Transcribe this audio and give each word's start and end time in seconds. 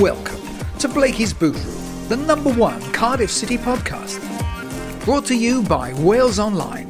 Welcome 0.00 0.40
to 0.78 0.88
Blakey's 0.88 1.32
Boot 1.32 1.54
Room, 1.54 2.08
the 2.08 2.16
number 2.16 2.52
one 2.52 2.80
Cardiff 2.92 3.30
City 3.30 3.58
podcast. 3.58 4.20
Brought 5.04 5.26
to 5.26 5.36
you 5.36 5.62
by 5.62 5.92
Wales 5.94 6.38
Online. 6.38 6.88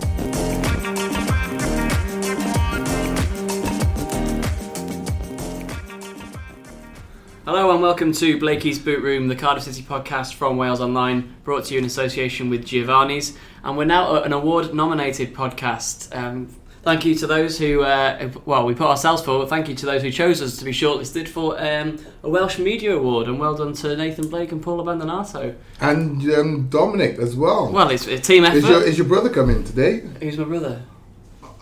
Hello 7.44 7.72
and 7.72 7.82
welcome 7.82 8.12
to 8.12 8.38
Blakey's 8.38 8.78
Boot 8.78 9.02
Room, 9.02 9.26
the 9.26 9.34
Cardiff 9.34 9.64
City 9.64 9.82
podcast 9.82 10.34
from 10.34 10.56
Wales 10.56 10.80
Online, 10.80 11.34
brought 11.42 11.64
to 11.64 11.74
you 11.74 11.80
in 11.80 11.84
association 11.84 12.48
with 12.48 12.64
Giovanni's. 12.64 13.36
And 13.64 13.76
we're 13.76 13.84
now 13.84 14.22
an 14.22 14.32
award 14.32 14.72
nominated 14.72 15.34
podcast. 15.34 16.14
Um, 16.16 16.54
thank 16.84 17.04
you 17.04 17.16
to 17.16 17.26
those 17.26 17.58
who, 17.58 17.82
uh, 17.82 18.30
well, 18.44 18.64
we 18.64 18.76
put 18.76 18.86
ourselves 18.86 19.22
forward. 19.22 19.48
Thank 19.48 19.68
you 19.68 19.74
to 19.74 19.86
those 19.86 20.02
who 20.02 20.12
chose 20.12 20.40
us 20.40 20.56
to 20.58 20.64
be 20.64 20.70
shortlisted 20.70 21.26
for 21.26 21.60
um, 21.60 21.98
a 22.22 22.30
Welsh 22.30 22.60
Media 22.60 22.96
Award. 22.96 23.26
And 23.26 23.40
well 23.40 23.56
done 23.56 23.72
to 23.72 23.96
Nathan 23.96 24.28
Blake 24.28 24.52
and 24.52 24.62
Paul 24.62 24.78
Abbandonato. 24.78 25.56
And 25.80 26.22
um, 26.34 26.68
Dominic 26.68 27.18
as 27.18 27.34
well. 27.34 27.72
Well, 27.72 27.90
it's 27.90 28.06
a 28.06 28.18
team 28.18 28.44
effort. 28.44 28.58
Is 28.58 28.68
your, 28.68 28.82
is 28.84 28.98
your 28.98 29.08
brother 29.08 29.30
coming 29.30 29.64
today? 29.64 30.04
Who's 30.20 30.38
my 30.38 30.44
brother? 30.44 30.82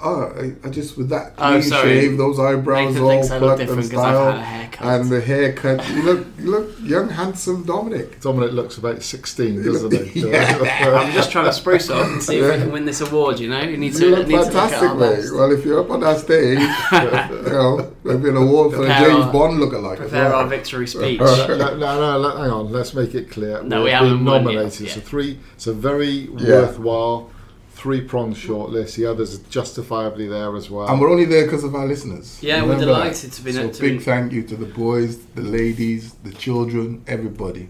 Oh, 0.03 0.33
I, 0.34 0.67
I 0.67 0.70
just 0.70 0.97
with 0.97 1.11
that 1.11 1.34
Oh, 1.37 1.51
clean 1.51 1.62
sorry. 1.62 2.01
shave, 2.01 2.17
those 2.17 2.39
eyebrows 2.41 2.89
Nathan 2.95 3.03
all 3.03 3.11
thinks 3.11 3.31
I 3.31 3.34
look 3.39 3.43
plucked 3.43 3.61
and 3.61 3.69
different 3.69 3.91
'cause 3.91 4.01
I've 4.01 4.15
style, 4.15 4.33
had 4.33 4.41
a 4.41 4.43
haircut. 4.43 4.87
and 5.01 5.11
the 5.11 5.20
haircut. 5.20 5.91
You 5.91 6.03
look, 6.03 6.27
you 6.39 6.51
look 6.51 6.70
young, 6.83 7.09
handsome 7.11 7.65
Dominic. 7.65 8.21
Dominic 8.21 8.53
looks 8.53 8.78
about 8.78 9.03
16, 9.03 9.62
doesn't 9.62 9.93
he? 9.93 10.25
I'm 10.34 11.12
just 11.12 11.31
trying 11.31 11.45
to 11.45 11.53
spruce 11.53 11.91
up 11.91 12.06
and 12.06 12.23
see 12.23 12.39
if 12.39 12.51
we 12.51 12.62
can 12.62 12.73
win 12.73 12.87
this 12.87 13.03
award, 13.03 13.39
you 13.41 13.48
know? 13.51 13.61
You 13.61 13.77
need 13.77 13.95
to, 13.97 14.05
You 14.06 14.17
look 14.17 14.27
need 14.27 14.34
to 14.37 14.41
look 14.45 14.53
fantastic, 14.53 14.89
our 14.89 14.95
mate. 14.95 15.25
Well, 15.34 15.53
if 15.53 15.65
you're 15.67 15.81
up 15.81 15.91
on 15.91 16.01
that 16.01 16.19
stage, 16.21 16.59
you 16.93 17.51
know, 17.53 17.93
maybe 18.05 18.31
an 18.31 18.37
award 18.39 18.73
for 18.75 18.84
a 18.84 18.89
James 18.89 19.25
our- 19.27 19.33
Bond 19.33 19.59
lookalike. 19.59 19.97
Prepare 19.98 20.31
well. 20.31 20.34
our 20.41 20.47
victory 20.47 20.87
speech. 20.87 21.21
no, 21.21 21.47
no, 21.77 21.77
no, 21.77 22.37
hang 22.39 22.51
on. 22.51 22.73
Let's 22.73 22.95
make 22.95 23.15
it 23.15 23.31
clear. 23.31 23.62
No, 23.62 23.78
We're 23.81 23.84
we 23.84 23.91
haven't 23.91 24.12
being 24.15 24.25
won 24.25 24.45
yet, 24.45 24.55
nominated. 24.55 24.89
So 24.89 25.01
three. 25.01 25.39
It's 25.56 25.67
a 25.67 25.75
very 25.75 26.31
Yeah. 26.39 26.62
worthwhile 26.62 27.31
three-pronged 27.81 28.36
shortlist. 28.36 28.97
The 28.97 29.06
others 29.06 29.39
are 29.39 29.42
justifiably 29.48 30.28
there 30.28 30.55
as 30.56 30.69
well. 30.70 30.86
And 30.89 31.00
we're 31.00 31.11
only 31.11 31.25
there 31.25 31.45
because 31.45 31.64
of 31.64 31.75
our 31.75 31.87
listeners. 31.87 32.39
Yeah, 32.42 32.62
we're 32.62 32.78
delighted 32.78 33.31
that? 33.31 33.37
to 33.37 33.42
be- 33.42 33.53
So 33.53 33.70
to 33.70 33.81
big 33.81 33.98
be- 33.98 34.05
thank 34.05 34.33
you 34.33 34.42
to 34.45 34.56
the 34.56 34.67
boys, 34.67 35.17
the 35.34 35.42
ladies, 35.42 36.12
the 36.22 36.33
children, 36.33 37.03
everybody 37.06 37.69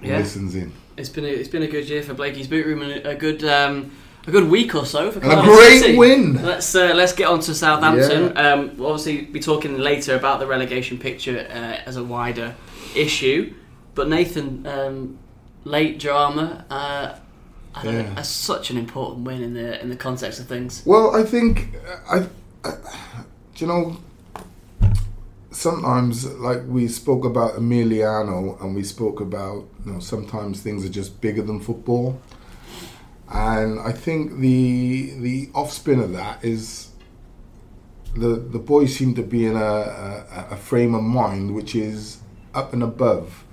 who 0.00 0.08
Yeah. 0.08 0.18
listens 0.18 0.54
in. 0.54 0.72
It's 0.96 1.08
been 1.10 1.24
a, 1.24 1.28
it's 1.28 1.48
been 1.48 1.62
a 1.62 1.68
good 1.76 1.88
year 1.88 2.02
for 2.02 2.14
Blakey's 2.14 2.48
boot 2.48 2.64
room 2.66 2.82
and 2.82 3.04
a 3.06 3.14
good 3.14 3.44
um, 3.44 3.90
a 4.26 4.30
good 4.30 4.48
week 4.48 4.74
or 4.74 4.86
so 4.86 5.10
for 5.10 5.18
And 5.20 5.32
a 5.32 5.42
great 5.42 5.80
City. 5.80 5.96
win. 5.98 6.42
Let's 6.42 6.74
uh, 6.74 6.92
let's 6.94 7.12
get 7.12 7.26
on 7.28 7.40
to 7.40 7.54
Southampton. 7.54 8.32
Yeah. 8.34 8.52
Um, 8.52 8.76
we'll 8.76 8.88
obviously 8.92 9.22
be 9.22 9.40
talking 9.40 9.78
later 9.78 10.14
about 10.16 10.38
the 10.40 10.46
relegation 10.46 10.96
picture 10.98 11.46
uh, 11.50 11.88
as 11.88 11.96
a 11.96 12.04
wider 12.04 12.54
issue, 12.94 13.52
but 13.94 14.08
Nathan, 14.08 14.66
um, 14.66 15.18
late 15.64 15.98
drama. 15.98 16.64
Uh, 16.70 17.18
I 17.74 17.82
don't 17.84 17.94
Yeah. 17.94 18.02
know, 18.02 18.14
that's 18.14 18.28
such 18.28 18.70
an 18.70 18.76
important 18.78 19.24
win 19.26 19.42
in 19.42 19.54
the 19.54 19.80
in 19.80 19.88
the 19.88 19.96
context 19.96 20.40
of 20.40 20.46
things. 20.46 20.82
Well, 20.84 21.14
I 21.16 21.22
think 21.24 21.74
I, 22.08 22.26
I 22.64 22.70
do 23.54 23.64
you 23.64 23.66
know 23.66 23.96
sometimes 25.50 26.24
like 26.34 26.62
we 26.66 26.88
spoke 26.88 27.24
about 27.24 27.54
Emiliano 27.56 28.60
and 28.62 28.74
we 28.74 28.82
spoke 28.82 29.20
about 29.20 29.64
you 29.84 29.92
know 29.92 30.00
sometimes 30.00 30.60
things 30.60 30.84
are 30.84 30.88
just 30.88 31.20
bigger 31.20 31.42
than 31.42 31.60
football. 31.60 32.20
And 33.34 33.80
I 33.80 33.92
think 33.92 34.38
the 34.40 35.14
the 35.18 35.48
offspin 35.54 36.00
of 36.02 36.12
that 36.12 36.44
is 36.44 36.88
the 38.14 38.28
the 38.36 38.58
boys 38.58 38.94
seem 38.94 39.14
to 39.14 39.22
be 39.22 39.46
in 39.46 39.56
a, 39.56 39.64
a, 40.40 40.48
a 40.50 40.56
frame 40.56 40.94
of 40.94 41.02
mind 41.02 41.54
which 41.54 41.74
is 41.74 42.18
up 42.54 42.74
and 42.74 42.82
above 42.82 43.44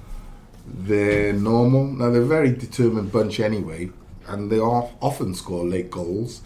their 0.68 1.32
normal. 1.34 1.86
Now 1.88 2.10
they're 2.12 2.22
a 2.22 2.26
very 2.26 2.52
determined 2.52 3.12
bunch 3.12 3.40
anyway, 3.40 3.92
and 4.30 4.52
they 4.52 4.60
often 4.60 5.34
score 5.36 5.66
late 5.66 5.92
goals. 5.92 6.42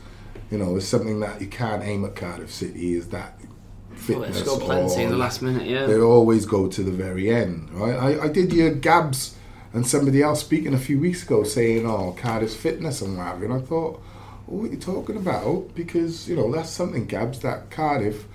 You 0.51 0.57
know, 0.57 0.75
it's 0.75 0.85
something 0.87 1.19
that 1.21 1.41
you 1.41 1.47
can't 1.47 1.83
aim 1.83 2.05
at 2.05 2.15
Cardiff 2.15 2.51
City. 2.51 2.95
Is 2.95 3.07
that 3.09 3.39
Well, 3.39 3.49
they 3.91 4.03
fitness? 4.27 4.39
scored 4.41 4.61
plenty 4.61 5.03
in 5.03 5.09
the 5.09 5.17
last 5.17 5.41
minute. 5.41 5.67
Yeah. 5.67 5.85
They 5.87 5.99
always 5.99 6.45
go 6.45 6.67
to 6.67 6.83
the 6.83 6.91
very 6.91 7.29
end, 7.33 7.71
right? 7.71 7.95
I, 7.95 8.25
I 8.25 8.27
did 8.27 8.51
hear 8.51 8.71
Gabs 8.73 9.35
and 9.73 9.87
somebody 9.87 10.21
else 10.21 10.41
speaking 10.41 10.73
a 10.73 10.79
few 10.79 10.99
weeks 10.99 11.23
ago 11.23 11.43
saying, 11.43 11.85
"Oh, 11.87 12.15
Cardiff's 12.17 12.55
fitness 12.55 13.01
and 13.01 13.17
what 13.17 13.25
have 13.27 13.39
you." 13.39 13.45
And 13.45 13.53
I 13.55 13.59
thought, 13.65 14.01
oh, 14.47 14.55
"What 14.55 14.69
are 14.69 14.73
you 14.73 14.79
talking 14.79 15.17
about?" 15.17 15.73
Because 15.73 16.27
you 16.29 16.35
know 16.35 16.51
that's 16.51 16.69
something, 16.69 17.05
Gabs, 17.05 17.39
that 17.39 17.71
Cardiff 17.71 18.25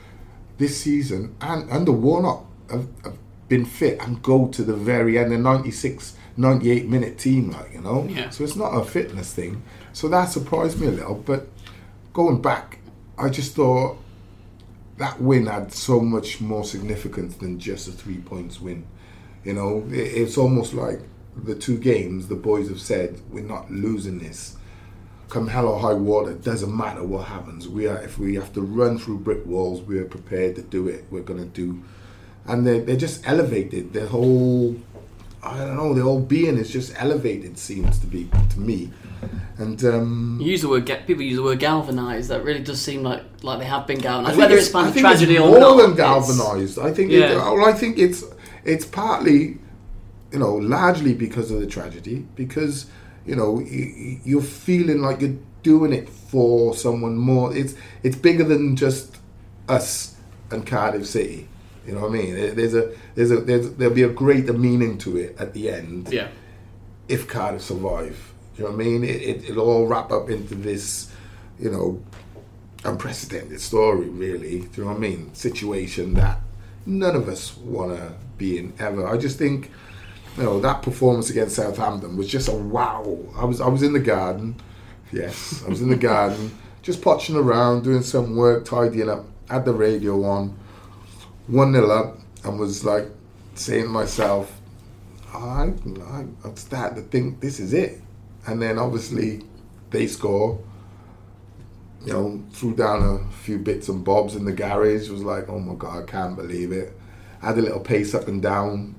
this 0.58 0.76
season 0.80 1.36
and 1.40 1.70
under 1.70 1.92
Warnock 1.92 2.44
have, 2.68 2.88
have 3.04 3.16
been 3.48 3.64
fit 3.64 4.00
and 4.02 4.20
go 4.22 4.48
to 4.48 4.62
the 4.64 4.74
very 4.74 5.16
end. 5.18 5.32
A 5.32 5.38
96, 5.38 6.16
98 6.38 6.88
minute 6.88 7.18
team, 7.18 7.50
like 7.50 7.74
you 7.74 7.80
know. 7.80 8.06
Yeah. 8.08 8.30
So 8.30 8.44
it's 8.44 8.56
not 8.56 8.70
a 8.70 8.84
fitness 8.84 9.34
thing. 9.34 9.62
So 9.92 10.08
that 10.08 10.26
surprised 10.26 10.80
me 10.80 10.86
a 10.86 10.92
little. 10.92 11.16
But 11.16 11.48
going 12.12 12.40
back, 12.40 12.78
I 13.18 13.28
just 13.28 13.54
thought 13.54 13.98
that 14.98 15.20
win 15.20 15.46
had 15.46 15.72
so 15.72 16.00
much 16.00 16.40
more 16.40 16.64
significance 16.64 17.36
than 17.36 17.58
just 17.58 17.88
a 17.88 17.92
three 17.92 18.18
points 18.18 18.60
win. 18.60 18.86
You 19.44 19.54
know, 19.54 19.84
it, 19.90 19.98
it's 19.98 20.38
almost 20.38 20.74
like 20.74 21.00
the 21.36 21.54
two 21.54 21.78
games 21.78 22.28
the 22.28 22.34
boys 22.34 22.68
have 22.68 22.80
said 22.80 23.20
we're 23.30 23.44
not 23.44 23.70
losing 23.70 24.18
this. 24.18 24.56
Come 25.28 25.48
hell 25.48 25.68
or 25.68 25.78
high 25.78 25.94
water, 25.94 26.34
doesn't 26.34 26.74
matter 26.74 27.04
what 27.04 27.26
happens. 27.26 27.68
We 27.68 27.86
are 27.86 28.00
if 28.02 28.18
we 28.18 28.36
have 28.36 28.52
to 28.54 28.62
run 28.62 28.98
through 28.98 29.18
brick 29.18 29.44
walls, 29.44 29.82
we 29.82 29.98
are 29.98 30.04
prepared 30.04 30.56
to 30.56 30.62
do 30.62 30.88
it. 30.88 31.04
We're 31.10 31.22
gonna 31.22 31.44
do, 31.44 31.82
and 32.46 32.66
they 32.66 32.80
they're 32.80 32.96
just 32.96 33.26
elevated. 33.28 33.92
Their 33.92 34.06
whole, 34.06 34.76
I 35.42 35.58
don't 35.58 35.76
know, 35.76 35.94
the 35.94 36.02
whole 36.02 36.20
being 36.20 36.58
is 36.58 36.70
just 36.70 36.92
elevated. 37.00 37.58
Seems 37.58 37.98
to 38.00 38.06
be 38.06 38.28
to 38.50 38.60
me, 38.60 38.90
and 39.56 39.82
um, 39.84 40.38
You 40.40 40.50
use 40.50 40.62
the 40.62 40.68
word 40.68 40.86
get 40.86 41.06
people 41.06 41.22
use 41.22 41.36
the 41.36 41.42
word 41.42 41.60
galvanised. 41.60 42.28
That 42.28 42.42
really 42.42 42.62
does 42.62 42.80
seem 42.80 43.02
like 43.02 43.22
like 43.42 43.60
they 43.60 43.66
have 43.66 43.86
been 43.86 43.98
galvanised. 43.98 44.36
Whether 44.36 44.56
it's, 44.56 44.68
by 44.70 44.80
I 44.80 44.86
the 44.86 44.92
think 44.92 45.06
tragedy 45.06 45.36
it's 45.36 45.42
or 45.42 45.50
more 45.50 45.60
not, 45.60 45.76
than 45.76 45.96
galvanised. 45.96 46.78
I 46.78 46.92
think. 46.92 47.12
Yeah. 47.12 47.32
It, 47.32 47.36
well, 47.36 47.64
I 47.64 47.72
think 47.72 47.98
it's 47.98 48.24
it's 48.64 48.84
partly, 48.84 49.58
you 50.32 50.38
know, 50.38 50.54
largely 50.56 51.14
because 51.14 51.50
of 51.50 51.60
the 51.60 51.66
tragedy. 51.66 52.26
Because 52.34 52.86
you 53.24 53.36
know 53.36 53.60
you're 53.60 54.42
feeling 54.42 55.02
like 55.02 55.20
you're 55.20 55.38
doing 55.62 55.92
it 55.92 56.08
for 56.08 56.74
someone 56.74 57.16
more. 57.16 57.56
It's 57.56 57.74
it's 58.02 58.16
bigger 58.16 58.44
than 58.44 58.76
just 58.76 59.18
us 59.68 60.16
and 60.50 60.66
Cardiff 60.66 61.06
City. 61.06 61.47
You 61.88 61.94
know 61.94 62.02
what 62.02 62.10
I 62.10 62.22
mean? 62.22 62.34
There's 62.54 62.74
a 62.74 62.92
there's 63.14 63.30
a 63.30 63.40
there's, 63.40 63.70
there'll 63.74 63.94
be 63.94 64.02
a 64.02 64.08
greater 64.10 64.52
meaning 64.52 64.98
to 64.98 65.16
it 65.16 65.36
at 65.38 65.54
the 65.54 65.70
end 65.70 66.12
Yeah. 66.12 66.28
if 67.08 67.26
Cardiff 67.26 67.62
survive. 67.62 68.32
You 68.56 68.64
know 68.64 68.70
what 68.72 68.80
I 68.80 68.84
mean? 68.84 69.04
It, 69.04 69.22
it, 69.22 69.50
it'll 69.50 69.68
all 69.70 69.86
wrap 69.86 70.12
up 70.12 70.28
into 70.28 70.54
this, 70.54 71.10
you 71.58 71.70
know, 71.70 72.02
unprecedented 72.84 73.60
story, 73.60 74.08
really. 74.08 74.60
Do 74.60 74.68
you 74.76 74.84
know 74.84 74.90
what 74.90 74.96
I 74.96 75.00
mean? 75.00 75.34
Situation 75.34 76.14
that 76.14 76.40
none 76.86 77.16
of 77.16 77.28
us 77.28 77.56
want 77.56 77.96
to 77.96 78.12
be 78.36 78.58
in 78.58 78.72
ever. 78.78 79.06
I 79.06 79.16
just 79.16 79.38
think, 79.38 79.70
you 80.36 80.42
know, 80.42 80.60
that 80.60 80.82
performance 80.82 81.30
against 81.30 81.56
Southampton 81.56 82.16
was 82.16 82.28
just 82.28 82.48
a 82.48 82.52
wow. 82.52 83.18
I 83.36 83.44
was 83.44 83.60
I 83.60 83.68
was 83.68 83.82
in 83.82 83.92
the 83.92 84.00
garden. 84.00 84.56
Yes, 85.12 85.62
I 85.64 85.70
was 85.70 85.80
in 85.80 85.88
the 85.88 85.96
garden, 86.12 86.56
just 86.82 87.00
potching 87.00 87.36
around, 87.36 87.82
doing 87.84 88.02
some 88.02 88.36
work, 88.36 88.64
tidying 88.64 89.08
up. 89.08 89.24
Had 89.48 89.64
the 89.64 89.72
radio 89.72 90.22
on, 90.24 90.54
one 91.48 91.72
0 91.72 91.90
up, 91.90 92.18
and 92.44 92.58
was 92.58 92.84
like 92.84 93.06
saying 93.54 93.84
to 93.84 93.88
myself, 93.88 94.60
I, 95.32 95.72
I, 96.44 96.54
started 96.54 96.96
to 96.96 97.02
think 97.02 97.40
this 97.40 97.58
is 97.60 97.72
it. 97.72 98.00
And 98.46 98.62
then 98.62 98.78
obviously 98.78 99.42
they 99.90 100.06
score. 100.06 100.62
You 102.04 102.12
know, 102.12 102.44
threw 102.52 102.76
down 102.76 103.02
a 103.02 103.32
few 103.32 103.58
bits 103.58 103.88
and 103.88 104.04
bobs 104.04 104.36
in 104.36 104.44
the 104.44 104.52
garage. 104.52 105.08
Was 105.08 105.22
like, 105.22 105.48
oh 105.48 105.58
my 105.58 105.74
god, 105.74 106.04
I 106.04 106.06
can't 106.06 106.36
believe 106.36 106.70
it. 106.70 106.96
Had 107.42 107.58
a 107.58 107.62
little 107.62 107.80
pace 107.80 108.14
up 108.14 108.28
and 108.28 108.40
down. 108.40 108.94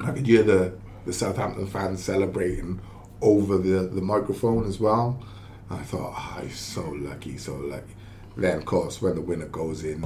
I 0.00 0.12
could 0.12 0.26
hear 0.26 0.42
the, 0.42 0.74
the 1.06 1.12
Southampton 1.12 1.66
fans 1.66 2.02
celebrating 2.02 2.80
over 3.20 3.58
the, 3.58 3.88
the 3.88 4.00
microphone 4.00 4.66
as 4.66 4.78
well. 4.78 5.22
I 5.70 5.78
thought, 5.78 6.14
oh, 6.16 6.40
he's 6.42 6.58
so 6.58 6.88
lucky, 6.88 7.36
so 7.36 7.56
lucky. 7.56 7.94
Then, 8.36 8.58
of 8.58 8.64
course, 8.64 9.02
when 9.02 9.16
the 9.16 9.20
winner 9.20 9.46
goes 9.46 9.84
in, 9.84 10.04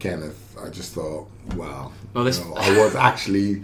Kenneth, 0.00 0.56
I 0.62 0.68
just 0.70 0.92
thought, 0.92 1.28
wow. 1.54 1.92
Well, 2.14 2.24
this- 2.24 2.38
you 2.40 2.46
know, 2.46 2.54
I 2.54 2.76
was 2.78 2.94
actually 2.96 3.62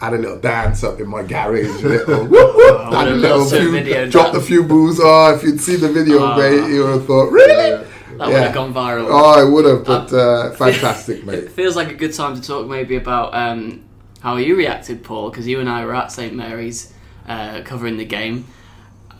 had 0.00 0.12
a 0.14 0.18
little 0.18 0.38
dance 0.38 0.84
up 0.84 1.00
in 1.00 1.08
my 1.08 1.22
garage, 1.22 1.82
a 1.82 1.88
little, 1.88 2.26
whoop, 2.28 2.92
had 2.92 3.08
a 3.08 3.14
little 3.14 3.44
few, 3.48 3.70
video 3.72 4.08
dropped 4.08 4.36
a 4.36 4.40
few 4.40 4.62
boos. 4.62 5.00
Oh, 5.02 5.34
if 5.34 5.42
you'd 5.42 5.60
seen 5.60 5.80
the 5.80 5.88
video, 5.90 6.22
Ah. 6.22 6.36
mate, 6.36 6.68
you 6.72 6.84
would 6.84 6.92
have 6.94 7.06
thought, 7.06 7.30
really? 7.32 7.84
That 8.18 8.28
would 8.28 8.36
have 8.36 8.54
gone 8.54 8.72
viral. 8.74 9.06
Oh, 9.08 9.40
I 9.40 9.42
would 9.44 9.64
have, 9.64 9.84
but 9.84 10.12
uh, 10.12 10.50
fantastic, 10.56 11.18
It 11.20 11.26
mate. 11.26 11.50
feels 11.52 11.74
like 11.74 11.90
a 11.90 11.94
good 11.94 12.12
time 12.12 12.36
to 12.36 12.42
talk 12.46 12.68
maybe 12.68 12.96
about 12.96 13.34
um, 13.34 13.82
how 14.20 14.36
you 14.36 14.56
reacted, 14.56 15.02
Paul, 15.02 15.30
because 15.30 15.48
you 15.48 15.58
and 15.58 15.68
I 15.68 15.84
were 15.84 15.94
at 15.94 16.12
St 16.12 16.34
Mary's 16.34 16.92
uh, 17.26 17.62
covering 17.64 17.96
the 17.96 18.04
game. 18.04 18.46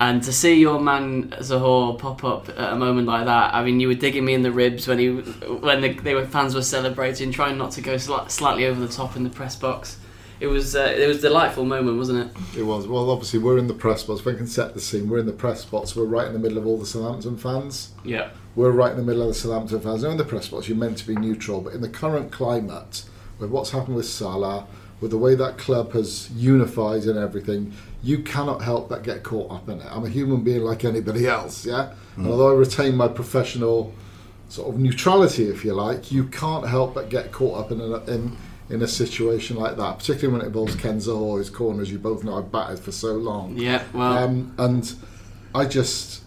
And 0.05 0.23
to 0.25 0.35
see 0.35 0.61
your 0.61 0.81
man 0.81 1.31
Zohore 1.31 1.99
pop 1.99 2.25
up 2.25 2.51
at 2.51 2.75
a 2.75 2.77
moment 2.77 3.07
like 3.07 3.25
that, 3.25 3.55
I 3.55 3.65
mean, 3.65 3.81
you 3.81 3.89
were 3.89 3.95
digging 3.95 4.27
me 4.27 4.35
in 4.35 4.43
the 4.43 4.53
ribs 4.53 4.87
when 4.87 4.99
he, 4.99 5.09
when 5.09 5.81
the, 5.81 5.95
they 5.95 6.15
were 6.15 6.27
fans 6.27 6.55
were 6.55 6.61
celebrating, 6.61 7.33
trying 7.33 7.57
not 7.57 7.71
to 7.73 7.81
go 7.81 7.95
sli- 7.95 8.31
slightly 8.31 8.67
over 8.67 8.79
the 8.79 8.93
top 8.93 9.17
in 9.17 9.25
the 9.25 9.31
press 9.31 9.57
box. 9.57 9.97
It 10.41 10.49
was 10.49 10.77
uh, 10.77 10.95
it 10.95 11.07
was 11.07 11.19
a 11.19 11.29
delightful 11.29 11.65
moment, 11.65 11.97
wasn't 11.97 12.19
it? 12.27 12.59
It 12.59 12.65
was. 12.65 12.87
Well, 12.87 13.09
obviously, 13.09 13.39
we're 13.39 13.57
in 13.57 13.67
the 13.67 13.73
press 13.73 14.03
box. 14.03 14.21
If 14.21 14.27
I 14.27 14.35
can 14.35 14.47
set 14.47 14.75
the 14.75 14.81
scene, 14.81 15.09
we're 15.09 15.21
in 15.21 15.27
the 15.27 15.33
press 15.33 15.65
box. 15.65 15.97
We're 15.97 16.05
right 16.05 16.27
in 16.27 16.35
the 16.35 16.39
middle 16.39 16.59
of 16.59 16.67
all 16.67 16.77
the 16.77 16.85
Southampton 16.85 17.39
fans. 17.39 17.93
Yeah. 18.05 18.29
We're 18.57 18.73
right 18.73 18.91
in 18.91 18.99
the 18.99 19.05
middle 19.05 19.23
of 19.23 19.29
the 19.29 19.35
Southampton 19.35 19.81
fans. 19.81 20.03
Now, 20.03 20.11
in 20.11 20.19
the 20.19 20.25
press 20.25 20.49
box, 20.49 20.69
you're 20.69 20.77
meant 20.77 20.99
to 20.99 21.07
be 21.07 21.15
neutral, 21.15 21.63
but 21.63 21.73
in 21.73 21.81
the 21.81 21.89
current 21.89 22.31
climate, 22.31 23.05
with 23.39 23.49
what's 23.49 23.71
happened 23.71 23.97
with 23.97 24.07
Sala, 24.07 24.67
with 25.01 25.11
the 25.11 25.19
way 25.19 25.35
that 25.35 25.59
club 25.59 25.93
has 25.93 26.31
unified 26.31 27.05
and 27.05 27.19
everything, 27.19 27.73
you 28.03 28.19
cannot 28.19 28.63
help 28.63 28.89
but 28.89 29.03
get 29.03 29.23
caught 29.23 29.51
up 29.51 29.69
in 29.69 29.81
it. 29.81 29.87
I'm 29.91 30.05
a 30.05 30.09
human 30.09 30.43
being 30.43 30.63
like 30.63 30.85
anybody 30.85 31.27
else, 31.27 31.67
yeah? 31.67 31.93
And 32.17 32.27
although 32.29 32.51
I 32.51 32.55
retain 32.55 32.97
my 32.97 33.09
professional 33.09 33.93
sort 34.49 34.73
of 34.73 34.81
neutrality, 34.81 35.49
if 35.49 35.65
you 35.65 35.75
like, 35.75 36.13
you 36.13 36.25
can't 36.25 36.67
help 36.67 36.95
but 36.95 37.09
get 37.09 37.33
caught 37.33 37.59
up 37.59 37.73
in 37.73 37.81
a, 37.81 37.99
in, 38.05 38.37
in 38.71 38.83
a 38.83 38.89
situation 38.89 39.57
like 39.57 39.77
that, 39.77 39.99
particularly 39.99 40.33
when 40.33 40.43
it 40.43 40.47
involves 40.49 40.77
Kenzo 40.77 41.19
or 41.19 41.39
his 41.39 41.51
corners, 41.51 41.91
you 41.91 41.99
both 41.99 42.25
know 42.25 42.39
I've 42.39 42.53
battered 42.53 42.79
for 42.79 42.93
so 42.93 43.13
long. 43.15 43.57
Yeah. 43.59 43.83
Well. 43.93 44.19
Um, 44.19 44.55
and 44.59 44.95
I 45.55 45.67
just, 45.67 46.24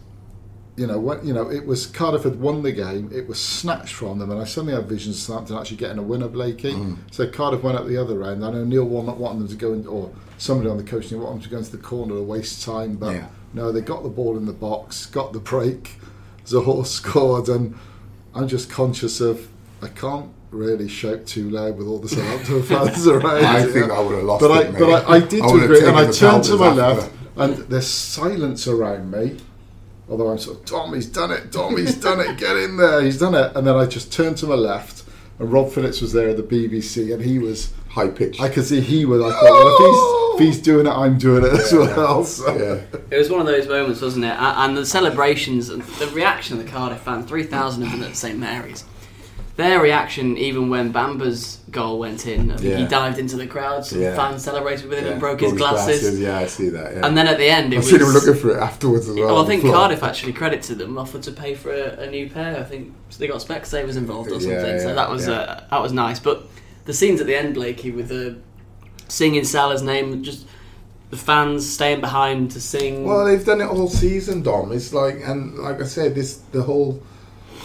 you 0.78 0.86
know, 0.88 1.00
when, 1.00 1.26
you 1.26 1.34
know, 1.34 1.50
it 1.52 1.66
was 1.66 1.88
Cardiff 1.88 2.24
had 2.24 2.40
won 2.40 2.62
the 2.62 2.72
game. 2.72 3.10
It 3.14 3.28
was 3.28 3.40
snatched 3.40 3.96
from 3.96 4.20
them, 4.20 4.30
and 4.32 4.40
I 4.40 4.44
suddenly 4.46 4.76
had 4.76 4.86
visions 4.86 5.16
of 5.18 5.22
Southampton 5.24 5.58
actually 5.58 5.78
getting 5.78 5.98
a 5.98 6.04
winner, 6.04 6.28
Blakey. 6.28 6.74
Mm. 6.74 6.98
So 7.12 7.28
Cardiff 7.28 7.64
went 7.64 7.78
up 7.78 7.88
the 7.88 7.98
other 7.98 8.24
end. 8.24 8.46
I 8.46 8.52
know 8.52 8.64
Neil 8.64 8.86
Warnock 8.86 9.18
wanted 9.18 9.40
them 9.40 9.48
to 9.50 9.56
go 9.56 9.74
in, 9.74 9.88
or 9.88 10.12
somebody 10.38 10.70
on 10.70 10.78
the 10.78 10.84
coaching 10.84 11.20
wanted 11.20 11.34
them 11.36 11.42
to 11.44 11.50
go 11.50 11.58
into 11.58 11.72
the 11.72 11.78
corner 11.80 12.14
to 12.16 12.22
waste 12.22 12.64
time, 12.64 12.96
but 12.96 13.16
Yeah. 13.16 13.28
no, 13.56 13.72
they 13.72 13.82
got 13.82 14.04
the 14.04 14.10
ball 14.10 14.38
in 14.38 14.46
the 14.46 14.54
box, 14.54 15.08
got 15.08 15.34
the 15.34 15.40
break. 15.40 15.98
Zohore 16.46 16.86
scored, 17.00 17.50
and 17.50 17.76
I'm 18.36 18.48
just 18.48 18.70
conscious 18.70 19.20
of 19.20 19.48
I 19.82 19.88
can't 19.88 20.30
really 20.52 20.88
shout 20.88 21.26
too 21.26 21.50
loud 21.50 21.78
with 21.78 21.88
all 21.88 22.00
the 22.00 22.08
Southampton 22.10 22.62
fans 22.64 23.08
around. 23.08 23.44
I 23.46 23.64
you 23.66 23.72
think 23.74 23.88
know. 23.88 23.96
I 23.96 24.00
would 24.00 24.16
have 24.16 24.24
lost 24.24 24.42
but 24.42 24.52
it, 24.52 24.68
I, 24.68 24.72
mate. 24.72 24.80
but 24.80 25.10
I, 25.10 25.16
I 25.16 25.20
did 25.22 25.42
I 25.44 25.64
agree, 25.64 25.88
and 25.88 25.98
I 25.98 26.12
turned 26.12 26.44
to 26.46 26.56
my 26.56 26.72
left, 26.72 27.12
and 27.36 27.56
there's 27.70 27.88
silence 27.88 28.68
around 28.68 29.10
me. 29.12 29.38
Although 30.10 30.30
I'm 30.30 30.38
sort 30.38 30.58
of, 30.58 30.64
oh, 30.64 30.66
Tom, 30.66 30.94
he's 30.94 31.08
done 31.08 31.32
it. 31.32 31.52
Tom, 31.52 31.76
he's 31.78 31.96
done 31.96 32.20
it. 32.20 32.38
Get 32.38 32.56
in 32.56 32.78
there. 32.78 33.02
He's 33.02 33.20
done 33.20 33.36
it. 33.36 33.52
And 33.56 33.68
then 33.68 33.76
I 33.76 33.86
just 33.86 34.12
turned 34.14 34.38
to 34.38 34.48
my 34.48 34.56
left, 34.56 35.04
and 35.40 35.52
Rob 35.52 35.70
Phillips 35.72 36.02
was 36.02 36.14
there 36.14 36.30
at 36.30 36.38
the 36.38 36.44
BBC, 36.44 37.14
and 37.14 37.22
he 37.24 37.40
was. 37.40 37.74
high 37.90 38.10
pitched. 38.10 38.40
I 38.40 38.50
could 38.50 38.66
see 38.66 38.80
he 38.80 39.06
was. 39.06 39.22
I 39.22 39.32
thought, 39.32 39.44
well, 39.44 39.68
if 39.72 40.40
he's, 40.40 40.50
if 40.50 40.56
he's 40.56 40.62
doing 40.64 40.86
it, 40.88 40.92
I'm 40.92 41.18
doing 41.18 41.44
it 41.44 41.52
as 41.52 41.74
well. 41.74 42.24
So. 42.24 42.56
yeah. 42.56 43.00
It 43.12 43.18
was 43.18 43.30
one 43.30 43.42
of 43.42 43.48
those 43.48 43.68
moments, 43.68 44.02
wasn't 44.02 44.26
it? 44.26 44.36
And 44.38 44.78
the 44.78 44.86
celebrations, 44.86 45.70
and 45.70 45.82
the 45.84 46.08
reaction 46.08 46.58
of 46.58 46.64
the 46.64 46.72
Cardiff 46.72 47.02
fans, 47.02 47.28
3,000 47.28 47.84
of 47.84 47.92
them 47.92 48.04
at 48.04 48.16
St 48.16 48.38
Mary's. 48.38 48.86
Their 49.56 49.82
reaction, 49.82 50.38
even 50.38 50.70
when 50.70 50.94
Bamba's 50.94 51.57
goal 51.70 52.00
went 52.00 52.26
in, 52.26 52.52
I 52.52 52.56
think 52.58 52.78
he 52.78 52.86
dived 52.86 53.20
into 53.20 53.36
the 53.36 53.46
crowd, 53.46 53.86
some 53.86 54.02
Yeah. 54.02 54.16
fans 54.16 54.44
celebrated 54.44 54.88
with 54.90 55.00
him 55.00 55.06
yeah. 55.06 55.12
and 55.12 55.20
broke 55.20 55.42
his 55.42 55.54
glasses. 55.54 56.20
Yeah, 56.20 56.38
I 56.40 56.46
see 56.46 56.70
that. 56.70 56.96
Yeah. 56.96 57.06
And 57.06 57.18
then 57.18 57.28
at 57.28 57.38
the 57.38 57.50
end, 57.50 57.74
it 57.74 57.78
I 57.78 57.80
was. 57.80 57.90
seen 57.90 58.00
him 58.00 58.08
looking 58.08 58.36
for 58.36 58.52
it 58.52 58.62
afterwards 58.62 59.10
as 59.10 59.16
well. 59.16 59.28
well, 59.36 59.44
I 59.44 59.48
think. 59.48 59.64
Cardiff 59.64 60.02
actually 60.02 60.34
credit 60.34 60.62
to 60.64 60.76
them 60.76 60.98
offered 60.98 61.24
to 61.24 61.32
pay 61.32 61.56
for 61.56 61.72
a, 61.74 62.00
a 62.04 62.10
new 62.10 62.30
pair. 62.30 62.58
I 62.58 62.64
think 62.64 62.94
they 63.20 63.28
got 63.28 63.42
Specsavers 63.42 63.98
involved 63.98 64.32
or 64.32 64.36
Yeah, 64.36 64.62
something. 64.62 64.80
so 64.80 64.96
that 64.96 65.10
was 65.10 65.28
yeah. 65.28 65.34
uh, 65.34 65.64
that 65.70 65.82
was 65.82 65.92
nice. 65.92 66.20
But 66.20 66.48
the 66.86 66.94
scenes 66.94 67.20
at 67.20 67.28
the 67.28 67.36
end, 67.36 67.54
Blakey, 67.56 67.92
with 67.92 68.08
the 68.08 68.38
singing 69.10 69.44
Sala's 69.44 69.82
name, 69.82 70.24
just 70.24 70.48
the 71.10 71.18
fans 71.18 71.70
staying 71.70 72.00
behind 72.02 72.52
to 72.52 72.62
sing. 72.62 73.04
Well, 73.06 73.26
they've 73.26 73.46
done 73.46 73.62
it 73.62 73.68
all 73.68 73.90
season, 73.90 74.42
Dom. 74.42 74.72
It's 74.72 74.94
like, 74.94 75.20
and 75.26 75.58
like 75.60 75.82
I 75.82 75.86
said, 75.86 76.16
this 76.16 76.38
the 76.52 76.64
whole 76.64 77.02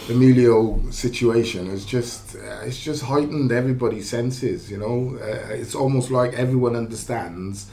Emilio 0.09 0.79
situation 0.91 1.67
is 1.67 1.85
just 1.85 2.35
uh, 2.35 2.61
it's 2.63 2.81
just 2.81 3.03
heightened 3.03 3.51
everybody's 3.51 4.09
senses. 4.09 4.69
You 4.69 4.77
know, 4.77 5.17
uh, 5.21 5.53
it's 5.53 5.75
almost 5.75 6.11
like 6.11 6.33
everyone 6.33 6.75
understands 6.75 7.69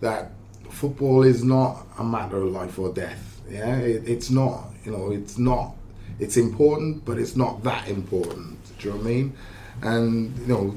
that 0.00 0.30
football 0.70 1.22
is 1.22 1.44
not 1.44 1.86
a 1.98 2.04
matter 2.04 2.38
of 2.38 2.50
life 2.50 2.78
or 2.78 2.92
death. 2.92 3.40
Yeah, 3.50 3.76
it, 3.76 4.08
it's 4.08 4.30
not. 4.30 4.70
You 4.84 4.92
know, 4.92 5.12
it's 5.12 5.38
not. 5.38 5.74
It's 6.18 6.36
important, 6.36 7.04
but 7.04 7.18
it's 7.18 7.36
not 7.36 7.62
that 7.64 7.88
important. 7.88 8.56
Do 8.78 8.88
you 8.88 8.94
know 8.94 9.00
what 9.00 9.06
I 9.06 9.10
mean? 9.10 9.36
And 9.82 10.38
you 10.38 10.46
know, 10.46 10.74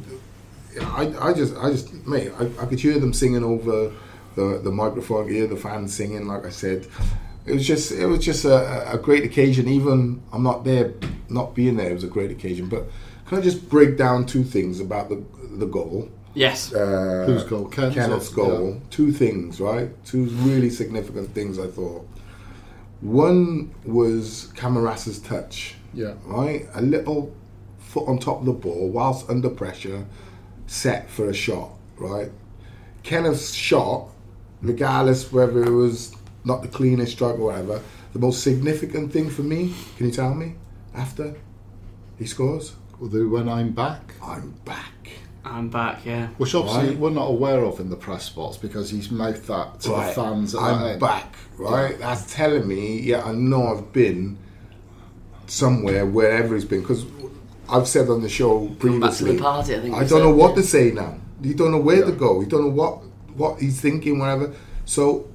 I, 0.81 1.29
I 1.29 1.33
just, 1.33 1.55
I 1.55 1.71
just, 1.71 1.93
mate, 2.05 2.31
I, 2.39 2.45
I 2.61 2.65
could 2.65 2.79
hear 2.79 2.99
them 2.99 3.13
singing 3.13 3.43
over 3.43 3.93
the 4.35 4.59
the 4.63 4.71
microphone, 4.71 5.29
hear 5.29 5.47
the 5.47 5.55
fans 5.55 5.93
singing. 5.93 6.27
Like 6.27 6.45
I 6.45 6.49
said, 6.49 6.87
it 7.47 7.53
was 7.53 7.65
just, 7.65 7.91
it 7.91 8.05
was 8.05 8.23
just 8.23 8.45
a, 8.45 8.91
a 8.93 8.97
great 8.97 9.23
occasion. 9.23 9.67
Even 9.67 10.21
I'm 10.33 10.43
not 10.43 10.63
there, 10.63 10.93
not 11.29 11.55
being 11.55 11.77
there, 11.77 11.89
it 11.89 11.93
was 11.93 12.03
a 12.03 12.07
great 12.07 12.31
occasion. 12.31 12.67
But 12.69 12.83
can 13.25 13.37
I 13.39 13.41
just 13.41 13.69
break 13.69 13.97
down 13.97 14.25
two 14.25 14.43
things 14.43 14.79
about 14.79 15.09
the 15.09 15.23
the 15.51 15.65
goal? 15.65 16.09
yes. 16.33 16.71
Uh, 16.73 17.23
Whose 17.25 17.43
goal? 17.43 17.65
Ken's 17.65 17.95
Kenneth's 17.95 18.31
or- 18.33 18.35
goal. 18.35 18.81
Two 18.91 19.11
things, 19.11 19.59
right? 19.59 19.89
Two 20.05 20.25
really 20.47 20.69
significant 20.69 21.33
things. 21.33 21.57
I 21.57 21.67
thought. 21.67 22.07
One 23.01 23.73
was 23.85 24.51
Camarasa's 24.55 25.19
touch 25.19 25.75
Yeah. 25.93 26.13
right? 26.25 26.67
A 26.73 26.81
little 26.81 27.31
foot 27.77 28.07
on 28.07 28.17
top 28.19 28.39
of 28.39 28.45
the 28.45 28.53
ball 28.53 28.89
whilst 28.89 29.29
under 29.29 29.49
pressure, 29.49 30.05
set 30.65 31.09
for 31.09 31.29
a 31.29 31.33
shot, 31.33 31.69
right? 31.97 32.31
Kenneth's 33.03 33.53
shot, 33.53 34.09
regardless 34.61 35.31
whether 35.31 35.63
it 35.63 35.69
was 35.71 36.13
not 36.47 36.61
the 36.61 36.67
cleanest 36.67 37.11
strike 37.13 37.35
or 37.35 37.45
whatever, 37.51 37.81
the 38.13 38.19
most 38.19 38.41
significant 38.41 39.11
thing 39.13 39.29
for 39.29 39.43
me, 39.43 39.73
can 39.97 40.05
you 40.07 40.11
tell 40.11 40.33
me, 40.33 40.55
after 40.95 41.35
he 42.17 42.25
scores? 42.25 42.73
Although 43.01 43.27
when 43.27 43.47
I'm 43.49 43.71
back, 43.73 44.15
I'm 44.23 44.51
back. 44.65 44.93
I'm 45.45 45.69
back. 45.69 46.05
Yeah. 46.05 46.27
which 46.37 46.53
obviously 46.55 46.89
Right. 46.89 46.99
we're 46.99 47.09
not 47.21 47.29
aware 47.29 47.63
of 47.63 47.79
in 47.79 47.89
the 47.89 47.95
press 47.95 48.27
box 48.29 48.57
because 48.57 48.89
he's 48.89 49.09
mouthed 49.11 49.45
that 49.47 49.79
to 49.81 49.91
Right. 49.91 50.07
the 50.07 50.21
fans. 50.21 50.53
At 50.55 50.61
I'm 50.61 50.81
that 50.83 50.99
back, 50.99 51.35
right? 51.57 51.97
That's 51.99 52.33
telling 52.33 52.67
me, 52.67 52.99
yeah, 53.01 53.23
I 53.23 53.31
know 53.33 53.67
I've 53.67 53.93
been 53.93 54.37
somewhere, 55.45 56.05
wherever 56.05 56.53
he's 56.55 56.65
been, 56.65 56.81
because 56.81 57.05
I've 57.69 57.87
said 57.87 58.09
on 58.09 58.21
the 58.21 58.29
show 58.29 58.59
Back 58.59 58.69
to 58.71 58.75
previously. 58.79 59.35
the 59.37 59.41
party. 59.41 59.75
I 59.75 59.79
think. 59.79 59.95
I 59.95 59.99
don't 59.99 60.09
said. 60.09 60.19
know 60.19 60.31
what 60.35 60.55
to 60.55 60.63
say 60.63 60.91
now. 60.91 61.15
You 61.41 61.53
don't 61.53 61.71
know 61.71 61.79
where 61.79 62.03
to 62.03 62.11
go. 62.11 62.41
You 62.41 62.47
don't 62.47 62.61
know 62.67 62.73
what 62.83 62.99
what 63.35 63.59
he's 63.61 63.79
thinking, 63.79 64.17
whatever. 64.19 64.51
So 64.85 65.27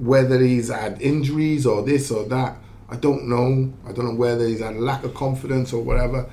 whether 0.00 0.40
he's 0.40 0.68
had 0.68 1.00
injuries 1.00 1.66
or 1.66 1.82
this 1.82 2.10
or 2.10 2.24
that, 2.24 2.56
I 2.88 2.96
don't 2.96 3.28
know. 3.28 3.72
I 3.86 3.92
don't 3.92 4.06
know 4.06 4.14
whether 4.14 4.46
he's 4.46 4.60
had 4.60 4.76
lack 4.76 5.04
of 5.04 5.14
confidence 5.14 5.72
or 5.72 5.82
whatever. 5.82 6.28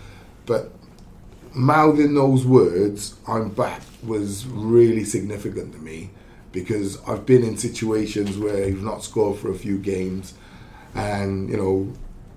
But 0.45 0.71
mouthing 1.53 2.15
those 2.15 2.45
words, 2.45 3.15
"I'm 3.27 3.49
back," 3.49 3.81
was 4.05 4.45
really 4.47 5.03
significant 5.03 5.73
to 5.73 5.79
me 5.79 6.11
because 6.51 6.97
I've 7.05 7.25
been 7.25 7.43
in 7.43 7.57
situations 7.57 8.37
where 8.37 8.69
he's 8.69 8.81
not 8.81 9.03
scored 9.03 9.37
for 9.37 9.51
a 9.51 9.55
few 9.55 9.77
games, 9.77 10.33
and 10.95 11.49
you 11.49 11.57
know 11.57 11.87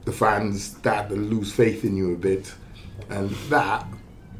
the 0.05 0.13
fans 0.13 0.65
start 0.65 1.09
to 1.11 1.15
lose 1.15 1.53
faith 1.53 1.85
in 1.85 1.97
you 1.97 2.13
a 2.13 2.17
bit, 2.17 2.53
and 3.09 3.31
that 3.49 3.87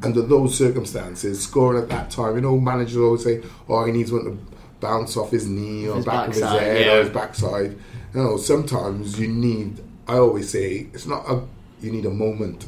under 0.03 0.21
those 0.21 0.57
circumstances, 0.57 1.41
scoring 1.41 1.81
at 1.81 1.89
that 1.89 2.09
time, 2.09 2.35
you 2.35 2.41
know, 2.41 2.59
managers 2.59 2.97
always 2.97 3.23
say, 3.23 3.41
"Oh, 3.69 3.85
he 3.85 3.91
needs 3.91 4.11
one 4.11 4.25
to 4.25 4.37
bounce 4.81 5.15
off 5.15 5.31
his 5.31 5.47
knee 5.47 5.87
or 5.87 5.95
His 5.95 6.05
back 6.05 6.27
of 6.27 6.33
his 6.33 6.41
backside, 6.41 6.61
head 6.61 6.85
yeah. 6.85 6.93
or 6.93 6.99
his 7.03 7.09
backside." 7.09 7.77
You 8.13 8.23
know, 8.23 8.37
sometimes 8.37 9.17
you 9.17 9.29
need. 9.29 9.81
I 10.07 10.17
always 10.17 10.49
say 10.49 10.87
it's 10.93 11.05
not 11.05 11.23
a. 11.29 11.43
You 11.79 11.91
need 11.91 12.05
a 12.05 12.11
moment. 12.11 12.67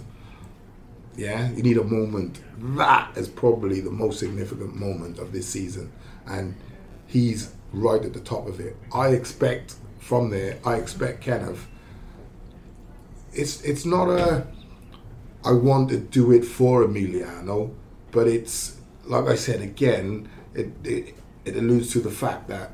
Yeah, 1.15 1.51
you 1.51 1.61
need 1.61 1.77
a 1.77 1.83
moment. 1.83 2.39
That 2.77 3.17
is 3.17 3.27
probably 3.27 3.81
the 3.81 3.91
most 3.91 4.19
significant 4.19 4.75
moment 4.75 5.19
of 5.19 5.31
this 5.31 5.47
season, 5.47 5.91
and 6.25 6.55
he's 7.05 7.53
right 7.73 8.03
at 8.03 8.13
the 8.13 8.19
top 8.19 8.47
of 8.47 8.59
it. 8.59 8.77
I 8.93 9.09
expect 9.09 9.75
from 9.99 10.29
there. 10.29 10.59
I 10.65 10.75
expect 10.75 11.21
Kenneth. 11.21 11.67
It's 13.33 13.61
it's 13.61 13.85
not 13.85 14.09
a. 14.09 14.47
I 15.45 15.51
want 15.51 15.89
to 15.89 15.97
do 15.97 16.31
it 16.31 16.45
for 16.45 16.85
Emiliano, 16.85 17.73
but 18.11 18.27
it's 18.27 18.77
like 19.05 19.25
I 19.25 19.35
said 19.35 19.61
again. 19.61 20.29
It 20.53 20.71
it, 20.83 21.15
it 21.45 21.55
alludes 21.55 21.91
to 21.93 21.99
the 21.99 22.11
fact 22.11 22.47
that 22.49 22.71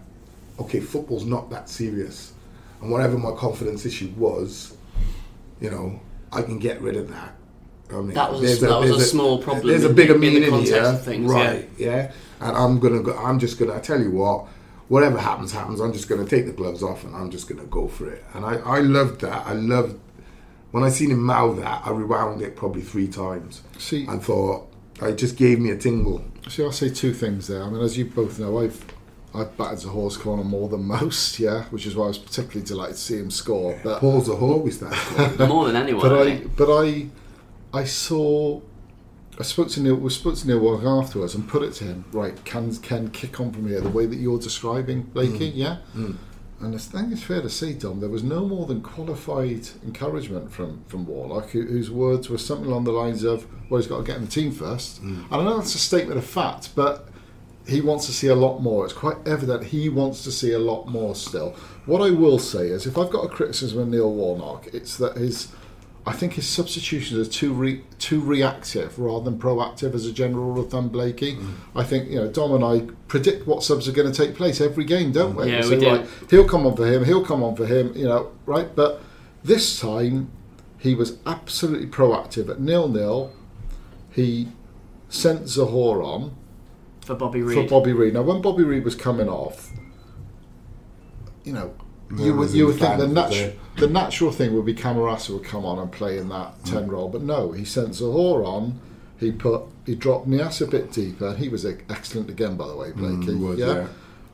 okay, 0.60 0.80
football's 0.80 1.26
not 1.26 1.50
that 1.50 1.70
serious. 1.70 2.34
and 2.82 2.92
whatever 2.92 3.18
my 3.18 3.32
confidence 3.32 3.86
issue 3.86 4.10
was, 4.18 4.76
you 5.62 5.70
know, 5.70 6.00
I 6.32 6.42
can 6.42 6.60
get 6.60 6.82
rid 6.82 6.96
of 6.96 7.10
that. 7.10 7.34
I 7.92 7.96
mean, 7.96 8.14
That 8.14 8.32
was 8.32 8.42
a- 8.42 8.46
there's 8.46 8.60
that 8.62 8.80
was 8.80 8.90
a 8.92 8.94
there's 8.96 9.12
small 9.12 9.42
problem 9.42 9.68
There's 9.68 9.84
a 9.84 9.90
bigger 9.94 10.16
in 10.16 10.22
the 10.22 10.28
meaning 10.32 10.50
context 10.50 10.74
here, 10.74 10.84
of 10.84 11.04
things, 11.04 11.30
right? 11.32 11.70
Yeah. 11.78 12.12
and 12.40 12.56
I'm 12.56 12.80
gonna 12.80 13.02
go. 13.02 13.18
I'm 13.18 13.40
just 13.40 13.58
gonna. 13.60 13.76
I 13.76 13.80
tell 13.80 14.02
you 14.02 14.12
what. 14.12 14.48
Whatever 14.90 15.20
happens, 15.20 15.52
happens. 15.52 15.80
I'm 15.82 15.94
just 15.94 16.08
gonna 16.10 16.26
take 16.26 16.46
the 16.48 16.52
gloves 16.52 16.82
off 16.82 17.04
and 17.04 17.16
I'm 17.16 17.30
just 17.30 17.48
gonna 17.48 17.66
go 17.66 17.88
for 17.88 18.10
it. 18.10 18.24
And 18.34 18.44
I, 18.46 18.56
I 18.56 18.80
loved 18.80 19.22
that. 19.22 19.46
I 19.46 19.54
loved 19.54 20.00
when 20.72 20.84
I 20.84 20.90
seen 20.90 21.12
him 21.12 21.22
mouth 21.22 21.58
that. 21.60 21.84
I 21.86 21.92
rewound 21.92 22.42
it 22.42 22.56
probably 22.56 22.82
three 22.82 23.08
times 23.08 23.62
See, 23.78 24.06
and 24.08 24.24
thought 24.24 24.68
it 25.02 25.16
just 25.18 25.36
gave 25.36 25.60
me 25.60 25.70
a 25.72 25.78
tingle. 25.78 26.24
See, 26.48 26.64
I'll 26.64 26.72
say 26.72 26.90
two 26.90 27.14
things 27.14 27.48
there. 27.48 27.64
I 27.64 27.70
mean, 27.70 27.82
as 27.82 27.98
you 27.98 28.06
both 28.06 28.40
know, 28.40 28.60
I've 28.60 28.84
I've 29.34 29.56
batted 29.58 29.80
the 29.80 29.90
horse 29.90 30.18
corner 30.18 30.44
more 30.44 30.70
than 30.70 30.84
most, 30.86 31.40
yeah, 31.40 31.66
which 31.66 31.86
is 31.86 31.96
why 31.96 32.06
I 32.06 32.08
was 32.08 32.18
particularly 32.18 32.66
delighted 32.66 32.96
to 32.96 33.02
see 33.02 33.18
him 33.18 33.32
score. 33.32 33.80
But 33.84 34.00
Paul's 34.00 34.30
a 34.30 34.34
whore. 34.34 34.62
We 34.62 34.72
started. 34.72 35.48
More 35.48 35.68
than 35.68 35.76
anyone. 35.76 36.02
but 36.02 36.28
I 36.28 36.32
I 36.32 36.38
but 36.56 36.74
I 36.74 37.08
I 37.74 37.84
saw 37.84 38.62
I 39.40 39.44
spoke 39.44 39.70
to 39.70 39.82
Neil 39.82 39.96
we 39.96 40.10
spoke 40.10 40.36
to 40.36 40.48
Neil 40.48 40.60
Warnock 40.60 41.06
afterwards 41.06 41.34
and 41.34 41.48
put 41.48 41.64
it 41.64 41.74
to 41.76 41.86
him, 41.86 42.06
right, 42.12 42.44
can 42.44 42.76
can 42.78 43.10
kick 43.10 43.40
on 43.40 43.52
from 43.52 43.68
here 43.68 43.80
the 43.80 43.90
way 43.90 44.06
that 44.06 44.18
you're 44.18 44.40
describing 44.40 45.04
Blakey, 45.04 45.52
mm. 45.52 45.56
yeah? 45.56 45.78
Mm. 45.96 46.18
And 46.62 46.76
I 46.76 46.78
think 46.78 47.14
it's 47.14 47.24
fair 47.24 47.42
to 47.42 47.50
say, 47.50 47.74
Dom, 47.74 48.02
there 48.02 48.10
was 48.10 48.24
no 48.24 48.46
more 48.46 48.66
than 48.66 48.82
qualified 48.82 49.70
encouragement 49.84 50.52
from, 50.52 50.84
from 50.88 51.06
Warnock, 51.06 51.52
who, 51.52 51.62
whose 51.62 51.90
words 51.90 52.30
were 52.30 52.38
something 52.38 52.68
along 52.68 52.84
the 52.84 52.92
lines 52.92 53.24
of, 53.24 53.48
well, 53.70 53.80
he's 53.80 53.88
got 53.88 54.00
to 54.00 54.04
get 54.04 54.18
in 54.18 54.26
the 54.26 54.32
team 54.32 54.52
first. 54.52 55.02
Mm. 55.02 55.24
And 55.26 55.34
I 55.34 55.44
know 55.44 55.58
that's 55.58 55.76
a 55.76 55.80
statement 55.80 56.18
of 56.18 56.26
fact, 56.26 56.76
but 56.76 57.08
he 57.66 57.80
wants 57.80 58.08
to 58.08 58.12
see 58.12 58.28
a 58.28 58.36
lot 58.36 58.60
more. 58.60 58.84
It's 58.84 58.94
quite 58.94 59.18
evident 59.26 59.64
he 59.64 59.88
wants 59.88 60.24
to 60.26 60.32
see 60.32 60.52
a 60.52 60.60
lot 60.60 60.88
more 60.88 61.16
still. 61.16 61.52
What 61.86 62.02
I 62.02 62.12
will 62.12 62.40
say 62.40 62.68
is, 62.68 62.86
if 62.86 62.98
I've 62.98 63.10
got 63.10 63.24
a 63.24 63.30
criticism 63.30 63.80
of 63.80 63.88
Neil 63.88 64.12
Warnock, 64.12 64.68
it's 64.74 64.98
that 64.98 65.16
his, 65.16 65.54
I 66.10 66.14
think 66.14 66.34
his 66.34 66.48
substitutions 66.48 67.28
are 67.28 67.30
too 67.30 67.54
re, 67.54 67.84
too 68.00 68.20
reactive 68.20 68.98
rather 68.98 69.26
than 69.26 69.38
proactive 69.40 69.94
as 69.94 70.08
a 70.08 70.12
general 70.12 70.46
rule 70.46 70.66
of 70.66 70.72
thumb. 70.72 70.90
Blakey, 70.90 71.36
mm. 71.36 71.54
I 71.76 71.84
think 71.84 72.10
you 72.10 72.16
know 72.16 72.28
Dom 72.28 72.56
and 72.56 72.66
I 72.66 72.92
predict 73.08 73.46
what 73.46 73.62
subs 73.62 73.88
are 73.88 73.92
going 73.92 74.12
to 74.12 74.26
take 74.26 74.36
place 74.36 74.60
every 74.60 74.86
game, 74.86 75.12
don't 75.12 75.36
we? 75.36 75.52
Yeah, 75.52 75.62
say, 75.62 75.70
we 75.70 75.80
do. 75.80 75.98
Right, 75.98 76.08
he'll 76.32 76.50
come 76.50 76.66
on 76.66 76.76
for 76.76 76.92
him. 76.92 77.06
He'll 77.06 77.24
come 77.24 77.44
on 77.44 77.56
for 77.56 77.68
him. 77.68 77.96
You 77.96 78.06
know, 78.06 78.32
right? 78.48 78.76
But 78.76 79.04
this 79.44 79.80
time, 79.80 80.32
he 80.80 80.96
was 80.96 81.20
absolutely 81.28 81.86
proactive 81.86 82.50
at 82.50 82.60
nil 82.60 82.88
nil. 82.88 83.32
He 84.12 84.48
sent 85.10 85.44
Zohore 85.44 86.04
on 86.04 86.36
for 87.06 87.14
Bobby 87.14 87.44
for 87.44 87.68
Bobby 87.68 87.94
Reid. 87.94 88.16
Now, 88.16 88.24
when 88.24 88.42
Bobby 88.42 88.64
Reid 88.64 88.84
was 88.84 88.96
coming 88.96 89.30
off, 89.30 89.70
you 91.44 91.54
know, 91.54 91.76
you 92.18 92.34
would 92.36 92.52
you 92.52 92.66
would 92.68 92.78
think 92.80 92.98
the 92.98 93.08
natural 93.08 93.52
the 93.78 93.88
natural 93.88 94.32
thing 94.32 94.56
would 94.56 94.66
be 94.66 94.74
Camarasa 94.74 95.30
would 95.32 95.44
come 95.44 95.66
on 95.66 95.80
and 95.80 95.92
play 95.92 96.18
in 96.18 96.30
that 96.30 96.62
Mm. 96.64 96.72
ten 96.72 96.88
role, 96.88 97.10
but 97.10 97.22
no, 97.22 97.52
he 97.52 97.64
sent 97.66 97.90
Zohore 97.90 98.46
on. 98.46 98.80
He 99.20 99.32
put 99.32 99.64
he 99.86 99.96
dropped 99.96 100.28
Niasse 100.30 100.62
a 100.62 100.68
bit 100.68 100.92
deeper, 100.92 101.28
and 101.28 101.38
he 101.40 101.50
was 101.50 101.66
excellent 101.66 102.30
again, 102.30 102.56
by 102.56 102.68
the 102.68 102.76
way, 102.76 102.92
Blakey. 102.92 103.34
he 103.34 103.36
was, 103.36 103.60
yeah. 103.60 103.88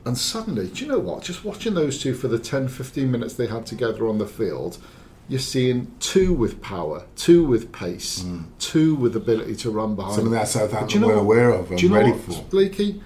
And 0.04 0.16
suddenly, 0.16 0.68
do 0.68 0.84
you 0.84 0.90
know 0.90 1.00
what? 1.00 1.22
Just 1.24 1.44
watching 1.44 1.74
those 1.74 2.00
two 2.00 2.14
for 2.14 2.28
the 2.28 2.38
10, 2.38 2.68
15 2.68 3.10
minutes 3.10 3.34
they 3.34 3.48
had 3.48 3.66
together 3.66 4.06
on 4.06 4.18
the 4.18 4.26
field, 4.26 4.78
you're 5.28 5.40
seeing 5.40 5.90
two 5.98 6.32
with 6.32 6.62
power, 6.62 7.02
two 7.16 7.44
with 7.44 7.72
pace, 7.72 8.24
two 8.60 8.94
with 8.94 9.16
ability 9.16 9.56
to 9.56 9.70
run 9.70 9.96
behind. 9.96 10.12
Mm. 10.12 10.16
Something 10.16 10.32
that 10.34 10.46
Southampton 10.48 11.00
you 11.02 11.08
know 11.08 11.14
were 11.14 11.20
aware 11.20 11.50
of 11.50 11.70
and 11.70 11.78
Do 11.80 11.86
you 11.86 11.90
know 11.90 11.96
ready 11.98 12.12
what, 12.12 12.20
for. 12.36 12.42
Blakey? 12.44 13.02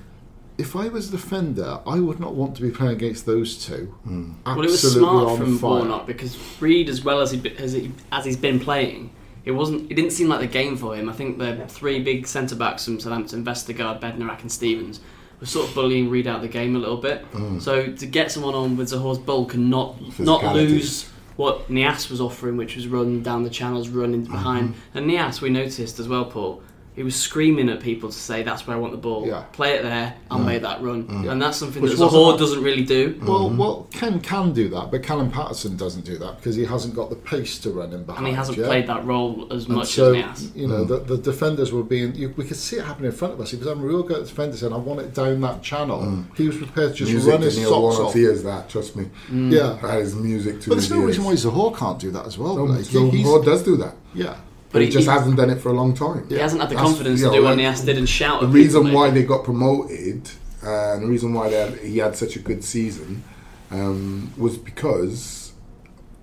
If 0.60 0.76
I 0.76 0.88
was 0.88 1.08
a 1.08 1.12
defender, 1.12 1.80
I 1.86 2.00
would 2.00 2.20
not 2.20 2.34
want 2.34 2.54
to 2.56 2.62
be 2.62 2.70
playing 2.70 2.92
against 2.92 3.24
those 3.24 3.64
two. 3.64 3.94
Mm. 4.06 4.34
Well, 4.44 4.60
it 4.60 4.70
was 4.70 4.92
smart 4.92 5.28
on 5.28 5.36
from 5.38 5.58
fire. 5.58 5.70
Warnock 5.70 6.06
because 6.06 6.38
Reid, 6.60 6.88
as 6.88 7.02
well 7.02 7.20
as 7.20 7.30
he 7.30 7.56
as, 7.58 7.72
he 7.72 7.92
as 8.12 8.24
he's 8.24 8.36
been 8.36 8.60
playing, 8.60 9.10
it 9.44 9.52
wasn't. 9.52 9.90
It 9.90 9.94
didn't 9.94 10.12
seem 10.12 10.28
like 10.28 10.40
the 10.40 10.46
game 10.46 10.76
for 10.76 10.94
him. 10.94 11.08
I 11.08 11.12
think 11.12 11.38
the 11.38 11.66
three 11.66 12.02
big 12.02 12.26
centre 12.26 12.56
backs 12.56 12.84
from 12.84 13.00
Southampton, 13.00 13.44
Vestergaard, 13.44 14.00
Bednarek, 14.00 14.42
and 14.42 14.52
Stephens, 14.52 15.00
were 15.40 15.46
sort 15.46 15.68
of 15.68 15.74
bullying 15.74 16.10
Reid 16.10 16.26
out 16.26 16.36
of 16.36 16.42
the 16.42 16.48
game 16.48 16.76
a 16.76 16.78
little 16.78 16.98
bit. 16.98 17.24
So 17.60 17.90
to 17.92 18.06
get 18.06 18.30
someone 18.30 18.54
on 18.54 18.76
with 18.76 18.90
Zohore's 18.90 19.18
bulk 19.18 19.54
and 19.54 19.70
not 19.70 19.96
not 20.18 20.54
lose 20.54 21.08
what 21.36 21.68
Niasse 21.70 22.10
was 22.10 22.20
offering, 22.20 22.58
which 22.58 22.76
was 22.76 22.86
run 22.86 23.22
down 23.22 23.44
the 23.44 23.50
channels, 23.50 23.88
run 23.88 24.12
in 24.12 24.24
behind. 24.24 24.74
And 24.92 25.08
Niasse, 25.10 25.40
we 25.40 25.48
noticed 25.48 25.98
as 25.98 26.06
well, 26.06 26.26
Paul. 26.26 26.62
He 27.00 27.04
was 27.04 27.16
screaming 27.16 27.70
at 27.70 27.80
people 27.80 28.10
to 28.10 28.14
say, 28.14 28.42
"That's 28.42 28.66
where 28.66 28.76
I 28.76 28.78
want 28.78 28.92
the 28.92 28.98
ball. 28.98 29.26
Yeah. 29.26 29.44
Play 29.52 29.72
it 29.72 29.82
there. 29.82 30.14
I'll 30.30 30.38
mm. 30.38 30.44
make 30.44 30.60
that 30.60 30.82
run." 30.82 31.04
Mm. 31.04 31.32
And 31.32 31.40
that's 31.40 31.56
something 31.56 31.80
Which 31.80 31.92
that 31.92 32.12
wasn't 32.12 32.38
doesn't 32.38 32.62
really 32.62 32.84
do. 32.84 33.14
Mm. 33.14 33.26
Well, 33.26 33.48
well, 33.48 33.88
Ken 33.90 34.20
can 34.20 34.52
do 34.52 34.68
that, 34.68 34.90
but 34.90 35.02
Callum 35.02 35.30
Paterson 35.30 35.78
doesn't 35.78 36.04
do 36.04 36.18
that 36.18 36.36
because 36.36 36.56
he 36.56 36.66
hasn't 36.66 36.94
got 36.94 37.08
the 37.08 37.16
pace 37.16 37.58
to 37.60 37.70
run 37.70 37.94
in 37.94 38.04
behind. 38.04 38.18
and 38.18 38.26
he 38.28 38.34
hasn't 38.34 38.58
yeah? 38.58 38.66
played 38.66 38.86
that 38.88 39.02
role 39.06 39.50
as 39.50 39.64
And 39.64 39.76
much 39.76 39.88
so, 39.94 40.12
as 40.12 40.48
Niasse. 40.50 40.54
you 40.54 40.68
know, 40.68 40.84
the, 40.84 40.98
the 40.98 41.16
defenders 41.16 41.72
were 41.72 41.82
being. 41.82 42.14
You, 42.14 42.34
we 42.36 42.44
could 42.44 42.58
see 42.58 42.76
it 42.76 42.84
happening 42.84 43.10
in 43.12 43.16
front 43.16 43.32
of 43.32 43.40
us. 43.40 43.50
He 43.50 43.56
was 43.56 43.66
having 43.66 43.82
a 43.82 43.86
real 43.86 44.02
go 44.02 44.16
at 44.16 44.20
the 44.20 44.26
defender 44.26 44.58
saying, 44.58 44.74
"I 44.74 44.76
want 44.76 45.00
it 45.00 45.14
down 45.14 45.40
that 45.40 45.62
channel." 45.62 46.22
He 46.36 46.48
was 46.48 46.58
prepared 46.58 46.92
to 46.92 46.96
just 46.98 47.12
Music 47.12 47.30
run 47.30 47.40
to 47.40 47.46
his 47.46 47.56
Neil 47.56 47.70
socks 47.70 47.80
Warnock's 47.80 48.10
off. 48.10 48.16
ears. 48.16 48.42
That 48.42 48.68
trust 48.68 48.94
me. 48.94 49.08
Yeah, 49.32 49.78
That 49.80 50.00
is 50.00 50.14
music 50.14 50.60
to 50.60 50.68
but 50.68 50.74
there's 50.74 50.88
his 50.88 50.90
no 50.90 50.98
ears. 50.98 51.18
reason 51.18 51.24
why 51.24 51.32
Zohore 51.32 51.74
can't 51.74 51.98
do 51.98 52.10
that 52.10 52.26
as 52.26 52.36
well. 52.36 52.56
No, 52.56 52.66
Blake. 52.66 52.84
so 52.84 53.08
He- 53.10 53.22
does 53.22 53.62
do 53.62 53.78
that, 53.78 53.94
yeah, 54.12 54.36
but 54.70 54.80
he, 54.82 54.86
he- 54.86 54.92
just 54.92 55.06
he- 55.06 55.12
hasn't 55.12 55.36
done 55.36 55.50
it 55.50 55.60
for 55.60 55.68
a 55.70 55.72
long 55.72 55.94
time. 55.94 56.28
He 56.28 56.36
hasn't 56.36 56.60
had 56.60 56.70
the 56.70 56.74
That's- 56.76 56.90
confidence 56.90 57.20
you 57.20 57.26
to 57.26 57.32
know, 57.32 57.38
do 57.40 57.44
what 57.44 57.58
Niasse 57.58 57.84
did 57.84 57.98
and 57.98 58.08
shout. 58.08 58.40
The 58.40 58.48
reason 58.48 58.82
people, 58.84 58.96
why 58.98 59.08
maybe. 59.08 59.20
they 59.22 59.26
got 59.26 59.44
promoted 59.44 60.30
uh, 60.62 60.92
and 60.94 61.02
the 61.04 61.06
reason 61.06 61.32
why 61.32 61.48
they 61.48 61.56
had, 61.56 61.78
he 61.78 61.98
had 61.98 62.16
such 62.16 62.36
a 62.36 62.38
good 62.38 62.62
season 62.62 63.22
um, 63.70 64.32
was 64.36 64.58
because, 64.58 65.52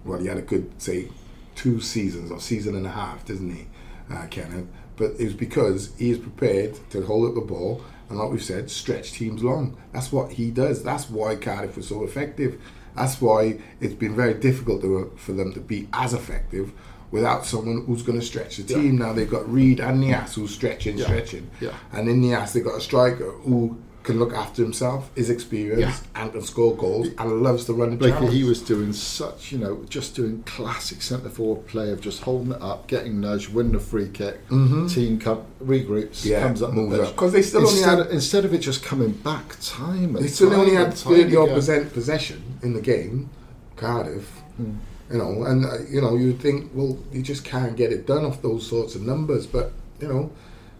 well, 0.05 0.19
he 0.19 0.27
had 0.27 0.37
a 0.37 0.41
good, 0.41 0.71
say, 0.81 1.09
two 1.55 1.79
seasons 1.81 2.29
or 2.31 2.39
season 2.39 2.75
and 2.75 2.85
a 2.85 2.91
half, 2.91 3.25
doesn't 3.25 3.49
he, 3.55 3.67
uh, 4.11 4.27
Kenneth? 4.29 4.67
But 4.95 5.11
it 5.19 5.23
was 5.25 5.33
because 5.33 5.93
he 5.97 6.11
is 6.11 6.17
prepared 6.17 6.77
to 6.91 7.03
hold 7.05 7.27
up 7.29 7.35
the 7.35 7.41
ball 7.41 7.81
and, 8.09 8.17
like 8.17 8.29
we've 8.31 8.43
said, 8.43 8.69
stretch 8.69 9.11
teams 9.13 9.43
long. 9.43 9.77
That's 9.91 10.11
what 10.11 10.31
he 10.33 10.49
does. 10.51 10.83
That's 10.83 11.09
why 11.09 11.35
Cardiff 11.35 11.75
was 11.75 11.87
so 11.87 12.03
effective. 12.03 12.59
That's 12.95 13.19
why 13.21 13.59
it's 13.79 13.93
been 13.93 14.15
very 14.15 14.33
difficult 14.33 14.81
to, 14.81 15.11
for 15.17 15.33
them 15.33 15.53
to 15.53 15.59
be 15.59 15.87
as 15.93 16.13
effective 16.13 16.71
without 17.11 17.45
someone 17.45 17.85
who's 17.85 18.03
going 18.03 18.19
to 18.19 18.25
stretch 18.25 18.57
the 18.57 18.63
team. 18.63 18.97
Now 18.97 19.13
they've 19.13 19.29
got 19.29 19.51
Reid 19.51 19.79
and 19.79 20.03
Niasse 20.03 20.35
who's 20.35 20.53
stretching, 20.53 20.97
Yeah. 20.97 21.05
stretching. 21.05 21.49
Yeah. 21.61 21.71
And 21.93 22.07
in 22.09 22.21
Niasse, 22.21 22.53
they've 22.53 22.63
got 22.63 22.77
a 22.77 22.81
striker 22.81 23.31
who 23.43 23.77
can 24.03 24.19
look 24.19 24.33
after 24.33 24.63
himself, 24.63 25.09
is 25.17 25.29
experienced, 25.29 26.05
and 26.15 26.31
can 26.31 26.41
score 26.41 26.73
goals, 26.77 27.09
and 27.17 27.43
loves 27.43 27.65
to 27.65 27.73
run 27.73 27.89
the 27.89 27.97
Blakey, 27.97 28.27
he 28.27 28.45
was 28.45 28.61
doing 28.61 28.93
such, 28.93 29.51
you 29.51 29.57
know, 29.57 29.83
just 29.89 30.15
doing 30.15 30.41
classic 30.45 31.01
centre 31.01 31.27
forward 31.29 31.67
play 31.67 31.91
of 31.91 31.99
just 31.99 32.23
holding 32.23 32.53
it 32.53 32.61
up, 32.61 32.87
getting 32.87 33.19
nudged, 33.19 33.53
win 33.53 33.73
the 33.73 33.79
free 33.79 34.07
kick, 34.07 34.47
team 34.47 35.19
come, 35.19 35.41
regroups, 35.61 36.21
Mm-hmm. 36.21 36.29
Yeah, 36.29 36.43
comes 36.43 36.61
up, 36.61 36.69
the 36.69 36.75
moves 36.77 36.97
pitch. 36.97 37.07
up. 37.07 37.15
'Cause 37.17 37.33
they 37.33 37.41
still 37.41 37.59
only 37.67 37.71
instead, 37.73 37.97
had- 37.97 38.07
of, 38.07 38.13
instead 38.13 38.45
of 38.45 38.53
it 38.53 38.59
just 38.59 38.81
coming 38.81 39.11
back 39.11 39.57
time 39.61 40.13
They 40.13 40.27
still 40.27 40.51
time 40.51 40.59
only 40.61 40.75
had 40.75 40.93
30 40.93 41.35
odd 41.35 41.49
percent 41.49 41.91
possession 41.91 42.41
in 42.63 42.75
the 42.75 42.81
game, 42.81 43.29
Cardiff. 43.75 44.29
Hmm. 44.55 44.75
You 45.11 45.17
know, 45.17 45.43
and 45.43 45.65
uh, 45.65 45.79
you 45.89 46.01
know, 46.01 46.15
you 46.17 46.33
think, 46.33 46.71
well, 46.73 46.97
you 47.13 47.21
just 47.21 47.45
can't 47.45 47.75
get 47.77 47.91
it 47.93 48.05
done 48.05 48.25
off 48.25 48.41
those 48.41 48.67
sorts 48.67 48.93
of 48.95 49.01
numbers, 49.03 49.47
but 49.47 49.71
you 50.01 50.07
know, 50.09 50.31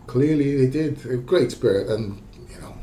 clearly 0.06 0.58
they 0.58 0.68
did. 0.70 1.06
A 1.06 1.16
great 1.18 1.52
spirit, 1.52 1.88
and 1.88 2.22
you 2.50 2.60
know, 2.60 2.76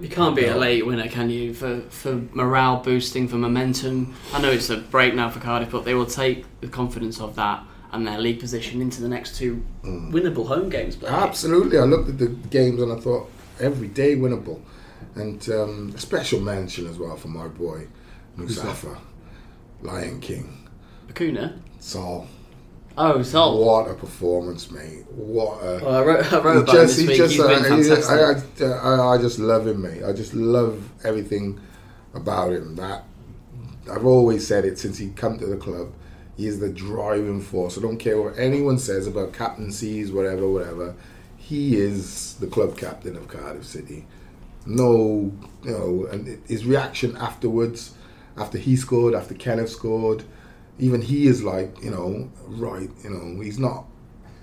You 0.00 0.08
can't 0.10 0.36
be 0.36 0.44
a 0.44 0.56
late 0.56 0.84
winner, 0.86 1.08
can 1.08 1.30
you? 1.30 1.54
For 1.54 1.80
for 1.88 2.20
morale 2.34 2.82
boosting, 2.82 3.26
for 3.26 3.36
momentum. 3.36 4.14
I 4.34 4.40
know 4.42 4.50
it's 4.50 4.68
a 4.68 4.76
break 4.76 5.14
now 5.14 5.30
for 5.30 5.40
Cardiff, 5.40 5.70
but 5.70 5.84
they 5.86 5.94
will 5.94 6.04
take 6.06 6.44
the 6.60 6.68
confidence 6.68 7.20
of 7.20 7.36
that 7.36 7.64
and 7.92 8.06
their 8.06 8.18
league 8.18 8.40
position 8.40 8.82
into 8.82 9.00
the 9.00 9.08
next 9.08 9.36
two 9.36 9.62
Mm. 9.84 10.12
winnable 10.12 10.48
home 10.48 10.68
games. 10.68 10.96
Blake. 10.96 11.12
Absolutely. 11.12 11.78
I 11.78 11.84
looked 11.84 12.08
at 12.08 12.18
the 12.18 12.28
games 12.50 12.82
and 12.82 12.92
I 12.92 12.96
thought 12.96 13.30
every 13.60 13.86
day 13.88 14.16
winnable. 14.16 14.60
And 15.14 15.48
um, 15.50 15.92
a 15.94 15.98
special 15.98 16.40
mention 16.40 16.88
as 16.88 16.98
well 16.98 17.16
for 17.16 17.28
my 17.28 17.46
boy, 17.46 17.86
Mustafa, 18.36 18.98
Lion 19.84 20.20
King, 20.20 20.68
Bakuna. 21.06 21.60
Saul. 21.78 22.26
Oh, 22.96 23.22
Sol. 23.22 23.64
What 23.64 23.90
a 23.90 23.94
performance, 23.94 24.70
mate. 24.70 25.04
What 25.10 25.58
a. 25.62 25.80
Well, 25.84 25.94
I 25.94 26.02
wrote, 26.02 26.32
I 26.32 26.38
wrote 26.40 26.62
about 26.62 26.74
him 26.74 26.86
this 26.86 26.98
week. 26.98 27.16
just, 27.16 27.32
He's 27.32 27.40
uh, 27.40 27.48
been 27.48 27.62
fantastic. 27.64 28.62
I, 28.62 28.66
I, 28.66 28.94
I, 28.94 29.14
I 29.14 29.18
just 29.18 29.38
love 29.38 29.66
him, 29.66 29.82
mate. 29.82 30.04
I 30.04 30.12
just 30.12 30.32
love 30.34 30.88
everything 31.04 31.60
about 32.14 32.52
him. 32.52 32.76
That 32.76 33.04
I've 33.90 34.06
always 34.06 34.46
said 34.46 34.64
it 34.64 34.78
since 34.78 34.98
he 34.98 35.10
come 35.10 35.38
to 35.38 35.46
the 35.46 35.56
club. 35.56 35.92
He 36.36 36.46
is 36.46 36.60
the 36.60 36.68
driving 36.68 37.40
force. 37.40 37.78
I 37.78 37.82
don't 37.82 37.98
care 37.98 38.20
what 38.20 38.38
anyone 38.38 38.78
says 38.78 39.06
about 39.06 39.32
captaincies, 39.32 40.10
whatever, 40.10 40.48
whatever. 40.48 40.94
He 41.36 41.76
is 41.76 42.34
the 42.34 42.46
club 42.46 42.76
captain 42.76 43.16
of 43.16 43.28
Cardiff 43.28 43.64
City. 43.64 44.06
No, 44.66 45.30
you 45.62 45.70
know, 45.70 46.08
and 46.10 46.42
his 46.48 46.64
reaction 46.64 47.16
afterwards, 47.18 47.93
after 48.36 48.58
he 48.58 48.76
scored, 48.76 49.14
after 49.14 49.34
Kenneth 49.34 49.70
scored, 49.70 50.24
even 50.78 51.00
he 51.00 51.26
is 51.26 51.42
like, 51.42 51.82
you 51.82 51.90
know, 51.90 52.28
right, 52.48 52.90
you 53.02 53.10
know, 53.10 53.40
he's 53.40 53.58
not 53.58 53.84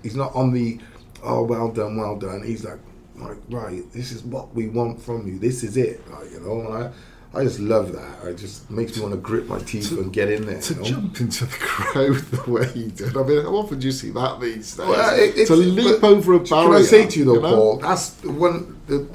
he's 0.02 0.16
not 0.16 0.34
on 0.34 0.52
the 0.52 0.78
oh 1.22 1.44
well 1.44 1.70
done 1.70 1.96
well 1.96 2.16
done 2.18 2.42
he's 2.44 2.64
like 2.64 2.80
like 3.16 3.36
right 3.50 3.84
this 3.92 4.10
is 4.10 4.24
what 4.24 4.52
we 4.52 4.66
want 4.66 5.00
from 5.00 5.24
you 5.28 5.38
this 5.38 5.62
is 5.62 5.76
it 5.76 6.00
like 6.10 6.28
you 6.32 6.40
know 6.40 6.60
and 6.66 6.84
I 6.84 6.92
I 7.34 7.44
just 7.44 7.60
love 7.60 7.92
that. 7.94 8.26
It 8.28 8.36
just 8.36 8.70
makes 8.70 8.94
me 8.94 9.00
want 9.02 9.14
to 9.14 9.20
grit 9.20 9.46
my 9.48 9.58
teeth 9.60 9.88
To- 9.88 10.00
and 10.02 10.12
get 10.12 10.30
in 10.30 10.44
there. 10.44 10.60
to 10.60 10.74
you 10.74 10.80
know? 10.80 10.84
jump 10.86 11.18
into 11.18 11.46
the 11.46 11.56
crowd 11.56 12.16
the 12.16 12.50
way 12.50 12.66
he 12.72 12.88
did. 12.88 13.16
I 13.16 13.22
mean, 13.22 13.40
how 13.40 13.54
often 13.56 13.78
do 13.78 13.86
you 13.86 13.92
see 13.92 14.10
that 14.10 14.38
these 14.38 14.76
days? 14.76 14.86
Well, 14.86 15.14
it- 15.18 15.30
it's- 15.30 15.48
to 15.48 15.56
leap 15.56 16.04
over 16.04 16.34
a 16.34 16.40
barrier. 16.40 16.66
Can 16.66 16.74
I 16.74 16.82
say 16.82 17.06
to 17.06 17.18
you 17.18 17.24
though, 17.24 17.34
you 17.36 17.40
know? 17.40 17.54
Paul? 17.56 17.76
That's 17.78 18.22
one. 18.24 18.78
The 18.86 19.06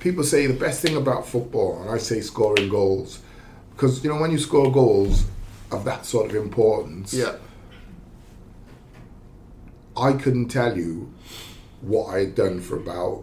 people 0.00 0.24
say 0.24 0.46
the 0.46 0.54
best 0.54 0.80
thing 0.80 0.96
about 0.96 1.26
football, 1.28 1.82
and 1.82 1.90
I 1.90 1.98
say 1.98 2.22
scoring 2.22 2.70
goals, 2.70 3.18
because 3.78 4.02
you 4.02 4.10
know 4.10 4.20
when 4.20 4.32
you 4.32 4.38
score 4.38 4.72
goals 4.72 5.24
of 5.70 5.84
that 5.84 6.04
sort 6.04 6.28
of 6.30 6.34
importance, 6.36 7.14
Yeah, 7.14 7.36
I 9.96 10.12
couldn't 10.14 10.48
tell 10.48 10.76
you 10.76 11.12
what 11.80 12.06
I 12.14 12.20
had 12.20 12.34
done 12.34 12.60
for 12.60 12.76
about 12.76 13.22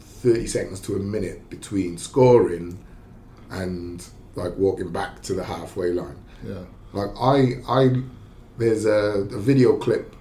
thirty 0.00 0.46
seconds 0.46 0.80
to 0.80 0.96
a 0.96 0.98
minute 0.98 1.50
between 1.50 1.98
scoring 1.98 2.82
and 3.50 4.06
like 4.36 4.56
walking 4.56 4.90
back 4.90 5.20
to 5.22 5.34
the 5.34 5.44
halfway 5.44 5.92
line. 5.92 6.16
yeah. 6.46 6.64
Like 6.92 7.10
I, 7.20 7.60
I, 7.68 8.02
there's 8.58 8.84
a, 8.86 9.26
a 9.30 9.38
video 9.38 9.76
clip 9.76 10.16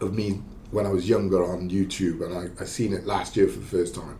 of 0.00 0.14
me 0.14 0.42
when 0.72 0.84
I 0.84 0.88
was 0.90 1.08
younger 1.08 1.44
on 1.44 1.70
YouTube, 1.70 2.22
and 2.24 2.36
I, 2.58 2.62
I 2.62 2.66
seen 2.66 2.92
it 2.92 3.06
last 3.06 3.36
year 3.36 3.46
for 3.48 3.60
the 3.60 3.66
first 3.66 3.94
time. 3.94 4.18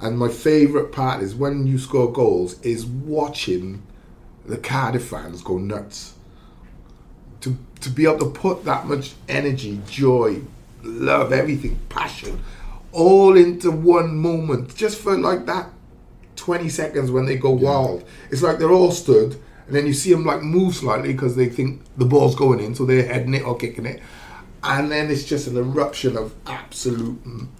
And 0.00 0.18
my 0.18 0.28
favourite 0.28 0.92
part 0.92 1.22
is 1.22 1.34
when 1.34 1.66
you 1.66 1.78
score 1.78 2.10
goals 2.10 2.60
is 2.62 2.86
watching 2.86 3.82
the 4.46 4.56
Cardiff 4.56 5.04
fans 5.04 5.42
go 5.42 5.58
nuts. 5.58 6.14
To 7.42 7.56
to 7.80 7.90
be 7.90 8.04
able 8.04 8.18
to 8.18 8.30
put 8.30 8.64
that 8.64 8.86
much 8.86 9.12
energy, 9.28 9.80
joy, 9.88 10.40
love, 10.82 11.32
everything, 11.32 11.78
passion, 11.88 12.42
all 12.92 13.36
into 13.36 13.70
one 13.70 14.16
moment, 14.16 14.74
just 14.74 15.00
for 15.00 15.16
like 15.16 15.46
that 15.46 15.70
20 16.36 16.68
seconds 16.68 17.10
when 17.10 17.26
they 17.26 17.36
go 17.36 17.50
wild. 17.50 18.04
It's 18.30 18.42
like 18.42 18.58
they're 18.58 18.72
all 18.72 18.92
stood, 18.92 19.40
and 19.66 19.76
then 19.76 19.86
you 19.86 19.92
see 19.92 20.12
them 20.12 20.24
like 20.24 20.42
move 20.42 20.74
slightly 20.74 21.12
because 21.12 21.36
they 21.36 21.48
think 21.48 21.82
the 21.96 22.04
ball's 22.04 22.34
going 22.34 22.60
in, 22.60 22.74
so 22.74 22.84
they're 22.84 23.06
heading 23.06 23.34
it 23.34 23.44
or 23.44 23.56
kicking 23.56 23.86
it. 23.86 24.02
And 24.62 24.90
then 24.92 25.10
it's 25.10 25.24
just 25.24 25.46
an 25.46 25.56
eruption 25.56 26.16
of 26.16 26.34
absolute 26.46 27.18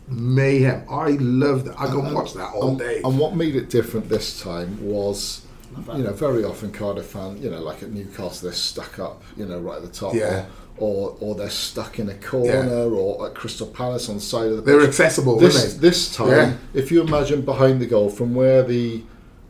mayhem. 0.08 0.84
I 0.90 1.10
love 1.12 1.64
that. 1.64 1.80
I 1.80 1.86
can 1.86 2.12
watch 2.12 2.34
that 2.34 2.52
all 2.52 2.70
and, 2.70 2.78
day. 2.78 3.00
And 3.04 3.18
what 3.18 3.34
made 3.34 3.56
it 3.56 3.70
different 3.70 4.08
this 4.08 4.40
time 4.42 4.78
was, 4.86 5.42
you 5.94 6.02
know, 6.04 6.12
very 6.12 6.44
often 6.44 6.72
Cardiff 6.72 7.06
fan, 7.06 7.40
you 7.40 7.50
know, 7.50 7.60
like 7.60 7.82
at 7.82 7.90
Newcastle, 7.90 8.48
they're 8.48 8.52
stuck 8.52 8.98
up, 8.98 9.22
you 9.36 9.46
know, 9.46 9.58
right 9.58 9.76
at 9.76 9.82
the 9.82 9.88
top, 9.88 10.14
Yeah. 10.14 10.46
or 10.76 11.16
or 11.20 11.34
they're 11.34 11.48
stuck 11.48 11.98
in 11.98 12.08
a 12.10 12.14
corner, 12.14 12.66
Yeah. 12.66 12.98
or 12.98 13.26
at 13.28 13.34
Crystal 13.34 13.66
Palace 13.66 14.08
on 14.08 14.16
the 14.16 14.20
side 14.20 14.48
of 14.50 14.56
the. 14.56 14.62
They're 14.62 14.80
pitch. 14.80 14.88
accessible, 14.88 15.38
This 15.38 15.58
aren't 15.62 15.80
they? 15.80 15.88
this 15.88 16.14
time, 16.14 16.28
Yeah. 16.28 16.52
if 16.74 16.90
you 16.92 17.00
imagine 17.02 17.42
behind 17.42 17.80
the 17.80 17.86
goal 17.86 18.10
from 18.10 18.34
where 18.34 18.62
the 18.62 19.02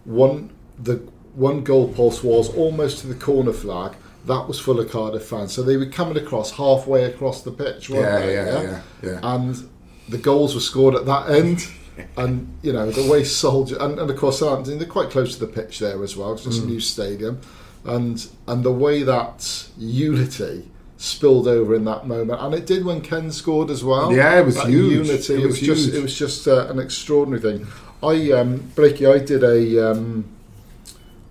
one 0.05 0.51
the 0.83 1.01
one 1.35 1.63
goal 1.63 1.89
post 1.89 2.23
was 2.25 2.49
almost 2.55 2.99
to 3.01 3.07
the 3.07 3.15
corner 3.15 3.53
flag. 3.53 3.93
That 4.27 4.47
was 4.47 4.59
full 4.61 4.79
of 4.81 4.91
Cardiff 4.91 5.25
fans, 5.25 5.53
so 5.53 5.63
they 5.63 5.77
were 5.77 5.87
coming 5.87 6.17
across 6.19 6.51
halfway 6.53 7.05
across 7.05 7.43
the 7.43 7.51
pitch, 7.51 7.89
weren't 7.89 8.03
Yeah, 8.05 8.19
they? 8.27 8.35
yeah, 8.35 8.63
yeah, 8.63 8.81
yeah. 9.03 9.21
And 9.23 9.69
the 10.09 10.19
goals 10.19 10.55
were 10.55 10.61
scored 10.61 10.95
at 10.95 11.07
that 11.07 11.31
end, 11.31 11.67
and 12.17 12.49
you 12.63 12.73
know 12.73 12.91
the 12.91 13.11
way 13.11 13.25
Soldier 13.25 13.77
and, 13.81 13.99
and 13.99 14.11
of 14.11 14.17
course 14.17 14.41
Southampton 14.41 14.79
they're 14.79 14.87
quite 14.89 15.11
close 15.11 15.35
to 15.37 15.47
the 15.47 15.51
pitch 15.53 15.79
there 15.79 16.03
as 16.05 16.17
well. 16.17 16.33
'cause 16.35 16.45
Mm. 16.45 16.49
It's 16.49 16.59
a 16.59 16.67
new 16.67 16.81
stadium, 16.81 17.41
and 17.85 18.27
and 18.47 18.63
the 18.63 18.73
way 18.73 19.03
that 19.05 19.65
unity 19.79 20.69
spilled 20.99 21.49
over 21.49 21.75
in 21.75 21.85
that 21.87 22.07
moment, 22.07 22.39
and 22.43 22.55
it 22.55 22.67
did 22.67 22.85
when 22.85 23.01
Ken 23.01 23.31
scored 23.31 23.71
as 23.71 23.83
well. 23.83 24.13
Yeah, 24.13 24.39
it 24.41 24.45
was 24.45 24.57
That 24.57 24.69
huge. 24.69 25.09
Unity, 25.09 25.43
It 25.43 25.47
was 25.47 25.59
just 25.61 25.95
it 25.95 26.03
was 26.03 26.15
just 26.15 26.47
uh, 26.47 26.67
an 26.69 26.79
extraordinary 26.79 27.41
thing. 27.41 27.67
I 28.03 28.33
um, 28.33 28.71
Blakey, 28.77 29.07
I 29.07 29.19
did 29.19 29.43
a. 29.43 29.91
Um, 29.93 30.25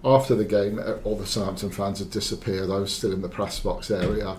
after 0.04 0.36
the 0.36 0.46
game, 0.46 0.80
all 1.04 1.16
the 1.18 1.26
Southampton 1.26 1.72
fans 1.72 2.00
had 2.00 2.10
disappeared. 2.12 2.70
I 2.70 2.78
was 2.78 2.94
still 2.94 3.12
in 3.14 3.22
the 3.22 3.30
press 3.30 3.60
box 3.60 3.92
area, 3.92 4.38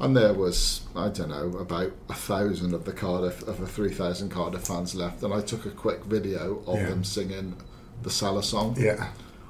and 0.00 0.16
there 0.16 0.34
was 0.34 0.82
I 0.94 1.08
don't 1.08 1.30
know 1.30 1.58
about 1.58 1.92
a 2.08 2.14
thousand 2.14 2.74
of 2.74 2.84
the 2.84 2.92
Cardiff 2.92 3.42
of 3.48 3.58
the 3.60 3.66
three 3.66 3.92
thousand 3.92 4.30
Cardiff 4.30 4.66
fans 4.66 4.94
left, 4.94 5.22
and 5.22 5.32
I 5.32 5.40
took 5.40 5.64
a 5.66 5.70
quick 5.70 6.04
video 6.04 6.62
of 6.66 6.78
Yeah. 6.78 6.88
them 6.90 7.04
singing 7.04 7.56
the 8.02 8.10
Sala 8.10 8.42
song, 8.42 8.76
yeah. 8.78 9.08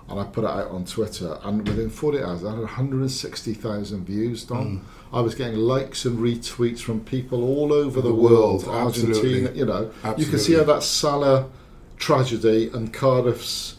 and 0.08 0.18
I 0.20 0.24
put 0.24 0.44
it 0.44 0.50
out 0.50 0.70
on 0.70 0.84
Twitter, 0.86 1.38
and 1.44 1.66
within 1.68 1.90
40 1.90 2.22
hours, 2.22 2.44
I 2.44 2.50
had 2.52 2.60
160,000 2.60 4.04
views. 4.06 4.44
Done. 4.44 4.78
Mm. 4.78 4.80
I 5.12 5.20
was 5.20 5.34
getting 5.34 5.56
likes 5.56 6.04
and 6.04 6.18
retweets 6.18 6.80
from 6.80 7.00
people 7.00 7.42
all 7.42 7.72
over 7.72 8.00
the, 8.00 8.08
The 8.08 8.14
world, 8.14 8.66
world, 8.66 8.86
Argentina. 8.86 9.50
You 9.52 9.66
know, 9.66 9.90
you 10.16 10.26
can 10.26 10.38
see 10.38 10.54
how 10.54 10.64
that 10.64 10.82
Sala 10.82 11.48
tragedy 11.96 12.70
and 12.72 12.92
Cardiff's 12.92 13.76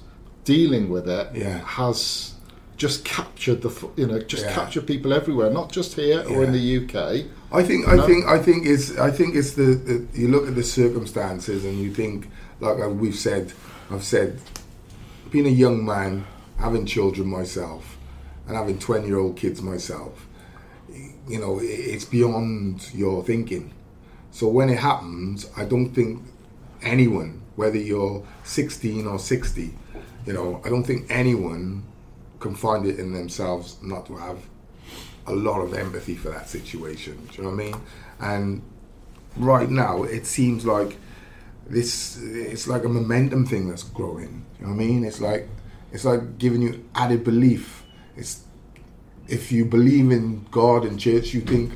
dealing 0.55 0.85
with 0.95 1.07
it 1.19 1.27
Yeah. 1.43 1.59
has 1.79 1.99
just 2.83 2.99
captured 3.17 3.59
the 3.65 3.71
you 4.01 4.07
know 4.09 4.19
just 4.33 4.45
Yeah. 4.45 4.53
captured 4.59 4.85
people 4.93 5.12
everywhere, 5.21 5.49
not 5.62 5.67
just 5.77 5.91
here 6.01 6.19
or 6.31 6.38
in 6.47 6.51
the 6.59 6.63
UK. 6.79 6.95
I 7.59 7.62
think 7.69 7.81
I 7.95 7.97
think 8.07 8.21
I 8.35 8.38
think 8.47 8.59
it's 8.73 8.88
I 9.09 9.12
think 9.17 9.29
it's 9.39 9.51
the, 9.62 9.67
the 9.88 9.95
you 10.21 10.27
look 10.33 10.45
at 10.51 10.55
the 10.62 10.67
circumstances 10.81 11.59
and 11.67 11.75
you 11.83 11.89
think 12.01 12.17
like 12.65 12.77
uh, 12.85 12.89
we've 13.01 13.19
said 13.27 13.43
I've 13.91 14.03
said 14.15 14.29
being 15.31 15.47
a 15.53 15.57
young 15.65 15.77
man 15.93 16.12
having 16.65 16.85
children 16.95 17.25
myself 17.39 17.83
and 18.47 18.53
having 18.62 18.77
20 18.79 19.07
year 19.07 19.19
old 19.23 19.35
kids 19.41 19.59
myself 19.73 20.13
you 21.33 21.39
know 21.41 21.53
it's 21.62 22.05
beyond 22.17 22.89
your 22.93 23.23
thinking 23.31 23.65
so 24.31 24.43
when 24.57 24.67
it 24.69 24.79
happens 24.79 25.38
I 25.62 25.63
don't 25.71 25.91
think 25.97 26.12
anyone 26.81 27.31
whether 27.55 27.77
you're 27.91 28.17
16 28.43 29.05
or 29.07 29.19
60 29.19 29.73
you 30.25 30.34
know 30.34 30.62
I 30.65 30.69
don't 30.69 30.84
think 30.84 31.08
anyone 31.10 31.84
can 32.39 32.55
find 32.55 32.86
it 32.86 32.99
in 32.99 33.13
themselves 33.13 33.77
not 33.82 34.05
to 34.08 34.15
have 34.15 34.38
a 35.27 35.34
lot 35.34 35.60
of 35.60 35.73
empathy 35.73 36.15
for 36.15 36.29
that 36.29 36.49
situation. 36.49 37.15
Do 37.32 37.38
you 37.38 37.43
know 37.43 37.49
what 37.49 37.62
I 37.62 37.63
mean? 37.63 37.75
And 38.19 38.62
right 39.38 39.69
now, 39.69 40.03
it 40.03 40.25
seems 40.25 40.65
like 40.65 40.97
this. 41.67 42.19
It's 42.21 42.67
like 42.67 42.84
a 42.84 42.89
momentum 42.89 43.45
thing 43.45 43.69
that's 43.69 43.84
growing. 43.84 44.45
Do 44.58 44.62
you 44.62 44.67
know 44.67 44.75
what 44.75 44.84
I 44.84 44.88
mean? 44.88 45.05
It's 45.05 45.21
like 45.21 45.47
it's 45.91 46.05
like 46.05 46.38
giving 46.38 46.62
you 46.62 46.84
added 46.95 47.23
belief. 47.23 47.84
It's 48.15 48.43
if 49.27 49.51
you 49.51 49.65
believe 49.65 50.12
in 50.12 50.45
God 50.51 50.84
and 50.86 50.99
church, 50.99 51.34
you 51.34 51.41
think. 51.41 51.73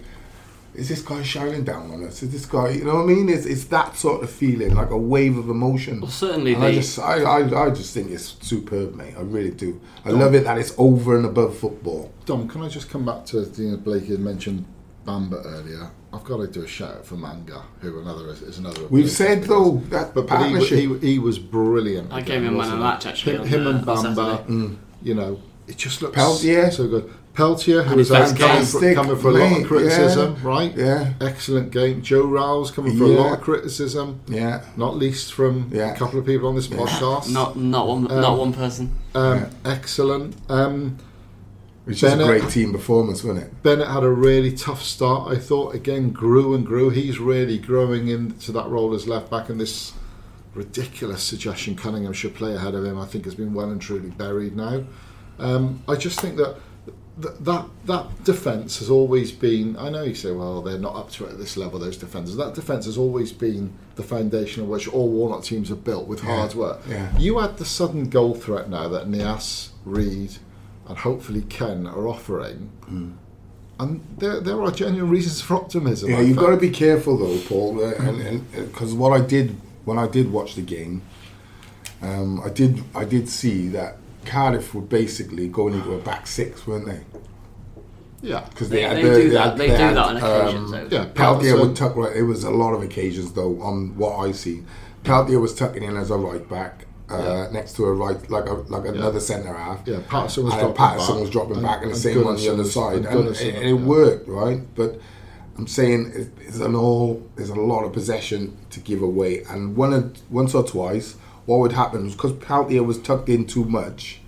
Is 0.76 0.90
this 0.90 1.02
guy 1.02 1.22
shining 1.22 1.64
down 1.64 1.92
on 1.92 2.04
us? 2.04 2.24
Is 2.24 2.32
this 2.32 2.46
guy, 2.46 2.70
you 2.70 2.84
know 2.84 2.96
what 2.96 3.04
I 3.04 3.06
mean? 3.06 3.30
It's, 3.30 3.46
it's 3.46 3.66
that 3.66 3.96
sort 3.96 4.24
of 4.24 4.30
feeling, 4.32 4.74
like 4.74 4.90
a 4.90 4.98
wave 4.98 5.38
of 5.38 5.50
emotion. 5.50 6.02
Well, 6.02 6.10
certainly 6.10 6.56
And 6.56 6.64
I 6.64 6.72
just, 6.72 6.98
I, 6.98 7.22
I, 7.22 7.66
I 7.66 7.70
just 7.70 7.94
think 7.94 8.10
it's 8.10 8.36
superb, 8.42 8.96
mate. 8.96 9.14
I 9.18 9.22
really 9.22 9.52
do. 9.52 9.80
I 10.04 10.10
love 10.10 10.34
it 10.34 10.46
that 10.46 10.58
it's 10.58 10.74
over 10.78 11.16
and 11.16 11.26
above 11.26 11.58
football. 11.58 12.12
Dom, 12.26 12.48
can 12.48 12.62
I 12.64 12.70
just 12.70 12.90
come 12.90 13.06
back 13.06 13.26
to 13.28 13.42
you 13.56 13.72
know, 13.72 13.78
Blake 13.78 14.08
had 14.08 14.20
mentioned 14.20 14.66
Bamba 15.06 15.46
earlier. 15.46 15.92
I've 16.12 16.24
got 16.24 16.38
to 16.38 16.48
do 16.48 16.64
a 16.64 16.68
shout 16.68 16.98
out 16.98 17.06
for 17.06 17.16
Manga, 17.16 17.64
who 17.82 18.00
another 18.00 18.30
is, 18.30 18.42
is 18.42 18.60
another. 18.60 18.86
We've 18.88 19.10
said 19.10 19.44
though 19.44 19.78
that 19.90 20.14
but, 20.14 20.28
but 20.28 20.48
he, 20.48 20.88
he, 20.88 20.98
he 21.00 21.20
was 21.20 21.40
brilliant. 21.40 22.12
I 22.14 22.20
again, 22.20 22.42
gave 22.42 22.44
him 22.44 22.44
man 22.44 22.54
of 22.54 22.58
wasn't 22.58 22.78
the 22.80 22.84
match, 22.84 23.06
actually, 23.06 23.36
Him, 23.38 23.46
him 23.46 23.68
uh, 23.68 23.70
and 23.72 23.86
Bamba, 23.86 24.16
Saturday. 24.16 24.78
you 25.02 25.14
know, 25.16 25.42
it 25.68 25.78
just 25.78 26.02
looks 26.02 26.16
Peltier. 26.16 26.72
so 26.72 26.88
good. 26.88 27.12
Peltier, 27.34 27.82
who 27.84 27.96
was 27.96 28.10
his 28.10 28.16
out 28.18 28.38
coming 28.38 28.58
game. 28.58 28.66
for, 28.66 28.94
coming 28.94 29.16
for 29.16 29.30
a 29.30 29.32
lot 29.34 29.62
of 29.62 29.68
criticism, 29.68 30.36
yeah, 30.42 30.48
right? 30.48 30.78
yeah. 30.78 31.14
excellent 31.20 31.72
game. 31.72 32.02
Joe 32.04 32.26
Ralls 32.28 32.70
coming 32.70 32.96
for 32.96 33.06
a 33.06 33.08
lot 33.08 33.34
of 33.34 33.42
criticism, 33.42 34.20
yeah, 34.28 34.64
not 34.78 34.96
least 34.98 35.34
from 35.34 35.70
Yeah. 35.72 35.94
a 35.94 35.98
couple 35.98 36.20
of 36.20 36.26
people 36.28 36.48
on 36.48 36.56
this 36.56 36.68
podcast. 36.68 37.32
Not 37.32 37.58
not 37.58 37.88
one 37.88 38.12
Um, 38.12 38.22
not 38.22 38.38
one 38.38 38.54
person. 38.54 38.92
um, 39.16 39.40
Yeah. 39.40 39.50
excellent. 39.66 40.36
Um, 40.48 40.98
which 41.86 42.02
is 42.04 42.14
a 42.14 42.18
great 42.18 42.48
team 42.50 42.72
performance, 42.72 43.24
wasn't 43.24 43.46
it? 43.46 43.64
Bennett 43.64 43.88
had 43.90 44.04
a 44.04 44.10
really 44.10 44.52
tough 44.54 44.82
start. 44.84 45.30
I 45.32 45.38
thought 45.38 45.74
again 45.76 46.12
grew 46.12 46.54
and 46.54 46.66
grew. 46.66 46.92
He's 46.92 47.20
really 47.20 47.58
growing 47.58 48.08
into 48.10 48.52
that 48.54 48.70
role 48.70 48.94
as 48.94 49.08
left 49.08 49.30
back, 49.32 49.50
and 49.50 49.60
this 49.60 49.92
ridiculous 50.54 51.24
suggestion 51.24 51.76
Cunningham 51.76 52.14
should 52.14 52.36
play 52.36 52.54
ahead 52.56 52.76
of 52.76 52.86
him. 52.86 53.00
I 53.00 53.06
think 53.06 53.26
has 53.26 53.34
been 53.36 53.54
well 53.56 53.70
and 53.72 53.82
truly 53.82 54.12
buried 54.12 54.56
now. 54.56 54.84
Um, 55.40 55.82
I 55.88 55.96
just 55.96 56.20
think 56.22 56.38
that. 56.38 56.58
Th- 57.22 57.36
That 57.42 57.66
that 57.86 58.24
defence 58.24 58.80
has 58.80 58.90
always 58.90 59.32
been. 59.32 59.76
I 59.78 59.90
know 59.90 60.02
you 60.04 60.16
say, 60.16 60.32
well, 60.32 60.62
they're 60.64 60.80
not 60.80 60.96
up 60.96 61.12
to 61.12 61.26
it 61.26 61.32
at 61.34 61.38
this 61.38 61.56
level. 61.58 61.78
Those 61.80 61.98
defenders. 61.98 62.36
That 62.36 62.56
defence 62.56 62.86
has 62.86 62.98
always 62.98 63.32
been 63.32 63.74
the 63.96 64.04
foundation 64.04 64.64
on 64.64 64.70
which 64.70 64.88
all 64.88 65.10
Warnock 65.10 65.44
teams 65.44 65.70
are 65.70 65.76
built 65.76 66.08
with 66.08 66.24
Yeah, 66.24 66.38
hard 66.38 66.56
work. 66.56 66.82
yeah. 66.90 67.16
You 67.18 67.40
add 67.40 67.58
the 67.58 67.66
sudden 67.66 68.10
goal 68.10 68.34
threat 68.34 68.68
now 68.70 68.88
that 68.88 69.08
Niasse, 69.08 69.70
Reid, 69.86 70.38
and 70.88 70.98
hopefully 70.98 71.44
Ken 71.44 71.86
are 71.86 72.08
offering, 72.08 72.72
and 73.80 74.02
there, 74.18 74.40
there 74.40 74.62
are 74.64 74.72
genuine 74.72 75.10
reasons 75.12 75.42
for 75.42 75.56
optimism. 75.56 76.10
Yeah, 76.10 76.18
I 76.18 76.22
you've 76.22 76.38
got 76.38 76.50
to 76.52 76.58
be 76.58 76.70
careful 76.72 77.18
though, 77.18 77.40
Paul, 77.48 77.84
uh, 77.84 77.94
and 78.00 78.52
because 78.52 78.94
what 78.94 79.12
I 79.14 79.24
did 79.24 79.56
when 79.86 80.00
I 80.00 80.08
did 80.08 80.32
watch 80.32 80.56
the 80.56 80.62
game, 80.62 81.02
um, 82.02 82.42
I 82.44 82.50
did 82.50 82.84
I 82.96 83.06
did 83.06 83.30
see 83.30 83.68
that 83.70 83.98
Cardiff 84.26 84.74
were 84.74 84.82
basically 84.82 85.48
going 85.48 85.74
into 85.76 85.94
a 85.94 86.00
back 86.00 86.28
six, 86.28 86.66
weren't 86.68 86.86
they? 86.86 87.02
Yeah, 88.22 88.46
Because 88.50 88.70
They- 88.70 88.84
they 88.88 89.02
do 89.02 89.30
that- 89.32 89.58
they 89.58 89.68
do 89.68 89.74
that 89.78 89.98
on 89.98 90.16
occasions, 90.18 90.72
though. 90.72 90.88
yeah. 90.90 91.06
Peltier 91.14 91.60
would 91.60 91.76
tuck 91.76 91.96
right. 91.98 92.16
It 92.16 92.24
was 92.24 92.46
a 92.46 92.52
lot 92.52 92.74
of 92.74 92.82
occasions 92.82 93.34
though 93.34 93.60
on 93.62 93.98
what 93.98 94.18
I 94.18 94.32
see. 94.32 94.64
Peltier 95.04 95.40
was 95.42 95.54
tucking 95.54 95.84
in 95.84 95.98
as 95.98 96.10
a 96.10 96.16
right 96.16 96.48
back, 96.50 96.86
uh, 97.12 97.18
Yeah. 97.18 97.48
next 97.52 97.74
to 97.74 97.84
a 97.84 97.92
right, 97.92 98.18
like 98.32 98.48
a, 98.50 98.54
like 98.70 98.88
another 98.88 99.20
centre 99.20 99.54
half. 99.54 99.80
Yeah, 99.86 99.98
Paterson 100.08 100.46
was 100.46 100.54
and 100.54 100.62
dropping 100.62 100.76
Paterson 100.78 101.16
back, 101.16 101.22
was 101.22 101.30
dropping 101.32 101.54
and- 101.58 101.66
back, 101.66 101.82
and 101.82 101.92
the 101.92 101.96
and 101.96 102.02
same 102.02 102.26
on 102.26 102.36
the 102.38 102.50
other 102.50 102.64
side, 102.64 102.98
and 103.00 103.06
and, 103.08 103.28
Gunnarsson, 103.28 103.56
and 103.56 103.64
it 103.66 103.68
yeah. 103.68 103.86
worked, 103.86 104.30
right? 104.30 104.62
But 104.74 105.02
I'm 105.58 105.68
saying 105.68 106.14
it- 106.16 106.32
it's 106.48 106.60
an 106.62 106.76
all. 106.76 107.22
There's 107.36 107.50
a 107.50 107.56
lot 107.56 107.84
of 107.84 107.92
possession 107.92 108.54
to 108.70 108.80
give 108.80 109.02
away, 109.02 109.44
and 109.50 109.76
one 109.76 109.94
or- 109.94 110.12
once 110.32 110.56
or 110.56 110.64
twice, 110.64 111.16
what 111.46 111.60
would 111.60 111.74
happen 111.74 112.06
was 112.06 112.14
because 112.14 112.34
Peltier 112.34 112.84
was 112.84 113.00
tucked 113.00 113.30
in 113.30 113.46
too 113.46 113.66
much, 113.66 114.20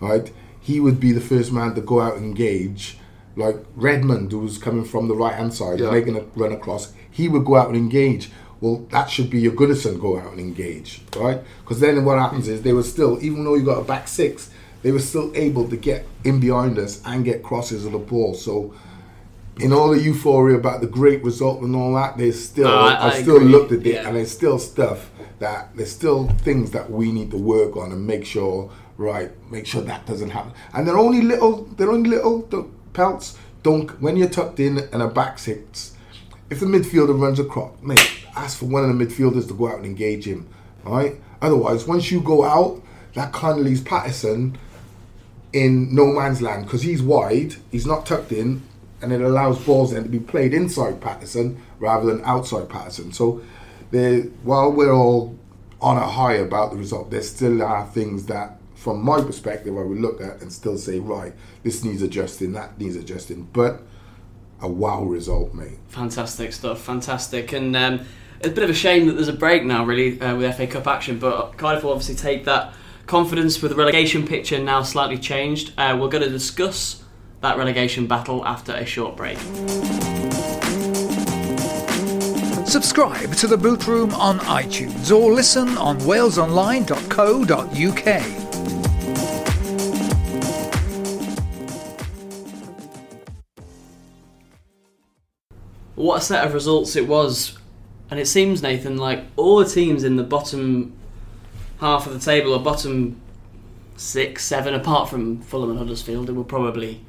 right? 0.00 0.30
He 0.60 0.80
would 0.80 1.00
be 1.00 1.12
the 1.12 1.20
first 1.20 1.52
man 1.52 1.74
to 1.74 1.80
go 1.80 2.00
out 2.00 2.16
and 2.16 2.24
engage. 2.24 2.98
Like 3.36 3.56
Redmond, 3.76 4.32
who 4.32 4.40
was 4.40 4.58
coming 4.58 4.84
from 4.84 5.08
the 5.08 5.14
right 5.14 5.34
hand 5.34 5.54
side, 5.54 5.78
Yeah. 5.80 5.90
making 5.90 6.16
a 6.16 6.24
run 6.34 6.52
across, 6.52 6.92
he 7.10 7.28
would 7.28 7.44
go 7.44 7.56
out 7.56 7.68
and 7.68 7.76
engage. 7.76 8.30
Well, 8.60 8.84
that 8.90 9.08
should 9.08 9.30
be 9.30 9.40
your 9.40 9.52
Goodison 9.52 10.00
go 10.00 10.18
out 10.18 10.32
and 10.32 10.40
engage, 10.40 11.02
right? 11.16 11.40
Because 11.62 11.78
then 11.78 12.04
what 12.04 12.18
happens 12.18 12.48
is 12.48 12.62
they 12.62 12.72
were 12.72 12.82
still, 12.82 13.16
even 13.22 13.44
though 13.44 13.54
you 13.54 13.62
got 13.64 13.78
a 13.78 13.84
back 13.84 14.08
six, 14.08 14.50
they 14.82 14.90
were 14.90 14.98
still 14.98 15.30
able 15.36 15.68
to 15.68 15.76
get 15.76 16.06
in 16.24 16.40
behind 16.40 16.78
us 16.78 17.00
and 17.04 17.24
get 17.24 17.42
crosses 17.44 17.84
of 17.86 17.92
the 17.92 17.98
ball. 17.98 18.34
So, 18.34 18.72
in 19.60 19.72
all 19.72 19.90
the 19.90 20.00
euphoria 20.00 20.56
about 20.56 20.80
the 20.80 20.86
great 20.88 21.22
result 21.24 21.62
and 21.62 21.74
all 21.76 21.94
that, 21.94 22.16
there's 22.18 22.44
still, 22.44 22.64
No, 22.68 22.74
I- 22.76 22.92
I, 22.94 23.06
I 23.10 23.22
still 23.22 23.36
agree. 23.36 23.48
looked 23.48 23.72
at 23.72 23.86
it, 23.86 23.94
Yeah. 23.94 24.06
and 24.08 24.16
there's 24.16 24.30
still 24.30 24.58
stuff 24.58 25.10
that 25.38 25.76
there's 25.76 25.92
still 25.92 26.28
things 26.28 26.70
that 26.72 26.90
we 26.90 27.12
need 27.12 27.30
to 27.30 27.36
work 27.36 27.76
on 27.76 27.92
and 27.92 28.06
make 28.06 28.24
sure, 28.24 28.70
right, 28.96 29.30
make 29.50 29.66
sure 29.66 29.82
that 29.82 30.06
doesn't 30.06 30.30
happen. 30.30 30.52
And 30.74 30.86
they're 30.86 30.98
only 30.98 31.22
little, 31.22 31.64
they're 31.76 31.90
only 31.90 32.10
little 32.10 32.42
pelts. 32.92 33.38
Don't 33.62 34.00
when 34.00 34.16
you're 34.16 34.28
tucked 34.28 34.60
in 34.60 34.78
and 34.92 35.02
a 35.02 35.08
back 35.08 35.38
six, 35.38 35.96
if 36.50 36.60
the 36.60 36.66
midfielder 36.66 37.18
runs 37.18 37.38
across, 37.38 37.72
mate, 37.82 38.24
ask 38.36 38.58
for 38.58 38.66
one 38.66 38.88
of 38.88 38.96
the 38.96 39.04
midfielders 39.04 39.48
to 39.48 39.54
go 39.54 39.68
out 39.68 39.76
and 39.76 39.86
engage 39.86 40.26
him. 40.26 40.48
All 40.86 40.92
right. 40.92 41.16
Otherwise, 41.42 41.86
once 41.86 42.10
you 42.10 42.20
go 42.20 42.44
out, 42.44 42.82
that 43.14 43.32
kind 43.32 43.58
of 43.58 43.64
leaves 43.64 43.80
Paterson 43.80 44.56
in 45.52 45.94
no 45.94 46.06
man's 46.06 46.42
land 46.42 46.64
because 46.64 46.82
he's 46.82 47.02
wide, 47.02 47.54
he's 47.70 47.86
not 47.86 48.06
tucked 48.06 48.32
in, 48.32 48.62
and 49.00 49.12
it 49.12 49.20
allows 49.20 49.64
balls 49.64 49.92
then 49.92 50.02
to 50.02 50.08
be 50.08 50.18
played 50.18 50.52
inside 50.52 51.00
Paterson 51.00 51.60
rather 51.78 52.06
than 52.06 52.24
outside 52.24 52.68
Paterson. 52.68 53.12
So, 53.12 53.42
while 53.90 54.72
we're 54.72 54.92
all 54.92 55.38
on 55.80 55.96
a 55.96 56.06
high 56.06 56.34
about 56.34 56.72
the 56.72 56.76
result, 56.76 57.10
there 57.10 57.22
still 57.22 57.62
are 57.62 57.86
things 57.86 58.26
that, 58.26 58.58
from 58.74 59.02
my 59.02 59.20
perspective, 59.20 59.76
I 59.76 59.82
would 59.82 59.98
look 59.98 60.20
at 60.20 60.40
and 60.40 60.52
still 60.52 60.78
say, 60.78 60.98
right, 60.98 61.32
this 61.62 61.84
needs 61.84 62.02
adjusting, 62.02 62.52
that 62.52 62.78
needs 62.78 62.96
adjusting. 62.96 63.48
But 63.52 63.82
a 64.60 64.68
wow 64.68 65.04
result, 65.04 65.54
mate. 65.54 65.78
Fantastic 65.88 66.52
stuff, 66.52 66.80
fantastic. 66.80 67.52
And 67.52 67.76
um, 67.76 68.00
it's 68.38 68.48
a 68.48 68.50
bit 68.50 68.64
of 68.64 68.70
a 68.70 68.74
shame 68.74 69.06
that 69.06 69.12
there's 69.12 69.28
a 69.28 69.32
break 69.32 69.64
now, 69.64 69.84
really, 69.84 70.20
uh, 70.20 70.36
with 70.36 70.56
FA 70.56 70.66
Cup 70.66 70.86
action. 70.86 71.18
But 71.18 71.56
Cardiff 71.56 71.84
will 71.84 71.92
obviously 71.92 72.16
take 72.16 72.44
that 72.44 72.74
confidence 73.06 73.62
with 73.62 73.70
the 73.70 73.76
relegation 73.76 74.26
picture 74.26 74.58
now 74.58 74.82
slightly 74.82 75.18
changed. 75.18 75.72
Uh, 75.78 75.96
we're 76.00 76.08
going 76.08 76.24
to 76.24 76.30
discuss 76.30 77.02
that 77.40 77.56
relegation 77.56 78.06
battle 78.06 78.44
after 78.44 78.72
a 78.72 78.84
short 78.84 79.16
break. 79.16 79.38
Subscribe 82.68 83.32
to 83.36 83.46
the 83.46 83.56
Boot 83.56 83.86
Room 83.86 84.12
on 84.12 84.40
iTunes 84.40 85.10
or 85.10 85.32
listen 85.32 85.78
on 85.78 85.98
walesonline.co.uk. 86.00 88.22
What 95.94 96.18
a 96.18 96.20
set 96.20 96.46
of 96.46 96.52
results 96.52 96.94
it 96.94 97.08
was. 97.08 97.56
And 98.10 98.20
it 98.20 98.26
seems, 98.26 98.62
Nathan, 98.62 98.98
like 98.98 99.24
all 99.36 99.60
the 99.60 99.64
teams 99.64 100.04
in 100.04 100.16
the 100.16 100.22
bottom 100.22 100.92
half 101.80 102.06
of 102.06 102.12
the 102.12 102.20
table, 102.20 102.52
or 102.52 102.60
bottom 102.60 103.18
six, 103.96 104.44
seven, 104.44 104.74
apart 104.74 105.08
from 105.08 105.40
Fulham 105.40 105.70
and 105.70 105.78
Huddersfield, 105.78 106.28
who 106.28 106.34
will 106.34 106.44
probably 106.44 107.00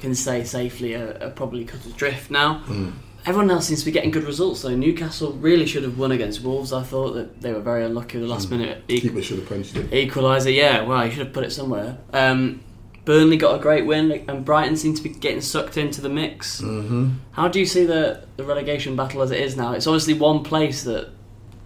can 0.00 0.16
say 0.16 0.42
safely 0.42 0.94
are, 0.94 1.16
are 1.22 1.30
probably 1.30 1.64
cut 1.64 1.86
adrift 1.86 2.32
now. 2.32 2.54
Hmm. 2.54 2.90
Everyone 3.26 3.50
else 3.50 3.66
seems 3.66 3.80
to 3.80 3.86
be 3.86 3.90
getting 3.92 4.10
good 4.10 4.24
results, 4.24 4.62
though. 4.62 4.74
Newcastle 4.76 5.32
really 5.32 5.66
should 5.66 5.82
have 5.82 5.98
won 5.98 6.12
against 6.12 6.42
Wolves. 6.42 6.72
I 6.72 6.82
thought 6.82 7.12
that 7.12 7.40
they 7.40 7.52
were 7.52 7.60
very 7.60 7.84
unlucky 7.84 8.18
with 8.18 8.26
the 8.28 8.32
last 8.32 8.50
minute 8.50 8.86
equ- 8.88 9.00
Keeper 9.02 9.22
should 9.22 9.38
have 9.38 9.48
punched 9.48 9.76
it. 9.76 9.90
equaliser. 9.90 10.54
Yeah, 10.54 10.82
well, 10.82 11.04
you 11.04 11.10
should 11.10 11.24
have 11.26 11.32
put 11.32 11.44
it 11.44 11.50
somewhere. 11.52 11.96
Um, 12.12 12.60
Burnley 13.06 13.36
got 13.36 13.54
a 13.58 13.62
great 13.62 13.86
win, 13.86 14.24
and 14.28 14.44
Brighton 14.44 14.76
seem 14.76 14.94
to 14.94 15.02
be 15.02 15.08
getting 15.08 15.40
sucked 15.40 15.76
into 15.78 16.00
the 16.02 16.08
mix. 16.08 16.60
Mm-hmm. 16.60 17.10
How 17.32 17.48
do 17.48 17.58
you 17.60 17.66
see 17.66 17.84
the, 17.86 18.24
the 18.36 18.44
relegation 18.44 18.94
battle 18.96 19.22
as 19.22 19.30
it 19.30 19.40
is 19.40 19.56
now? 19.56 19.72
It's 19.72 19.86
obviously 19.86 20.14
one 20.14 20.42
place 20.42 20.82
that 20.84 21.08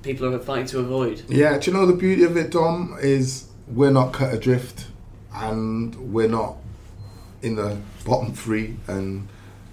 people 0.03 0.33
are 0.33 0.39
fighting 0.39 0.67
to 0.67 0.79
avoid. 0.79 1.23
Yeah, 1.29 1.59
do 1.59 1.71
you 1.71 1.77
know 1.77 1.87
the 1.87 1.93
beauty 1.97 2.23
of 2.25 2.37
it, 2.37 2.51
Dom, 2.51 2.97
is 3.01 3.49
we're 3.67 3.91
not 3.91 4.13
cut 4.13 4.33
adrift 4.33 4.87
and 5.35 5.95
we're 6.13 6.29
not 6.29 6.57
in 7.43 7.57
the 7.57 7.79
bottom 8.05 8.33
three. 8.33 8.77
And 8.87 9.29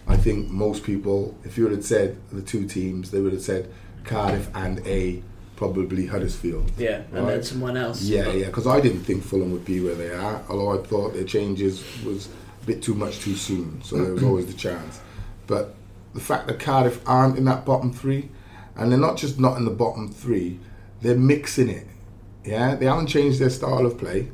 I 0.07 0.17
think 0.17 0.49
most 0.49 0.83
people, 0.83 1.35
if 1.43 1.57
you 1.57 1.63
would 1.63 1.73
have 1.73 1.85
said 1.85 2.17
the 2.31 2.41
two 2.41 2.67
teams, 2.67 3.11
they 3.11 3.21
would 3.21 3.33
have 3.33 3.41
said 3.41 3.71
Cardiff 4.03 4.49
and 4.53 4.85
A, 4.85 5.23
probably 5.55 6.05
Huddersfield. 6.05 6.71
Yeah, 6.77 7.03
and 7.13 7.27
then 7.27 7.43
someone 7.43 7.77
else. 7.77 8.03
Yeah, 8.03 8.31
yeah, 8.31 8.47
because 8.47 8.67
I 8.67 8.79
didn't 8.79 9.03
think 9.03 9.23
Fulham 9.23 9.51
would 9.51 9.65
be 9.65 9.79
where 9.81 9.95
they 9.95 10.11
are, 10.11 10.43
although 10.49 10.79
I 10.79 10.85
thought 10.85 11.13
their 11.13 11.23
changes 11.23 11.83
was 12.03 12.27
a 12.61 12.65
bit 12.65 12.83
too 12.83 12.93
much 12.93 13.19
too 13.19 13.35
soon, 13.35 13.81
so 13.83 13.97
there 13.97 14.13
was 14.13 14.23
always 14.23 14.47
the 14.47 14.53
chance. 14.53 14.99
But 15.47 15.75
the 16.13 16.19
fact 16.19 16.47
that 16.47 16.59
Cardiff 16.59 17.01
aren't 17.07 17.37
in 17.37 17.45
that 17.45 17.65
bottom 17.65 17.91
three, 17.91 18.29
and 18.75 18.91
they're 18.91 18.99
not 18.99 19.17
just 19.17 19.39
not 19.39 19.57
in 19.57 19.65
the 19.65 19.71
bottom 19.71 20.11
three, 20.11 20.59
they're 21.01 21.15
mixing 21.15 21.69
it. 21.69 21.87
Yeah, 22.43 22.75
they 22.75 22.85
haven't 22.85 23.07
changed 23.07 23.39
their 23.39 23.49
style 23.49 23.85
of 23.85 23.97
play, 23.97 24.29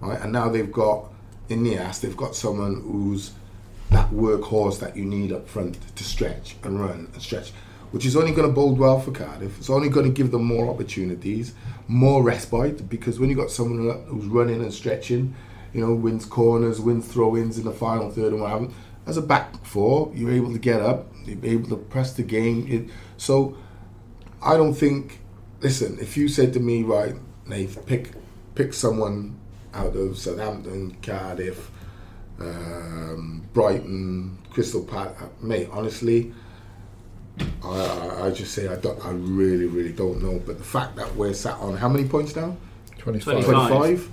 right? 0.00 0.20
And 0.20 0.32
now 0.32 0.48
they've 0.48 0.72
got 0.72 1.12
in 1.48 1.62
the 1.62 1.76
ass, 1.76 2.00
they've 2.00 2.16
got 2.16 2.34
someone 2.34 2.80
who's 2.82 3.32
that 3.92 4.10
workhorse 4.10 4.80
that 4.80 4.96
you 4.96 5.04
need 5.04 5.32
up 5.32 5.48
front 5.48 5.78
to 5.96 6.04
stretch 6.04 6.56
and 6.62 6.80
run 6.80 7.08
and 7.12 7.22
stretch, 7.22 7.50
which 7.90 8.06
is 8.06 8.16
only 8.16 8.32
going 8.32 8.48
to 8.48 8.54
bode 8.54 8.78
well 8.78 9.00
for 9.00 9.12
Cardiff. 9.12 9.58
It's 9.58 9.70
only 9.70 9.88
going 9.88 10.06
to 10.06 10.12
give 10.12 10.30
them 10.30 10.44
more 10.44 10.68
opportunities, 10.68 11.54
more 11.88 12.22
respite, 12.22 12.88
because 12.88 13.20
when 13.20 13.28
you've 13.28 13.38
got 13.38 13.50
someone 13.50 14.02
who's 14.06 14.26
running 14.26 14.62
and 14.62 14.72
stretching, 14.72 15.34
you 15.72 15.86
know, 15.86 15.94
wins 15.94 16.26
corners, 16.26 16.80
wins 16.80 17.06
throw-ins 17.06 17.58
in 17.58 17.64
the 17.64 17.72
final 17.72 18.10
third 18.10 18.32
and 18.32 18.42
what 18.42 18.50
have 18.50 18.72
as 19.06 19.16
a 19.16 19.22
back 19.22 19.64
four, 19.64 20.12
you're 20.14 20.30
able 20.30 20.52
to 20.52 20.58
get 20.58 20.80
up, 20.80 21.06
you're 21.24 21.44
able 21.44 21.68
to 21.68 21.76
press 21.76 22.12
the 22.12 22.22
game. 22.22 22.66
It, 22.68 22.90
so 23.16 23.56
I 24.42 24.56
don't 24.56 24.74
think. 24.74 25.20
Listen, 25.60 25.98
if 26.00 26.16
you 26.16 26.28
said 26.28 26.52
to 26.54 26.60
me, 26.60 26.82
right, 26.82 27.14
Nate, 27.46 27.86
pick 27.86 28.12
pick 28.54 28.74
someone 28.74 29.38
out 29.74 29.96
of 29.96 30.18
Southampton, 30.18 30.96
Cardiff, 31.02 31.70
um, 32.42 33.46
Brighton, 33.52 34.38
Crystal 34.50 34.84
Palace, 34.84 35.16
mate, 35.40 35.68
honestly, 35.72 36.32
I, 37.62 37.68
I, 37.68 38.26
I 38.26 38.30
just 38.30 38.52
say 38.52 38.68
I 38.68 38.76
don't. 38.76 39.02
I 39.04 39.10
really, 39.10 39.66
really 39.66 39.92
don't 39.92 40.22
know. 40.22 40.40
But 40.44 40.58
the 40.58 40.64
fact 40.64 40.96
that 40.96 41.14
we're 41.16 41.32
sat 41.34 41.56
on 41.58 41.76
how 41.76 41.88
many 41.88 42.06
points 42.08 42.36
now? 42.36 42.56
25. 42.98 43.44
25. 43.44 43.68
Twenty-five. 43.68 44.08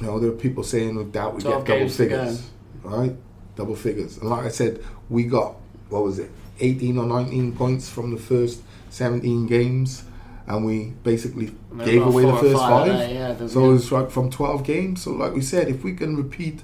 You 0.00 0.06
know, 0.06 0.18
there 0.20 0.30
are 0.30 0.34
people 0.34 0.62
saying 0.62 0.94
with 0.96 1.12
doubt 1.12 1.34
we 1.34 1.42
12 1.42 1.64
get 1.64 1.72
double 1.72 1.80
games 1.80 1.96
to 1.96 2.06
go. 2.06 2.18
figures, 2.24 2.50
right? 2.82 3.16
Double 3.56 3.76
figures. 3.76 4.18
And 4.18 4.30
like 4.30 4.44
I 4.44 4.48
said, 4.48 4.82
we 5.10 5.24
got 5.24 5.56
what 5.88 6.04
was 6.04 6.18
it, 6.18 6.30
eighteen 6.60 6.98
or 6.98 7.04
nineteen 7.04 7.54
points 7.54 7.88
from 7.88 8.10
the 8.12 8.16
first 8.16 8.62
seventeen 8.90 9.46
games, 9.46 10.04
and 10.46 10.64
we 10.64 10.92
basically 11.02 11.52
There 11.72 11.84
gave 11.86 12.06
away 12.06 12.24
the 12.24 12.36
first 12.36 12.58
five 12.58 12.86
five. 12.86 12.98
there, 12.98 13.10
yeah, 13.40 13.46
so 13.48 13.68
yeah. 13.70 13.76
it's 13.76 13.92
like 13.92 14.10
from 14.10 14.30
twelve 14.30 14.64
games. 14.64 15.02
So 15.02 15.10
like 15.12 15.34
we 15.34 15.42
said, 15.42 15.68
if 15.68 15.82
we 15.84 15.94
can 15.94 16.16
repeat 16.16 16.62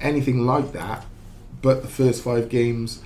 anything 0.00 0.46
like 0.46 0.72
that, 0.72 1.04
but 1.62 1.82
the 1.82 1.88
first 1.88 2.22
five 2.22 2.48
games 2.48 3.02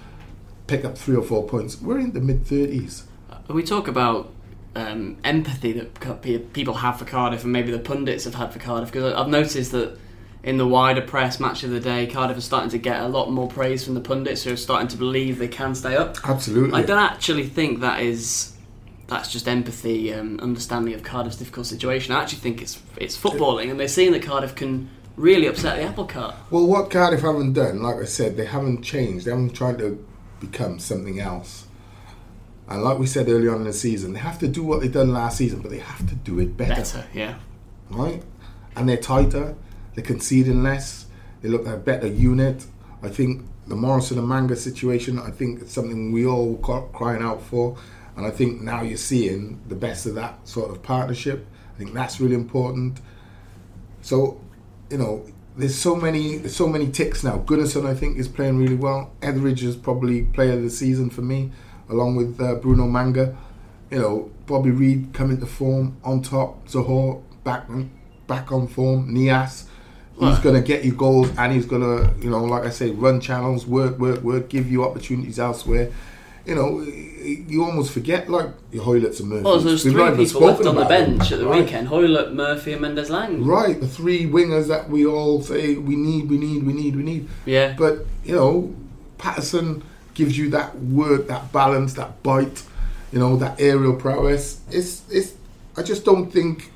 pick 0.67 0.85
up 0.85 0.97
three 0.97 1.17
or 1.17 1.23
four 1.23 1.47
points, 1.47 1.81
we're 1.81 1.99
in 1.99 2.13
the 2.13 2.21
mid 2.21 2.47
thirties. 2.47 3.05
We 3.49 3.63
talk 3.63 3.89
about 3.89 4.33
um, 4.75 5.19
empathy 5.25 5.73
that 5.73 6.53
people 6.53 6.75
have 6.75 6.99
for 6.99 7.05
Cardiff, 7.05 7.45
and 7.45 7.53
maybe 7.53 7.71
the 7.71 7.79
pundits 7.79 8.25
have 8.25 8.35
had 8.35 8.53
for 8.53 8.59
Cardiff. 8.59 8.91
Because 8.91 9.13
I've 9.15 9.29
noticed 9.29 9.73
that 9.73 9.99
in 10.43 10.57
the 10.57 10.67
wider 10.67 11.03
press, 11.03 11.41
match 11.41 11.63
of 11.63 11.71
the 11.71 11.81
day, 11.81 12.07
Cardiff 12.07 12.37
are 12.37 12.43
starting 12.43 12.71
to 12.71 12.79
get 12.79 13.01
a 13.01 13.09
lot 13.09 13.31
more 13.31 13.49
praise 13.49 13.85
from 13.85 13.95
the 13.95 14.01
pundits 14.01 14.45
who 14.45 14.53
are 14.53 14.57
starting 14.57 14.89
to 14.89 14.97
believe 14.97 15.39
they 15.39 15.49
can 15.49 15.75
stay 15.75 15.97
up. 15.97 16.17
Absolutely. 16.25 16.79
I 16.79 16.85
don't 16.85 16.99
actually 16.99 17.47
think 17.47 17.81
that 17.81 18.01
is 18.01 18.53
that's 19.07 19.31
just 19.31 19.47
empathy 19.47 20.11
and 20.11 20.41
understanding 20.41 20.95
of 20.95 21.03
Cardiff's 21.03 21.37
difficult 21.37 21.67
situation. 21.67 22.15
I 22.15 22.23
actually 22.23 22.39
think 22.39 22.63
it's 22.63 22.81
it's 22.97 23.17
footballing, 23.17 23.71
and 23.71 23.79
they're 23.79 23.89
seeing 23.89 24.13
that 24.13 24.23
Cardiff 24.23 24.55
can 24.55 24.91
really 25.17 25.47
upset 25.47 25.77
the 25.77 25.85
apple 25.85 26.07
cart. 26.07 26.35
Well, 26.51 26.67
what 26.67 26.91
Cardiff 26.91 27.21
haven't 27.21 27.53
done, 27.53 27.83
like 27.83 27.97
I 27.97 28.05
said, 28.05 28.37
they 28.37 28.47
haven't 28.47 28.83
changed. 28.83 29.27
They 29.27 29.31
haven't 29.31 29.55
tried 29.55 29.79
to 29.79 30.05
become 30.41 30.79
something 30.79 31.21
else. 31.21 31.67
And 32.69 32.83
like 32.83 32.99
we 32.99 33.07
said 33.07 33.29
earlier 33.29 33.53
on 33.53 33.59
in 33.59 33.65
the 33.65 33.73
season, 33.73 34.15
they 34.15 34.21
have 34.21 34.39
to 34.39 34.49
do 34.49 34.63
what 34.63 34.81
they 34.81 34.89
done 34.89 35.13
last 35.13 35.37
season, 35.39 35.61
but 35.61 35.71
they 35.71 35.79
have 35.79 36.09
to 36.09 36.15
do 36.15 36.39
it 36.41 36.57
better, 36.57 36.77
Better, 36.77 37.07
yeah. 37.13 37.37
right? 37.91 38.23
And 38.75 38.89
they're 38.89 38.97
tighter. 38.97 39.55
They're 39.95 40.05
conceding 40.05 40.63
less. 40.63 41.07
They 41.43 41.49
look 41.49 41.67
like 41.67 41.75
a 41.75 41.79
better 41.79 42.07
unit. 42.07 42.65
I 43.03 43.11
think 43.11 43.45
the 43.67 43.77
Morrison 43.77 44.19
and 44.19 44.29
Manga 44.29 44.57
situation. 44.57 45.19
I 45.19 45.31
think 45.31 45.61
it's 45.63 45.73
something 45.73 46.13
we 46.13 46.27
all 46.27 46.55
were 46.55 46.83
crying 46.89 47.23
out 47.23 47.43
for, 47.43 47.77
and 48.17 48.27
I 48.27 48.31
think 48.31 48.63
now 48.63 48.83
you're 48.83 48.97
seeing 48.97 49.61
the 49.69 49.75
best 49.75 50.07
of 50.07 50.15
that 50.15 50.47
sort 50.49 50.71
of 50.71 50.83
partnership. 50.83 51.47
I 51.75 51.79
think 51.79 51.93
that's 51.93 52.21
really 52.21 52.35
important. 52.35 53.01
So, 54.03 54.41
you 54.95 55.01
know, 55.01 55.27
there's 55.57 55.75
so 55.75 55.97
many 55.97 56.37
there's 56.37 56.55
so 56.55 56.69
many 56.69 56.89
ticks 56.89 57.25
now. 57.25 57.39
Gunnarsson, 57.39 57.85
I 57.85 57.95
think, 57.97 58.17
is 58.17 58.29
playing 58.29 58.59
really 58.59 58.77
well. 58.77 59.11
Etheridge 59.23 59.65
is 59.65 59.75
probably 59.75 60.23
player 60.23 60.53
of 60.53 60.63
the 60.63 60.71
season 60.71 61.11
for 61.11 61.23
me, 61.23 61.51
along 61.89 62.15
with 62.15 62.41
uh, 62.41 62.55
Bruno 62.55 62.87
Manga. 62.87 63.37
You 63.91 63.99
know, 63.99 64.31
Bobby 64.47 64.71
Reid 64.71 65.13
coming 65.13 65.41
to 65.41 65.47
form 65.47 65.97
on 66.05 66.23
top. 66.23 66.69
Zohore 66.69 67.25
back 67.43 67.67
back 68.29 68.53
on 68.53 68.69
form. 68.69 69.13
Niasse, 69.13 69.65
he's 70.21 70.39
going 70.39 70.55
to 70.55 70.63
get 70.63 70.85
you 70.85 70.93
goals 70.93 71.37
and 71.37 71.53
he's 71.53 71.67
going 71.67 71.83
to, 71.83 72.15
you 72.23 72.31
know, 72.31 72.45
like 72.45 72.63
I 72.63 72.71
say, 72.71 72.91
run 72.91 73.21
channels, 73.21 73.67
work, 73.67 73.99
work, 73.99 74.23
work, 74.23 74.49
give 74.49 74.71
you 74.71 74.85
opportunities 74.85 75.41
elsewhere. 75.41 75.91
You 76.47 76.55
know, 76.55 76.81
you 76.83 77.65
almost 77.65 77.93
forget 77.93 78.29
like 78.29 78.51
your 78.71 78.85
Hoiletts 78.85 79.21
and 79.21 79.31
Murphys. 79.31 79.47
Oh, 79.47 79.51
well, 79.51 79.61
there's 79.61 79.83
three 79.83 79.93
people 79.93 80.41
left 80.43 80.67
on 80.67 80.75
the 80.75 80.83
about 80.83 80.89
them, 80.91 81.17
bench 81.17 81.33
at 81.33 81.39
the 81.39 81.47
right? 81.47 81.65
weekend: 81.65 81.89
Hoilett, 81.89 82.35
Murphy, 82.35 82.73
and 82.73 82.83
Mendez-Laing. 82.83 83.45
Right, 83.45 83.81
the 83.81 83.89
three 83.89 84.27
wingers 84.27 84.69
that 84.69 84.91
we 84.91 85.07
all 85.07 85.41
say 85.41 85.77
we 85.77 85.97
need, 85.97 86.29
we 86.29 86.37
need, 86.37 86.65
we 86.65 86.73
need, 86.73 86.97
we 86.97 87.03
need. 87.03 87.29
Yeah. 87.47 87.75
But 87.79 88.07
you 88.25 88.35
know, 88.35 88.75
Paterson 89.17 89.83
gives 90.13 90.37
you 90.37 90.51
that 90.51 90.79
work, 90.79 91.29
that 91.29 91.51
balance, 91.53 91.95
that 91.95 92.23
bite. 92.23 92.63
You 93.11 93.21
know, 93.21 93.37
that 93.37 93.61
aerial 93.61 93.95
prowess. 93.95 94.61
It's 94.71 95.03
it's. 95.11 95.35
I 95.77 95.83
just 95.83 96.05
don't 96.05 96.31
think 96.31 96.73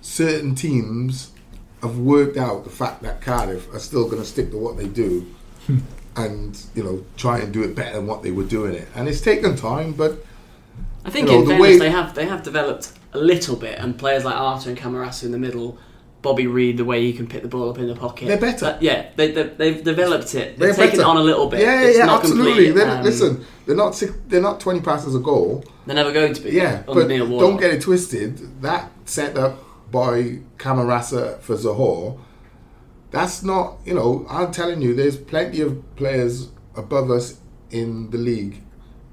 certain 0.00 0.54
teams 0.54 1.30
have 1.82 1.98
worked 1.98 2.36
out 2.36 2.64
the 2.64 2.70
fact 2.70 3.02
that 3.02 3.20
Cardiff 3.20 3.72
are 3.74 3.78
still 3.78 4.08
going 4.08 4.22
to 4.22 4.28
stick 4.28 4.50
to 4.50 4.58
what 4.58 4.76
they 4.76 4.86
do, 4.86 5.26
and 6.16 6.60
you 6.74 6.82
know, 6.84 7.04
try 7.16 7.38
and 7.38 7.52
do 7.52 7.62
it 7.62 7.74
better 7.74 7.96
than 7.96 8.06
what 8.06 8.22
they 8.22 8.30
were 8.30 8.44
doing 8.44 8.74
it. 8.74 8.88
And 8.94 9.08
it's 9.08 9.20
taken 9.20 9.56
time, 9.56 9.92
but 9.92 10.24
I 11.04 11.10
think 11.10 11.28
you 11.28 11.34
know, 11.34 11.38
in 11.42 11.44
the 11.48 11.50
fairness 11.54 11.68
way- 11.70 11.78
they 11.78 11.90
have 11.90 12.14
they 12.14 12.26
have 12.26 12.42
developed 12.42 12.92
a 13.12 13.18
little 13.18 13.56
bit, 13.56 13.78
and 13.78 13.98
players 13.98 14.24
like 14.24 14.34
Arter 14.36 14.70
and 14.70 14.78
Camarasa 14.78 15.24
in 15.24 15.32
the 15.32 15.38
middle, 15.38 15.76
Bobby 16.22 16.46
Reid, 16.46 16.76
the 16.78 16.84
way 16.84 17.02
he 17.02 17.12
can 17.12 17.26
pick 17.26 17.42
the 17.42 17.48
ball 17.48 17.68
up 17.68 17.78
in 17.78 17.86
the 17.88 17.94
pocket. 17.94 18.26
They're 18.28 18.38
better. 18.38 18.66
Uh, 18.66 18.78
yeah, 18.80 19.08
they, 19.16 19.32
they, 19.32 19.42
they've 19.42 19.82
developed 19.84 20.34
it. 20.34 20.56
They're 20.58 20.68
They've 20.68 20.76
taken 20.76 21.00
it 21.00 21.06
on 21.06 21.16
a 21.18 21.20
little 21.22 21.46
bit. 21.48 21.60
Yeah, 21.60 21.82
It's 21.82 21.98
yeah, 21.98 22.06
not 22.06 22.20
absolutely. 22.20 22.66
complete, 22.66 22.70
They're, 22.84 22.96
um, 22.98 23.02
listen, 23.04 23.44
they're 23.66 23.76
not 23.76 23.94
six, 23.94 24.12
they're 24.28 24.40
not 24.40 24.60
twenty 24.60 24.80
passes 24.80 25.14
a 25.14 25.18
goal. 25.18 25.64
they're 25.84 25.96
never 25.96 26.12
going 26.12 26.32
to 26.34 26.40
be. 26.40 26.50
Yeah, 26.52 26.82
but 26.86 27.08
don't 27.08 27.58
get 27.60 27.72
it 27.74 27.82
twisted. 27.82 28.62
That 28.62 28.90
set 29.04 29.36
up 29.36 29.58
by 29.90 30.38
Camarasa 30.58 31.38
for 31.40 31.54
Zohore, 31.56 32.18
that's 33.12 33.42
not, 33.42 33.78
you 33.84 33.94
know, 33.94 34.26
I'm 34.28 34.50
telling 34.52 34.82
you, 34.82 34.94
there's 34.94 35.16
plenty 35.16 35.60
of 35.60 35.94
players 35.96 36.48
above 36.76 37.10
us 37.10 37.38
in 37.70 38.10
the 38.10 38.18
league 38.18 38.62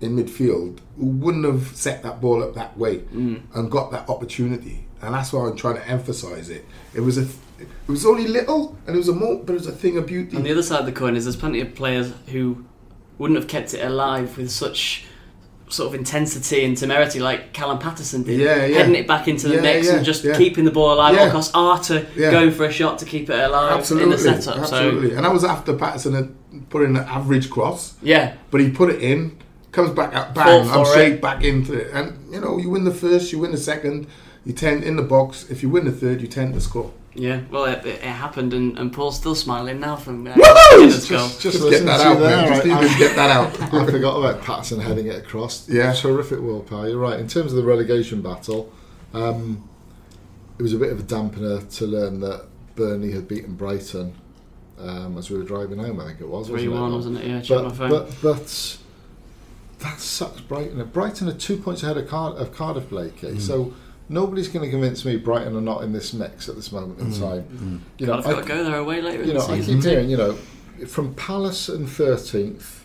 in 0.02 0.16
midfield 0.16 0.80
who 0.98 1.06
wouldn't 1.08 1.46
have 1.46 1.76
set 1.76 2.02
that 2.04 2.20
ball 2.22 2.42
up 2.42 2.56
that 2.56 2.78
way 2.78 3.00
Mm. 3.14 3.42
and 3.54 3.70
got 3.70 3.92
that 3.92 4.10
opportunity. 4.10 4.86
And 5.02 5.14
that's 5.14 5.32
why 5.32 5.46
I'm 5.48 5.56
trying 5.56 5.76
to 5.76 5.88
emphasize 5.88 6.50
it. 6.50 6.66
It 6.94 7.02
was 7.02 7.18
a, 7.18 7.24
it 7.60 7.68
was 7.88 8.06
only 8.06 8.28
little, 8.28 8.78
and 8.88 8.96
it 8.96 8.98
was 8.98 9.10
a 9.10 9.14
more, 9.14 9.36
but 9.44 9.54
it 9.54 9.60
was 9.60 9.68
a 9.68 9.72
thing 9.74 9.98
of 9.98 10.08
beauty. 10.08 10.36
On 10.38 10.44
the 10.44 10.52
other 10.52 10.64
side 10.64 10.80
of 10.82 10.86
the 10.86 10.92
coin 10.94 11.16
is 11.16 11.26
there's 11.26 11.36
plenty 11.36 11.60
of 11.62 11.76
players 11.76 12.14
who 12.28 12.66
wouldn't 13.18 13.38
have 13.40 13.48
kept 13.50 13.74
it 13.74 13.84
alive 13.86 14.38
with 14.38 14.50
such 14.52 15.06
sort 15.70 15.88
of 15.94 15.94
intensity 16.00 16.66
and 16.66 16.76
temerity 16.76 17.20
like 17.20 17.54
Callum 17.54 17.78
Paterson 17.80 18.24
did, 18.24 18.40
Yeah, 18.40 18.66
yeah. 18.66 18.78
heading 18.80 18.96
it 18.96 19.08
back 19.08 19.28
into 19.28 19.48
the 19.48 19.56
Yeah, 19.56 19.62
mix 19.62 19.88
and 19.88 20.04
just 20.04 20.24
keeping 20.36 20.66
the 20.66 20.72
ball 20.72 20.94
alive. 20.94 21.16
Yeah. 21.16 21.26
Of 21.28 21.32
course, 21.32 21.52
Arter 21.54 22.08
Yeah. 22.16 22.32
going 22.32 22.52
for 22.52 22.66
a 22.66 22.72
shot 22.72 22.98
to 23.00 23.06
keep 23.06 23.30
it 23.30 23.40
alive 23.40 23.78
absolutely, 23.78 24.06
in 24.06 24.10
the 24.12 24.18
setup. 24.18 24.58
absolutely. 24.60 25.10
So 25.12 25.16
And 25.18 25.26
that 25.26 25.32
was 25.34 25.44
after 25.44 25.74
Paterson 25.74 26.14
had 26.16 26.30
put 26.70 26.82
in 26.84 26.96
an 26.96 27.04
average 27.08 27.50
cross. 27.52 27.94
yeah, 28.02 28.34
but 28.52 28.62
he 28.62 28.70
put 28.72 28.90
it 28.90 29.00
in, 29.02 29.38
comes 29.72 29.92
back 29.92 30.14
out, 30.16 30.34
bang, 30.34 30.68
I'm 30.70 30.84
straight 30.86 31.22
back 31.22 31.44
into 31.44 31.74
it. 31.74 31.92
And 31.94 32.14
you 32.34 32.42
know, 32.42 32.58
you 32.58 32.70
win 32.72 32.84
the 32.86 32.94
first, 32.94 33.32
you 33.32 33.38
win 33.40 33.52
the 33.52 33.58
second, 33.58 34.08
you 34.46 34.54
tend 34.54 34.84
in 34.84 34.96
the 34.96 35.04
box. 35.04 35.46
If 35.52 35.62
you 35.62 35.70
win 35.70 35.86
the 35.86 35.92
third, 35.92 36.22
you 36.22 36.28
tend 36.28 36.56
to 36.56 36.62
score. 36.62 36.92
Yeah. 37.16 37.42
Well, 37.52 37.66
it, 37.66 37.86
it 37.86 38.02
happened, 38.02 38.54
and, 38.54 38.78
and 38.78 38.94
Paul's 38.94 39.18
still 39.18 39.36
smiling 39.36 39.80
now 39.80 39.96
from 39.96 40.28
uh, 40.28 40.34
Woohoo! 40.34 40.78
Guinness 40.80 41.10
goal. 41.10 41.28
Just 41.28 41.42
Just 41.42 41.60
listen 41.62 41.86
get 41.86 41.98
that 41.98 42.06
out, 42.06 42.20
there, 42.20 42.38
man. 42.38 42.48
Just 42.48 42.66
right? 42.68 42.84
even 42.84 42.98
get 43.00 43.16
that 43.16 43.30
out. 43.32 43.62
I 43.74 43.86
forgot 43.92 44.18
about 44.18 44.44
Paterson 44.44 44.80
heading 44.80 45.08
it 45.08 45.16
across. 45.18 45.68
Yeah. 45.68 45.94
Terrific 45.94 46.40
willpower. 46.40 46.88
You're 46.88 47.00
right. 47.00 47.20
In 47.20 47.28
terms 47.28 47.52
of 47.52 47.58
the 47.58 47.64
relegation 47.64 48.22
battle, 48.22 48.72
um, 49.14 49.68
it 50.58 50.62
was 50.64 50.74
a 50.74 50.78
bit 50.78 50.92
of 50.92 51.00
a 51.00 51.04
dampener 51.04 51.68
to 51.78 51.86
learn 51.88 52.20
that 52.20 52.46
Burnley 52.76 53.12
had 53.12 53.28
beaten 53.28 53.56
Brighton 53.56 54.14
um, 54.78 55.18
as 55.18 55.30
we 55.30 55.38
were 55.38 55.44
driving 55.44 55.80
home, 55.80 56.00
I 56.00 56.06
think 56.08 56.22
it 56.22 56.28
was. 56.28 56.48
Three 56.48 56.68
wasn't 56.68 56.74
it? 56.74 56.80
one, 56.82 56.94
wasn't 56.94 57.18
it? 57.18 57.26
Yeah, 57.28 57.42
check 57.42 57.58
my 57.58 57.64
But, 57.70 57.76
phone. 57.76 57.90
but, 57.90 58.16
but 58.22 58.78
that 59.80 60.00
sucks 60.00 60.42
Brighton. 60.42 60.84
Brighton 60.86 61.28
are 61.28 61.34
two 61.34 61.58
points 61.58 61.84
ahead 61.84 61.98
of, 61.98 62.08
Car- 62.08 62.36
of 62.36 62.54
Cardiff, 62.54 62.90
Blakey. 62.90 63.28
Mm. 63.34 63.42
So 63.42 63.74
nobody's 64.10 64.48
going 64.48 64.66
to 64.66 64.72
convince 64.72 65.06
me 65.06 65.16
Brighton 65.16 65.56
are 65.56 65.62
not 65.62 65.84
in 65.84 65.94
this 65.94 66.14
mix 66.14 66.50
at 66.50 66.56
this 66.56 66.72
moment 66.72 67.00
in 67.00 67.08
mm. 67.08 67.20
time. 67.20 67.44
Mm. 67.44 67.80
You 68.00 68.08
know, 68.08 68.18
I've 68.18 68.28
I- 68.28 68.32
got 68.32 68.42
to 68.42 68.48
go 68.48 68.64
there 68.64 68.78
away 68.78 69.02
later 69.02 69.24
you 69.24 69.32
in 69.32 69.38
know, 69.38 69.46
the 69.46 69.54
I 69.54 69.62
keep 69.62 69.84
hearing, 69.84 70.10
you 70.10 70.18
know, 70.18 70.34
from 70.88 71.14
Palace 71.16 71.70
and 71.70 71.88
13th, 71.88 72.82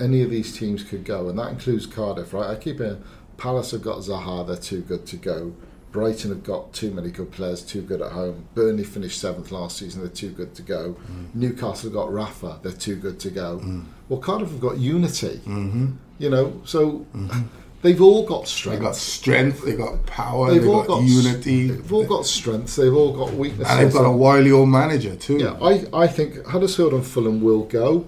any 0.00 0.22
of 0.22 0.30
these 0.30 0.56
teams 0.56 0.82
could 0.82 1.04
go, 1.04 1.28
and 1.28 1.38
that 1.38 1.50
includes 1.50 1.86
Cardiff, 1.86 2.32
right? 2.32 2.50
I 2.50 2.56
keep 2.56 2.78
hearing 2.78 3.02
Palace 3.36 3.70
have 3.70 3.82
got 3.82 3.98
Zaha, 3.98 4.46
they're 4.46 4.56
too 4.56 4.82
good 4.82 5.06
to 5.06 5.16
go. 5.16 5.54
Brighton 5.90 6.30
have 6.30 6.44
got 6.44 6.74
too 6.74 6.90
many 6.90 7.10
good 7.10 7.32
players, 7.32 7.62
too 7.64 7.80
good 7.80 8.02
at 8.02 8.12
home. 8.12 8.46
Burnley 8.54 8.84
finished 8.84 9.18
seventh 9.20 9.50
last 9.50 9.78
season, 9.78 10.02
they're 10.02 10.10
too 10.10 10.30
good 10.30 10.54
to 10.56 10.62
go. 10.62 10.96
Mm. 11.10 11.34
Newcastle 11.34 11.90
have 11.90 11.94
got 11.94 12.12
Rafa, 12.12 12.60
they're 12.62 12.72
too 12.72 12.96
good 12.96 13.18
to 13.20 13.30
go. 13.30 13.84
Well, 14.08 14.20
Cardiff 14.20 14.50
have 14.50 14.60
got 14.60 14.78
Unity, 14.78 15.40
mm-hmm. 15.44 15.92
you 16.18 16.30
know, 16.30 16.60
so 16.64 17.06
mm-hmm. 17.14 17.46
They've 17.82 18.00
all 18.00 18.26
got 18.26 18.48
strength. 18.48 18.80
They 18.80 18.92
strength. 18.92 19.60
got 19.60 19.64
strength, 19.64 19.64
they 19.64 19.76
got 19.76 20.06
power, 20.06 20.50
They've 20.52 20.62
they 20.62 20.68
all 20.68 20.82
got, 20.82 20.88
got 20.88 21.02
unity, 21.02 21.68
They've 21.68 21.92
all 21.92 22.04
got 22.04 22.26
strengths. 22.26 22.76
They've 22.76 22.94
all 22.94 23.12
got 23.12 23.34
weaknesses. 23.34 23.70
and 23.72 23.86
they've 23.86 23.92
got 23.92 24.04
a 24.04 24.10
wily 24.12 24.50
old 24.52 24.68
manager 24.68 25.16
too. 25.16 25.38
Yeah, 25.38 25.58
I, 25.62 25.86
I 25.92 26.06
think 26.06 26.44
Huddersfield 26.46 26.94
and 26.94 27.06
Fulham 27.06 27.40
will 27.40 27.64
go. 27.64 28.06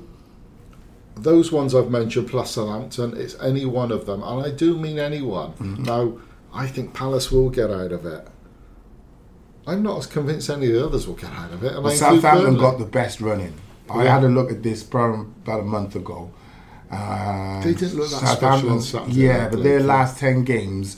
Those 1.16 1.52
ones 1.52 1.74
I've 1.74 1.90
mentioned, 1.90 2.28
plus 2.28 2.52
Southampton, 2.52 3.14
it's 3.16 3.38
any 3.40 3.66
one 3.66 3.92
of 3.92 4.06
them, 4.06 4.22
and 4.22 4.46
I 4.46 4.50
do 4.50 4.78
mean 4.78 4.98
anyone. 4.98 5.52
Mm-hmm. 5.52 5.82
Now, 5.82 6.18
I 6.52 6.66
think 6.66 6.94
Palace 6.94 7.30
will 7.30 7.50
get 7.50 7.70
out 7.70 7.92
of 7.92 8.06
it. 8.06 8.26
I'm 9.66 9.82
not 9.82 9.98
as 9.98 10.06
convinced 10.06 10.48
any 10.50 10.66
of 10.68 10.72
the 10.72 10.86
others 10.86 11.06
will 11.06 11.14
get 11.14 11.30
out 11.30 11.52
of 11.52 11.62
it. 11.62 11.80
Well, 11.80 11.92
Southampton 11.92 12.56
got 12.56 12.78
the 12.78 12.86
best 12.86 13.20
running. 13.20 13.54
I 13.90 14.04
had 14.04 14.24
a 14.24 14.28
look 14.28 14.50
at 14.50 14.62
this 14.62 14.82
about 14.82 15.26
a 15.46 15.62
month 15.62 15.96
ago. 15.96 16.30
Uh, 16.90 17.62
They 17.62 17.74
didn't 17.74 17.96
look 17.96 18.10
that 18.10 18.36
special 18.36 18.70
on 18.70 18.80
Saturday 18.82 19.12
Yeah, 19.14 19.48
but 19.48 19.62
their 19.62 19.78
Blake. 19.78 19.88
last 19.88 20.18
ten 20.18 20.42
games, 20.44 20.96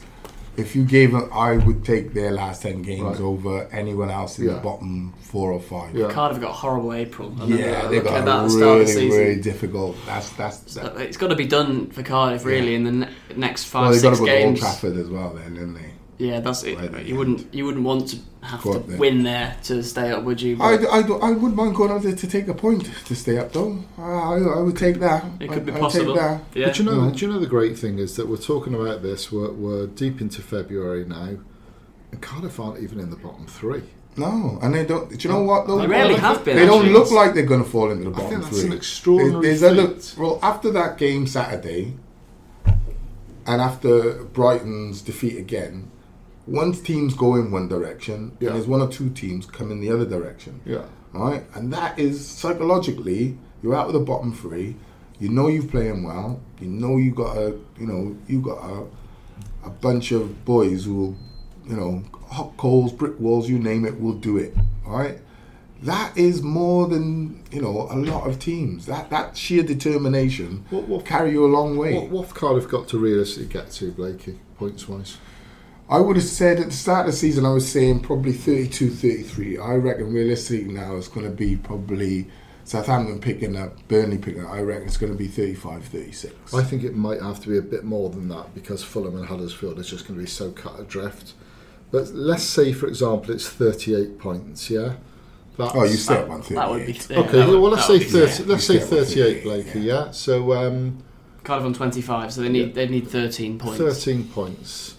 if 0.57 0.75
you 0.77 0.85
gave 0.85 1.13
them, 1.13 1.29
I 1.33 1.57
would 1.59 1.85
take 1.85 2.15
their 2.15 2.31
last 2.31 2.63
ten 2.63 2.83
games 2.83 3.03
Right. 3.03 3.21
over 3.21 3.69
anyone 3.73 4.11
else 4.11 4.39
in 4.39 4.47
the 4.47 4.55
bottom 4.55 5.13
four 5.21 5.53
or 5.53 5.61
five. 5.61 5.95
Yeah. 5.95 6.11
Cardiff 6.11 6.41
got 6.41 6.51
a 6.51 6.55
horrible 6.55 6.93
April. 6.95 7.35
I 7.41 7.45
Yeah, 7.45 7.89
they 7.89 7.97
Looking 7.97 8.03
got 8.05 8.15
at 8.21 8.25
that 8.25 8.37
at 8.39 8.41
a 8.41 8.43
the 8.45 8.51
start 8.51 8.81
of 8.81 8.87
the 8.87 8.95
really, 8.95 9.19
really 9.19 9.41
difficult. 9.41 9.97
That's 10.07 10.31
that's. 10.31 10.59
That, 10.75 10.97
It's 10.99 11.17
got 11.17 11.29
to 11.29 11.37
be 11.37 11.47
done 11.47 11.89
for 11.91 12.03
Cardiff 12.03 12.45
really 12.45 12.75
in 12.75 12.85
the 12.85 12.93
ne- 12.93 13.09
next 13.37 13.65
five, 13.65 13.83
well, 13.83 13.93
they 13.93 14.01
got 14.03 14.11
to 14.11 14.17
six 14.17 14.21
go 14.21 14.27
to 14.27 14.33
Old 14.33 14.45
games. 14.49 14.61
Trafford 14.61 14.97
as 14.97 15.09
well, 15.09 15.31
then, 15.35 15.55
didn't 15.55 15.75
they? 15.75 15.92
Yeah, 16.23 16.39
that's 16.41 16.63
it. 16.63 16.79
Right, 16.79 17.05
you 17.05 17.17
wouldn't 17.17 17.53
you 17.53 17.65
wouldn't 17.67 17.85
want 17.85 18.09
to 18.11 18.17
have 18.43 18.63
Go 18.63 18.75
to 18.75 18.79
there. 18.79 18.97
win 18.99 19.23
there 19.25 19.57
to 19.65 19.83
stay 19.83 20.13
up, 20.13 20.23
would 20.23 20.41
you? 20.41 20.57
I, 20.61 20.75
I, 20.99 21.03
don't- 21.03 21.23
I 21.23 21.31
wouldn't 21.33 21.57
mind 21.57 21.75
going 21.75 21.91
out 21.91 22.03
there 22.03 22.15
to 22.15 22.27
take 22.29 22.47
a 22.49 22.55
point 22.55 22.89
to 23.07 23.15
stay 23.17 23.39
up, 23.39 23.53
though. 23.53 23.79
I, 23.99 24.03
I, 24.03 24.39
I 24.59 24.61
would 24.61 24.77
take 24.77 25.01
that. 25.01 25.25
it 25.41 25.51
could 25.51 25.67
be 25.67 25.73
I, 25.73 25.77
I'd 25.77 25.81
possible. 25.81 26.15
Take 26.15 26.23
that. 26.23 26.41
Yeah. 26.55 26.67
But 26.67 26.79
you 26.79 26.85
know, 26.85 26.93
Mhm. 26.93 27.17
do 27.17 27.27
you 27.27 27.33
know 27.33 27.41
the 27.41 27.47
great 27.47 27.77
thing 27.77 27.99
is 27.99 28.15
that 28.17 28.29
we're 28.29 28.37
talking 28.37 28.75
about 28.75 29.03
this. 29.03 29.33
We're, 29.33 29.51
we're 29.53 29.87
deep 29.89 30.21
into 30.21 30.43
February 30.43 31.05
now, 31.05 31.39
and 32.13 32.21
Cardiff 32.21 32.61
aren't 32.61 32.81
even 32.83 33.01
in 33.01 33.11
the 33.11 33.17
bottom 33.17 33.47
three. 33.47 33.83
No, 34.17 34.59
and 34.63 34.75
they 34.75 34.85
don't. 34.85 35.09
Do 35.09 35.17
you 35.19 35.33
know 35.35 35.43
what? 35.43 35.67
Though? 35.67 35.79
They 35.79 35.87
rarely 35.89 36.15
have 36.17 36.45
been. 36.45 36.55
They 36.57 36.67
don't 36.67 36.81
actually. 36.83 36.93
look 36.93 37.11
like 37.11 37.35
they're 37.35 37.47
going 37.47 37.65
to 37.65 37.69
fall 37.69 37.91
into 37.91 38.05
the 38.05 38.11
I 38.11 38.13
bottom 38.13 38.29
think 38.31 38.43
that's 38.45 38.59
three. 38.61 38.71
an 38.71 38.77
extraordinary 38.77 39.43
There's, 39.55 39.61
there's 39.63 40.17
well, 40.19 40.39
after 40.43 40.71
that 40.73 40.99
game 40.99 41.27
Saturday, 41.27 41.95
and 43.47 43.61
after 43.61 44.23
Brighton's 44.25 45.01
defeat 45.03 45.37
again, 45.39 45.91
one 46.47 46.73
team's 46.73 47.15
go 47.15 47.35
in 47.37 47.51
one 47.51 47.69
direction, 47.69 48.37
Yeah. 48.41 48.49
and 48.49 48.57
there's 48.57 48.67
one 48.69 48.81
or 48.81 48.89
two 48.89 49.11
teams 49.11 49.47
come 49.47 49.71
in 49.71 49.81
the 49.81 49.91
other 49.91 50.05
direction. 50.07 50.61
Yeah. 50.65 50.85
Right, 51.13 51.45
and 51.55 51.73
that 51.75 51.99
is 51.99 52.27
psychologically, 52.27 53.37
you're 53.63 53.75
out 53.75 53.89
of 53.89 53.93
the 53.93 54.01
bottom 54.01 54.33
three. 54.33 54.77
You 55.19 55.29
know 55.29 55.49
you're 55.49 55.63
playing 55.65 56.05
well. 56.05 56.41
You 56.61 56.69
know 56.69 56.97
you 56.97 57.13
got 57.13 57.37
a, 57.37 57.57
you 57.79 57.87
know, 57.87 58.17
you 58.27 58.41
got 58.41 58.59
a, 58.65 58.87
a 59.67 59.71
bunch 59.71 60.11
of 60.11 60.45
boys 60.45 60.87
who 60.87 60.95
will, 60.95 61.17
you 61.69 61.77
know, 61.77 62.03
hot 62.31 62.57
coals, 62.57 62.93
brick 62.93 63.21
walls, 63.21 63.49
you 63.49 63.59
name 63.59 63.85
it, 63.85 64.01
will 64.01 64.15
do 64.15 64.39
it. 64.39 64.55
All 64.87 64.97
right, 64.99 65.19
that 65.83 66.17
is 66.17 66.43
more 66.43 66.89
than 66.89 67.45
you 67.53 67.61
know 67.61 67.87
a 67.91 67.95
lot 67.97 68.27
of 68.27 68.39
teams. 68.39 68.87
That 68.87 69.11
that 69.11 69.37
sheer 69.37 69.63
determination 69.63 70.65
What- 70.71 70.89
what- 70.89 71.05
carry 71.05 71.33
you 71.33 71.45
a 71.45 71.53
long 71.59 71.77
way. 71.77 71.95
What, 71.95 72.09
what 72.09 72.35
Cardiff 72.35 72.69
got 72.69 72.89
to 72.89 72.99
realistically 72.99 73.53
get 73.53 73.71
to, 73.73 73.93
Blakey, 73.93 74.41
points 74.59 74.89
wise? 74.89 75.19
I 75.89 75.99
would 76.01 76.17
have 76.17 76.25
said 76.25 76.59
at 76.59 76.67
the 76.67 76.73
start 76.73 77.07
of 77.07 77.13
the 77.13 77.19
season, 77.19 77.45
I 77.45 77.51
was 77.53 77.71
saying 77.71 78.01
probably 78.01 78.33
32, 78.33 78.91
33. 78.91 79.59
I 79.59 79.75
reckon 79.75 80.13
realistically 80.13 80.73
now 80.73 80.97
it's 80.97 81.09
going 81.09 81.27
to 81.27 81.33
be 81.33 81.57
probably 81.57 82.29
Southampton 82.65 83.19
picking 83.21 83.57
up, 83.57 83.77
Burnley 83.89 84.17
picking 84.17 84.45
up. 84.45 84.53
I 84.53 84.61
reckon 84.61 84.87
it's 84.87 84.97
going 84.97 85.13
to 85.13 85.19
be 85.19 85.29
35, 85.29 85.85
36. 85.85 86.55
I 86.55 86.63
think 86.63 86.85
it 86.85 86.95
might 86.95 87.21
have 87.21 87.41
to 87.41 87.49
be 87.49 87.59
a 87.59 87.63
bit 87.63 87.85
more 87.85 88.09
than 88.09 88.29
that 88.29 88.55
because 88.55 88.83
Fulham 88.83 89.17
and 89.17 89.27
Huddersfield 89.27 89.79
is 89.79 89.91
just 89.91 90.07
going 90.07 90.19
to 90.19 90.25
be 90.25 90.31
so 90.31 90.51
cut 90.53 90.81
adrift. 90.81 91.35
But 91.91 92.09
let's 92.15 92.45
say, 92.45 92.73
for 92.73 92.87
example, 92.87 93.35
it's 93.35 93.49
38 93.49 94.19
points, 94.19 94.71
yeah? 94.71 94.95
That's, 95.59 95.75
Oh, 95.75 95.85
you 95.85 95.97
stay 95.97 96.15
at 96.15 96.29
one 96.29 96.41
That 96.41 96.71
would 96.71 96.87
be. 96.87 96.95
thirty-eight. 96.95 97.11
yeah, 97.11 97.19
Okay, 97.29 97.47
would- 97.51 97.61
well, 97.61 97.73
let's 97.73 97.87
say 97.87 97.99
30, 97.99 98.33
fair. 98.33 98.47
let's 98.47 98.65
say 98.67 98.79
38, 98.79 99.43
38, 99.43 99.43
Blakey, 99.45 99.81
yeah. 99.81 100.05
yeah? 100.07 100.11
So 100.13 100.55
um, 100.55 101.03
Cardiff 101.45 101.67
on 101.67 101.75
25, 101.75 102.33
so 102.33 102.41
they 102.41 102.49
need 102.49 102.75
they 102.75 102.89
need 102.89 103.09
13 103.09 103.59
points. 103.59 103.77
13 103.77 104.25
points. 104.29 104.97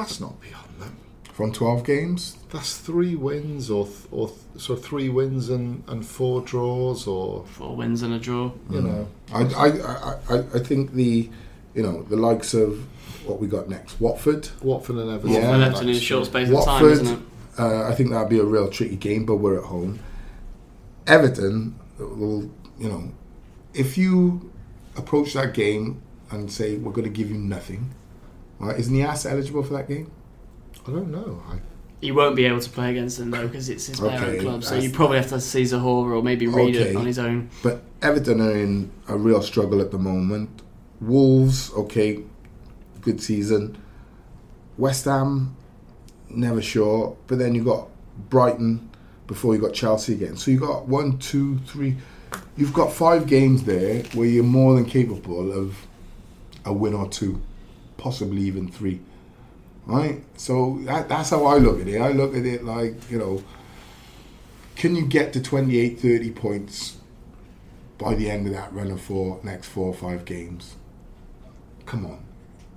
That's 0.00 0.20
not 0.20 0.40
beyond 0.40 0.80
them. 0.80 0.96
From 1.32 1.52
twelve 1.52 1.84
games, 1.84 2.36
That's 2.50 2.76
three 2.76 3.14
wins, 3.14 3.70
or 3.70 3.86
th- 3.86 3.96
or 4.10 4.28
th- 4.28 4.38
so 4.58 4.76
three 4.76 5.08
wins 5.08 5.48
and, 5.48 5.82
and 5.88 6.04
four 6.04 6.42
draws, 6.42 7.06
or 7.06 7.44
Four 7.46 7.76
wins 7.76 8.02
and 8.02 8.12
a 8.12 8.18
draw. 8.18 8.52
you 8.68 8.82
know. 8.82 9.08
I, 9.32 9.42
I, 9.44 9.66
I, 9.68 10.18
I, 10.28 10.38
I 10.54 10.58
think 10.58 10.92
the, 10.92 11.30
you 11.74 11.82
know, 11.82 12.02
the 12.02 12.16
likes 12.16 12.52
of 12.52 12.84
what 13.24 13.40
we 13.40 13.46
got 13.46 13.68
next, 13.68 14.00
Watford. 14.00 14.50
Watford 14.62 14.96
and 14.96 15.10
Everton. 15.10 15.30
Yeah. 15.32 15.54
And 15.54 15.62
Everton 15.62 15.88
in 15.88 15.96
a 15.96 16.00
short 16.00 16.26
space 16.26 16.48
of 16.50 16.64
time, 16.64 16.82
Watford, 16.82 16.92
isn't 16.92 17.06
it? 17.08 17.20
uh, 17.58 17.88
I 17.88 17.94
think 17.94 18.10
that'd 18.10 18.28
be 18.28 18.38
a 18.38 18.44
real 18.44 18.68
tricky 18.68 18.96
game, 18.96 19.24
but 19.24 19.36
we're 19.36 19.58
at 19.58 19.64
home. 19.64 20.00
Everton 21.06 21.78
will, 21.98 22.50
you 22.78 22.88
know, 22.88 23.12
if 23.72 23.96
you 23.96 24.50
approach 24.96 25.32
that 25.34 25.54
game 25.54 26.02
and 26.30 26.50
say 26.50 26.76
we're 26.76 26.92
going 26.92 27.04
to 27.04 27.10
give 27.10 27.30
you 27.30 27.36
nothing, 27.38 27.94
right? 28.60 28.78
Isn't 28.78 28.94
Niasse 28.94 29.30
eligible 29.30 29.62
for 29.62 29.72
that 29.74 29.88
game? 29.88 30.10
I 30.86 30.90
don't 30.90 31.10
know. 31.10 31.42
I, 31.48 31.58
You 32.00 32.14
won't 32.14 32.36
be 32.36 32.44
able 32.46 32.60
to 32.60 32.70
play 32.70 32.90
against 32.90 33.18
them 33.18 33.30
though 33.30 33.46
because 33.46 33.68
it's 33.68 33.86
his 33.86 34.00
parent 34.00 34.22
Okay, 34.22 34.38
club. 34.40 34.64
So 34.64 34.76
you 34.76 34.90
probably 34.90 35.18
have 35.18 35.28
to 35.30 35.40
see 35.40 35.62
Zohore 35.62 36.16
or 36.16 36.22
maybe 36.22 36.46
read 36.46 36.76
it 36.76 36.96
on 36.96 37.06
his 37.06 37.18
own. 37.18 37.50
But 37.62 37.82
Everton 38.02 38.40
are 38.40 38.56
in 38.56 38.90
a 39.08 39.16
real 39.16 39.42
struggle 39.42 39.80
at 39.80 39.90
the 39.90 39.98
moment. 39.98 40.62
Wolves, 41.00 41.72
okay, 41.74 42.22
good 43.00 43.22
season. 43.22 43.76
West 44.78 45.04
Ham, 45.04 45.56
never 46.28 46.62
sure. 46.62 47.16
But 47.26 47.38
then 47.38 47.54
you 47.54 47.64
got 47.64 47.88
Brighton 48.30 48.88
before 49.26 49.54
you 49.54 49.60
got 49.60 49.74
Chelsea 49.74 50.12
again. 50.14 50.36
So 50.36 50.50
you 50.50 50.58
got 50.58 50.86
one, 50.88 51.18
two, 51.18 51.58
three. 51.60 51.96
You've 52.56 52.72
got 52.72 52.92
five 52.92 53.26
games 53.26 53.64
there 53.64 54.02
where 54.14 54.26
you're 54.26 54.44
more 54.44 54.74
than 54.74 54.84
capable 54.84 55.52
of 55.52 55.76
a 56.64 56.72
win 56.72 56.94
or 56.94 57.08
two, 57.08 57.40
possibly 58.00 58.42
even 58.42 58.68
three. 58.68 59.00
Right? 59.86 60.22
So 60.36 60.78
that, 60.82 61.08
that's 61.08 61.30
how 61.30 61.44
I 61.44 61.58
look 61.58 61.80
at 61.80 61.88
it. 61.88 62.00
I 62.00 62.12
look 62.12 62.34
at 62.34 62.44
it 62.44 62.64
like, 62.64 62.94
you 63.10 63.18
know, 63.18 63.42
can 64.76 64.96
you 64.96 65.06
get 65.06 65.32
to 65.34 65.42
28, 65.42 66.00
30 66.00 66.30
points 66.30 66.96
by 67.98 68.14
the 68.14 68.30
end 68.30 68.46
of 68.46 68.54
that 68.54 68.72
run 68.72 68.90
of 68.90 69.00
four, 69.00 69.40
next 69.42 69.68
four 69.68 69.86
or 69.86 69.94
five 69.94 70.24
games? 70.24 70.76
Come 71.86 72.06
on. 72.06 72.24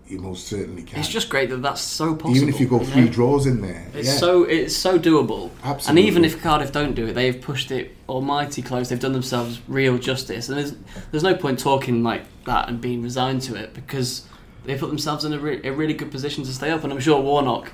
You 0.07 0.19
most 0.19 0.47
certainly 0.47 0.83
can. 0.83 0.99
It's 0.99 1.07
just 1.07 1.29
great 1.29 1.49
that 1.49 1.61
that's 1.61 1.81
so 1.81 2.13
possible. 2.13 2.35
Even 2.35 2.49
if 2.49 2.59
you 2.59 2.67
go 2.67 2.79
three 2.79 3.05
know? 3.05 3.11
draws 3.11 3.45
in 3.45 3.61
there. 3.61 3.87
It's 3.93 4.09
yeah. 4.09 4.15
so 4.15 4.43
it's 4.43 4.75
so 4.75 4.99
doable. 4.99 5.49
Absolutely. 5.63 6.01
And 6.01 6.09
even 6.09 6.25
if 6.25 6.41
Cardiff 6.43 6.73
don't 6.73 6.93
do 6.93 7.07
it, 7.07 7.13
they've 7.13 7.39
pushed 7.39 7.71
it 7.71 7.95
almighty 8.09 8.61
close. 8.61 8.89
They've 8.89 8.99
done 8.99 9.13
themselves 9.13 9.61
real 9.67 9.97
justice, 9.97 10.49
and 10.49 10.57
there's 10.57 10.75
there's 11.11 11.23
no 11.23 11.33
point 11.33 11.57
talking 11.57 12.03
like 12.03 12.23
that 12.45 12.67
and 12.67 12.81
being 12.81 13.01
resigned 13.01 13.43
to 13.43 13.55
it 13.55 13.73
because 13.73 14.27
they 14.65 14.77
put 14.77 14.87
themselves 14.87 15.25
in 15.25 15.33
a, 15.33 15.39
re- 15.39 15.61
a 15.63 15.71
really 15.71 15.93
good 15.93 16.11
position 16.11 16.43
to 16.43 16.51
stay 16.53 16.71
up. 16.71 16.83
And 16.83 16.93
I'm 16.93 16.99
sure 16.99 17.19
Warnock 17.21 17.71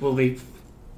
will 0.00 0.14
be 0.14 0.38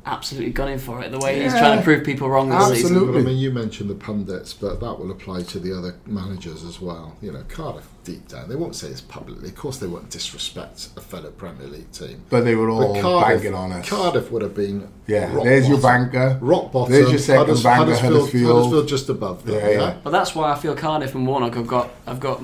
absolutely 0.07 0.51
gunning 0.53 0.77
for 0.79 1.03
it. 1.03 1.11
The 1.11 1.19
way 1.19 1.43
he's 1.43 1.53
trying 1.53 1.79
to 1.79 1.83
prove 1.85 2.05
people 2.05 2.29
wrong 2.29 2.51
this 2.51 2.59
season. 2.69 2.93
Absolutely. 2.93 3.13
Well, 3.15 3.23
I 3.23 3.25
mean, 3.33 3.39
you 3.39 3.51
mentioned 3.51 3.89
the 3.89 3.95
pundits, 3.95 4.53
but 4.53 4.79
that 4.81 4.99
will 4.99 5.11
apply 5.11 5.43
to 5.45 5.59
the 5.59 5.77
other 5.77 5.97
managers 6.05 6.63
as 6.63 6.79
well. 6.79 7.17
You 7.23 7.33
know, 7.33 7.43
Cardiff, 7.49 7.89
deep 8.05 8.29
down, 8.29 8.51
they 8.51 8.55
won't 8.55 8.77
say 8.77 8.89
this 8.89 9.01
publicly. 9.01 9.49
Of 9.49 9.57
course, 9.57 9.79
they 9.79 9.87
won't 9.87 10.11
disrespect 10.11 10.91
a 10.99 11.01
fellow 11.01 11.31
Premier 11.31 11.67
League 11.69 11.91
team. 11.93 12.23
But 12.29 12.43
they 12.45 12.55
were 12.55 12.69
all 12.69 13.01
Cardiff, 13.01 13.29
banking 13.43 13.55
on 13.55 13.73
us. 13.73 13.89
Cardiff 13.89 14.31
would 14.31 14.43
have 14.43 14.55
been 14.55 14.89
Yeah, 15.07 15.33
rock 15.35 15.45
there's 15.45 15.69
your 15.71 15.81
banker. 15.81 16.39
rock 16.43 16.71
bottom. 16.71 16.93
There's 16.93 17.09
your 17.11 17.19
second 17.19 17.41
Hudders- 17.47 17.63
banker, 17.63 17.81
Huddersfield, 17.95 18.13
Huddersfield. 18.15 18.53
Huddersfield 18.57 18.89
just 18.89 19.09
above 19.09 19.45
them. 19.47 19.55
Yeah, 19.55 19.69
Yeah, 19.69 19.79
yeah. 19.81 19.97
But 20.05 20.11
that's 20.11 20.35
why 20.35 20.53
I 20.53 20.57
feel 20.57 20.75
Cardiff 20.75 21.15
and 21.15 21.27
Warnock 21.27 21.55
have 21.55 21.67
got 21.67 21.89
have 22.07 22.21
got 22.21 22.43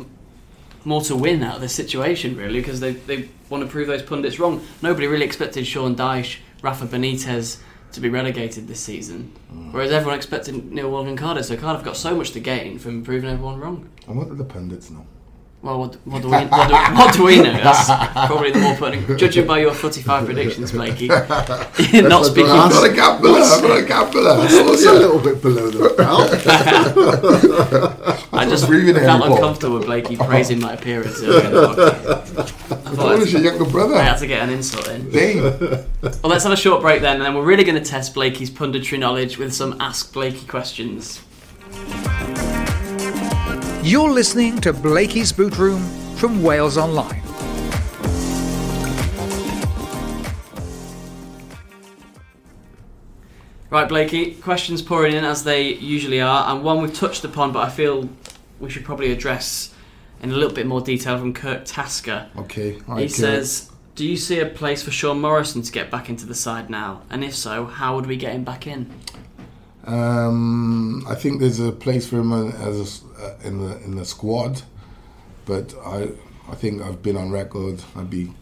more 0.85 1.01
to 1.03 1.17
win 1.17 1.43
out 1.43 1.57
of 1.57 1.61
this 1.61 1.75
situation, 1.75 2.37
really, 2.37 2.61
because 2.61 2.81
they, 2.81 2.93
they 2.93 3.29
want 3.49 3.65
to 3.65 3.71
prove 3.71 3.87
those 3.87 4.03
pundits 4.03 4.39
wrong. 4.39 4.65
Nobody 4.83 5.07
really 5.07 5.25
expected 5.25 5.67
Sean 5.67 5.95
Dyche, 5.95 6.39
Rafa 6.63 6.87
Benitez 6.87 7.61
to 7.93 8.01
be 8.01 8.09
relegated 8.09 8.69
this 8.69 8.81
season, 8.81 9.33
mm. 9.53 9.73
whereas 9.73 9.91
everyone 9.91 10.17
expected 10.17 10.71
Neil 10.73 10.91
Warnock 10.91 11.09
and 11.09 11.19
Cardiff. 11.19 11.47
So 11.47 11.57
Cardiff 11.57 11.85
got 11.85 11.97
so 11.97 12.15
much 12.15 12.31
to 12.33 12.41
gain 12.41 12.79
from 12.79 13.03
proving 13.03 13.31
everyone 13.31 13.59
wrong. 13.59 13.91
And 14.07 14.17
what 14.17 14.29
do 14.29 14.35
the 14.35 14.45
pundits 14.45 14.91
know? 14.91 15.07
Well, 15.63 15.79
what, 15.79 15.95
what, 16.07 16.23
do, 16.23 16.29
we, 16.29 16.37
what, 16.37 16.69
do, 16.69 16.75
what 16.75 17.15
do 17.15 17.25
we 17.25 17.37
know? 17.37 17.53
That's 17.53 17.87
probably 18.27 18.51
the 18.51 18.61
more 18.61 18.75
pertinent. 18.77 19.19
Judging 19.19 19.47
by 19.47 19.59
your 19.59 19.75
45 19.75 20.25
predictions, 20.25 20.73
Blakey, 20.73 21.05
you're 21.93 22.09
not 22.09 22.25
speaking. 22.25 22.47
not 22.47 22.73
I'm 22.73 22.75
not 22.75 22.91
a 22.91 22.95
gambler. 22.95 23.41
I'm 23.43 23.63
not 23.63 23.79
a 23.79 23.85
gambler. 23.85 24.37
It's 24.45 24.87
a 24.87 24.93
little 24.95 25.19
bit 25.19 25.43
below 25.43 25.69
the 25.69 25.95
belt. 25.95 26.31
I 28.33 28.47
just 28.47 28.67
breathing 28.69 28.95
felt 28.95 29.23
Harry 29.23 29.35
uncomfortable 29.35 29.77
with 29.77 29.85
Blakey 29.85 30.17
praising 30.17 30.61
my 30.61 30.73
appearance 30.73 31.23
earlier 31.23 31.49
in. 31.51 31.55
I 31.55 32.15
thought 32.23 32.97
What 32.97 33.19
was 33.19 33.31
your 33.31 33.43
younger 33.43 33.67
brother. 33.67 33.97
I 33.97 34.03
had 34.05 34.17
to 34.17 34.27
get 34.27 34.43
an 34.43 34.49
insult 34.49 34.89
in. 34.89 35.11
Dave. 35.11 35.43
Well, 35.43 35.85
let's 36.25 36.45
have 36.45 36.55
a 36.55 36.57
short 36.57 36.81
break 36.81 37.03
then, 37.03 37.17
and 37.17 37.25
then 37.27 37.35
we're 37.35 37.45
really 37.45 37.65
going 37.65 37.77
to 37.83 37.85
test 37.85 38.15
Blakey's 38.15 38.51
punditry 38.51 38.99
knowledge 38.99 39.37
with 39.37 39.53
some 39.53 39.79
Ask 39.79 40.15
Blakey 40.15 40.47
questions. 40.47 41.21
You're 43.83 44.11
listening 44.11 44.61
to 44.61 44.75
Blakey's 44.75 45.33
Boot 45.33 45.57
Room 45.57 45.81
from 46.17 46.43
Wales 46.43 46.77
Online. 46.77 47.23
Right, 53.71 53.89
Blakey, 53.89 54.35
questions 54.35 54.83
pouring 54.83 55.15
in 55.15 55.25
as 55.25 55.45
they 55.45 55.73
usually 55.73 56.21
are, 56.21 56.53
and 56.53 56.63
one 56.63 56.83
we've 56.83 56.93
touched 56.93 57.25
upon, 57.25 57.53
but 57.53 57.61
I 57.61 57.71
feel 57.71 58.07
we 58.59 58.69
should 58.69 58.85
probably 58.85 59.13
address 59.13 59.73
in 60.23 60.31
a 60.31 60.35
little 60.35 60.55
bit 60.55 60.67
more 60.67 60.83
detail 60.83 61.19
from 61.19 61.33
Kirk 61.33 61.63
Tasker. 61.65 62.29
Okay. 62.37 62.73
He 62.73 62.93
okay. 62.93 63.09
says, 63.09 63.71
Do 63.95 64.07
you 64.07 64.19
see 64.19 64.41
a 64.41 64.47
place 64.47 64.83
for 64.83 64.91
Sean 64.91 65.23
Morrison 65.23 65.63
to 65.63 65.73
get 65.73 65.91
back 65.91 66.11
into 66.11 66.27
the 66.27 66.35
side 66.35 66.69
now? 66.69 67.01
And 67.09 67.25
if 67.25 67.35
so, 67.35 67.65
how 67.65 67.95
would 67.97 68.05
we 68.05 68.19
get 68.19 68.35
him 68.35 68.45
back 68.45 68.67
in? 68.67 68.93
Um, 69.85 71.07
I 71.09 71.15
think 71.15 71.41
there's 71.41 71.61
a 71.61 71.73
place 71.73 72.07
for 72.07 72.19
him 72.19 72.33
uh, 72.33 72.51
as 72.51 72.79
a 72.79 72.83
s 72.83 73.03
uh, 73.21 73.35
in 73.45 73.59
the 73.59 73.77
in 73.85 73.97
the 73.97 74.05
squad, 74.05 74.63
but 75.47 75.75
I 75.85 76.11
I 76.49 76.55
think 76.55 76.83
I've 76.83 77.03
been 77.03 77.17
on 77.17 77.31
record. 77.31 77.83
I'd 77.97 78.11
be 78.11 78.33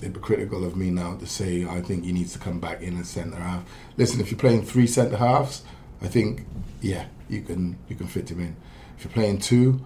hypocritical 0.00 0.64
of 0.64 0.76
me 0.76 0.90
now 0.90 1.16
to 1.16 1.26
say 1.26 1.64
I 1.64 1.80
think 1.80 2.04
he 2.04 2.12
needs 2.12 2.32
to 2.32 2.38
come 2.38 2.60
back 2.60 2.82
in 2.82 2.98
as 3.00 3.08
centre 3.08 3.38
half. 3.38 3.62
Listen, 3.96 4.20
if 4.20 4.30
you're 4.30 4.38
playing 4.38 4.62
three 4.62 4.86
centre 4.86 5.16
halves, 5.16 5.62
I 6.00 6.08
think 6.08 6.46
yeah 6.80 7.06
you 7.28 7.42
can 7.42 7.76
you 7.88 7.96
can 7.96 8.06
fit 8.06 8.30
him 8.30 8.40
in. 8.40 8.56
If 8.96 9.04
you're 9.04 9.12
playing 9.12 9.38
two, 9.38 9.80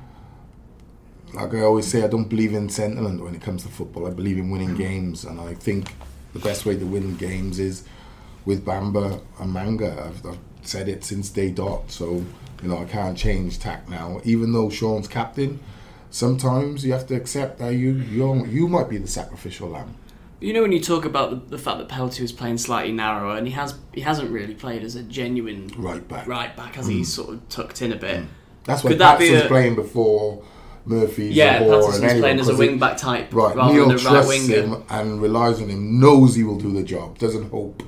like 1.35 1.55
I 1.55 1.61
always 1.61 1.87
say, 1.87 2.03
I 2.03 2.09
don't 2.09 2.29
believe 2.29 2.55
in 2.55 2.69
sentiment 2.69 3.23
when 3.23 3.35
it 3.35 3.43
comes 3.43 3.63
to 3.63 3.69
football. 3.69 4.07
I 4.07 4.11
believe 4.11 4.39
in 4.39 4.51
winning 4.51 4.75
games, 4.75 5.25
and 5.25 5.41
I 5.41 5.55
think 5.55 5.95
the 6.33 6.39
best 6.39 6.65
way 6.67 6.79
to 6.79 6.87
win 6.87 7.17
games 7.17 7.59
is 7.59 7.85
with 8.45 8.65
Bamba 8.65 9.21
and 9.39 9.53
Manga. 9.53 10.05
I've, 10.07 10.27
I've 10.27 10.39
said 10.63 10.89
it 10.89 11.05
since 11.05 11.31
day 11.31 11.51
dot, 11.51 11.91
so 11.91 12.25
you 12.63 12.69
know 12.69 12.79
I 12.79 12.85
can't 12.85 13.17
change 13.19 13.59
tack 13.59 13.89
now. 13.89 14.21
Even 14.25 14.53
though 14.53 14.71
Sean's 14.71 15.09
captain, 15.09 15.61
sometimes 16.11 16.85
you 16.85 16.93
have 16.93 17.07
to 17.09 17.15
accept 17.15 17.59
that 17.59 17.71
you 17.75 17.93
you 17.93 18.47
you 18.47 18.69
might 18.69 18.89
be 18.89 18.99
the 18.99 19.09
sacrificial 19.09 19.69
lamb. 19.69 19.97
You 20.41 20.53
know 20.53 20.63
when 20.63 20.73
you 20.73 20.81
talk 20.81 21.05
about 21.05 21.31
the, 21.31 21.57
the 21.57 21.59
fact 21.59 21.79
that 21.79 21.89
Pelty 21.89 22.23
was 22.23 22.33
playing 22.33 22.59
slightly 22.59 22.93
narrower, 22.93 23.37
and 23.37 23.47
he 23.47 23.53
has 23.53 23.75
he 23.93 24.01
hasn't 24.01 24.31
really 24.31 24.55
played 24.55 24.83
as 24.83 24.97
a 24.97 25.03
genuine 25.03 25.71
Right 25.77 26.07
back. 26.07 26.27
right 26.27 26.57
back, 26.57 26.79
as 26.79 26.87
he's 26.87 27.09
mm. 27.09 27.13
sort 27.13 27.29
of 27.31 27.49
tucked 27.49 27.83
in 27.83 27.93
a 27.93 27.97
bit. 27.97 28.23
Mm. 28.23 28.27
That's 28.65 28.85
what 28.85 28.91
Could 28.91 28.99
that 28.99 29.19
be 29.19 29.27
Paterson's 29.27 29.45
a- 29.47 29.49
playing 29.49 29.75
before 29.75 30.45
Murphy. 30.85 31.27
Yeah, 31.27 31.61
Zohore, 31.61 31.69
Paterson's 31.69 31.95
and 31.97 32.05
anyone, 32.05 32.21
playing 32.23 32.41
as 32.41 32.49
a 32.49 32.57
wing 32.57 32.79
back 32.79 32.97
type 32.97 33.33
Right, 33.33 33.55
rather 33.55 33.73
Neil 33.73 33.89
than 33.89 33.93
a 33.93 33.95
right 33.95 34.03
trusts 34.03 34.29
winger. 34.29 34.63
him 34.63 34.85
and 34.89 35.23
relies 35.23 35.61
on 35.61 35.69
him. 35.69 36.01
Knows 36.01 36.35
he 36.35 36.43
will 36.43 36.59
do 36.59 36.73
the 36.73 36.83
job. 36.83 37.19
Doesn't 37.19 37.51
hope. 37.51 37.83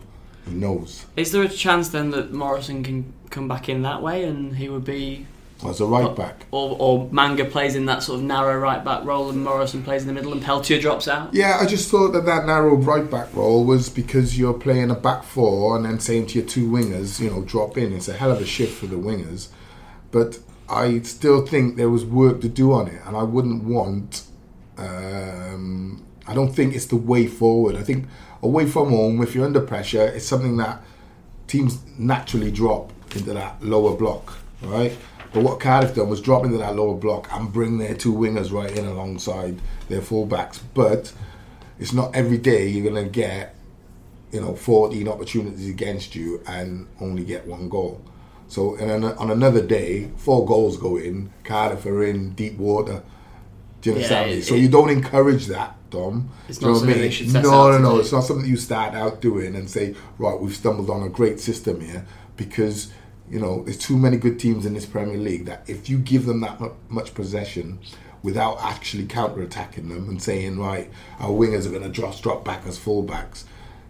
He 0.47 0.53
knows. 0.55 1.07
Is 1.17 1.33
there 1.33 1.43
a 1.43 1.49
chance 1.49 1.89
then 1.89 2.11
that 2.11 2.33
Morrison 2.33 2.83
can 2.83 3.13
come 3.31 3.49
back 3.49 3.69
in 3.69 3.83
that 3.83 4.03
way, 4.03 4.25
and 4.25 4.57
he 4.57 4.69
would 4.69 4.85
be, 4.85 5.27
As 5.65 5.81
a 5.81 5.87
right 5.87 6.15
back. 6.15 6.47
or, 6.51 6.77
or 6.79 7.09
Manga 7.11 7.45
plays 7.47 7.75
in 7.75 7.87
that 7.87 8.03
sort 8.03 8.19
of 8.21 8.25
narrow 8.27 8.59
right 8.59 8.85
back 8.85 9.05
role, 9.05 9.31
and 9.31 9.43
Morrison 9.43 9.83
plays 9.83 10.03
in 10.03 10.09
the 10.09 10.13
middle, 10.13 10.33
and 10.33 10.43
Peltier 10.43 10.79
drops 10.81 11.09
out? 11.09 11.33
Yeah, 11.33 11.59
I 11.61 11.67
just 11.67 11.91
thought 11.91 12.13
that 12.13 12.27
that 12.27 12.45
narrow 12.47 12.75
right 12.77 13.11
back 13.11 13.35
role 13.35 13.65
was 13.65 13.89
because 13.89 14.39
you're 14.39 14.53
playing 14.55 14.91
a 14.91 14.95
back 14.95 15.25
four 15.25 15.77
and 15.77 15.85
then 15.85 15.99
saying 15.99 16.27
to 16.29 16.39
your 16.39 16.49
two 16.49 16.71
wingers, 16.71 17.21
you 17.21 17.31
know, 17.31 17.43
drop 17.43 17.79
in. 17.79 17.93
It's 17.93 18.09
a 18.09 18.13
hell 18.15 18.31
of 18.31 18.41
a 18.41 18.47
shift 18.47 18.79
for 18.79 18.87
the 18.87 18.97
wingers. 18.97 19.49
But 20.11 20.39
I 20.69 21.01
still 21.01 21.47
think 21.47 21.77
there 21.77 21.91
was 21.91 22.05
work 22.05 22.41
to 22.43 22.49
do 22.49 22.73
on 22.73 22.89
it, 22.89 23.01
and 23.07 23.17
I 23.17 23.23
wouldn't 23.23 23.65
want. 23.65 24.25
Um, 24.77 26.05
I 26.27 26.35
don't 26.35 26.55
think 26.55 26.75
it's 26.75 26.87
the 26.87 26.97
way 26.97 27.27
forward. 27.27 27.77
I 27.77 27.83
think 27.83 28.07
away 28.43 28.67
from 28.67 28.91
home, 28.91 29.23
if 29.23 29.35
you're 29.35 29.45
under 29.45 29.61
pressure, 29.61 30.07
it's 30.07 30.27
something 30.27 30.57
that 30.59 30.83
teams 31.47 31.79
naturally 31.99 32.51
drop 32.51 32.93
into 33.15 33.33
that 33.35 33.63
lower 33.63 33.97
block, 33.97 34.39
right? 34.63 34.97
But 35.33 35.43
what 35.43 35.61
Cardiff 35.61 35.97
done 35.97 36.09
was 36.09 36.21
drop 36.21 36.45
into 36.45 36.59
that 36.59 36.77
lower 36.77 36.95
block 36.95 37.29
and 37.33 37.53
bring 37.53 37.79
their 37.79 37.95
two 37.95 38.13
wingers 38.15 38.53
right 38.53 38.71
in 38.71 38.87
alongside 38.87 39.59
their 39.89 40.01
fullbacks. 40.01 40.61
But 40.75 41.13
it's 41.79 41.93
not 41.93 42.15
every 42.15 42.39
day 42.39 42.69
you're 42.69 42.89
going 42.89 43.05
to 43.05 43.11
get, 43.11 43.57
you 44.31 44.41
know, 44.41 44.55
14 44.55 45.09
opportunities 45.09 45.69
against 45.69 46.15
you 46.15 46.41
and 46.47 46.87
only 47.01 47.25
get 47.25 47.47
one 47.47 47.69
goal. 47.69 48.01
So, 48.47 48.79
on, 48.79 49.03
on 49.03 49.31
another 49.31 49.67
day, 49.67 50.11
four 50.17 50.47
goals 50.47 50.77
go 50.77 50.97
in, 50.97 51.33
Cardiff 51.43 51.85
are 51.87 52.05
in 52.05 52.35
deep 52.35 52.57
water. 52.57 53.03
Do 53.85 53.91
you 53.91 53.97
Yeah, 53.97 54.03
understand 54.03 54.31
me? 54.31 54.37
it- 54.39 54.45
So 54.47 54.55
it- 54.55 54.61
you 54.61 54.69
don't 54.69 54.89
encourage 54.89 55.47
that, 55.49 55.77
Dom. 55.91 56.31
It's 56.49 56.57
Do 56.59 56.65
you 56.67 56.73
not 56.73 56.73
know 56.73 56.73
what 56.73 56.77
I 56.77 56.79
something 56.81 56.95
mean? 56.97 57.05
they 57.05 57.11
should 57.15 57.31
set 57.31 57.43
No, 57.43 57.71
no, 57.71 57.79
no. 57.79 57.99
It's 57.99 58.13
not 58.13 58.25
something 58.25 58.47
you 58.49 58.57
start 58.57 58.95
out 58.95 59.21
doing 59.21 59.55
and 59.55 59.69
say, 59.69 59.95
right, 60.19 60.41
we've 60.41 60.57
stumbled 60.57 60.89
on 60.89 61.03
a 61.03 61.09
great 61.11 61.39
system 61.39 61.81
here 61.83 62.07
because 62.37 62.89
you 63.31 63.39
know 63.39 63.63
there's 63.65 63.77
too 63.79 63.97
many 63.99 64.17
good 64.17 64.39
teams 64.39 64.65
in 64.67 64.73
this 64.75 64.87
Premier 64.87 65.19
League 65.19 65.45
that 65.47 65.65
if 65.67 65.89
you 65.91 65.99
give 65.99 66.25
them 66.25 66.41
that 66.41 66.61
much 66.89 67.13
possession 67.15 67.79
without 68.23 68.57
actually 68.63 69.05
counter-attacking 69.05 69.91
them 69.91 70.09
and 70.09 70.23
saying, 70.23 70.59
right, 70.59 70.91
our 71.21 71.29
wingers 71.31 71.67
are 71.67 71.71
going 71.71 71.83
to 71.83 71.89
drop 71.91 72.19
drop 72.23 72.43
back 72.43 72.63
as 72.67 72.79
fullbacks, 72.79 73.45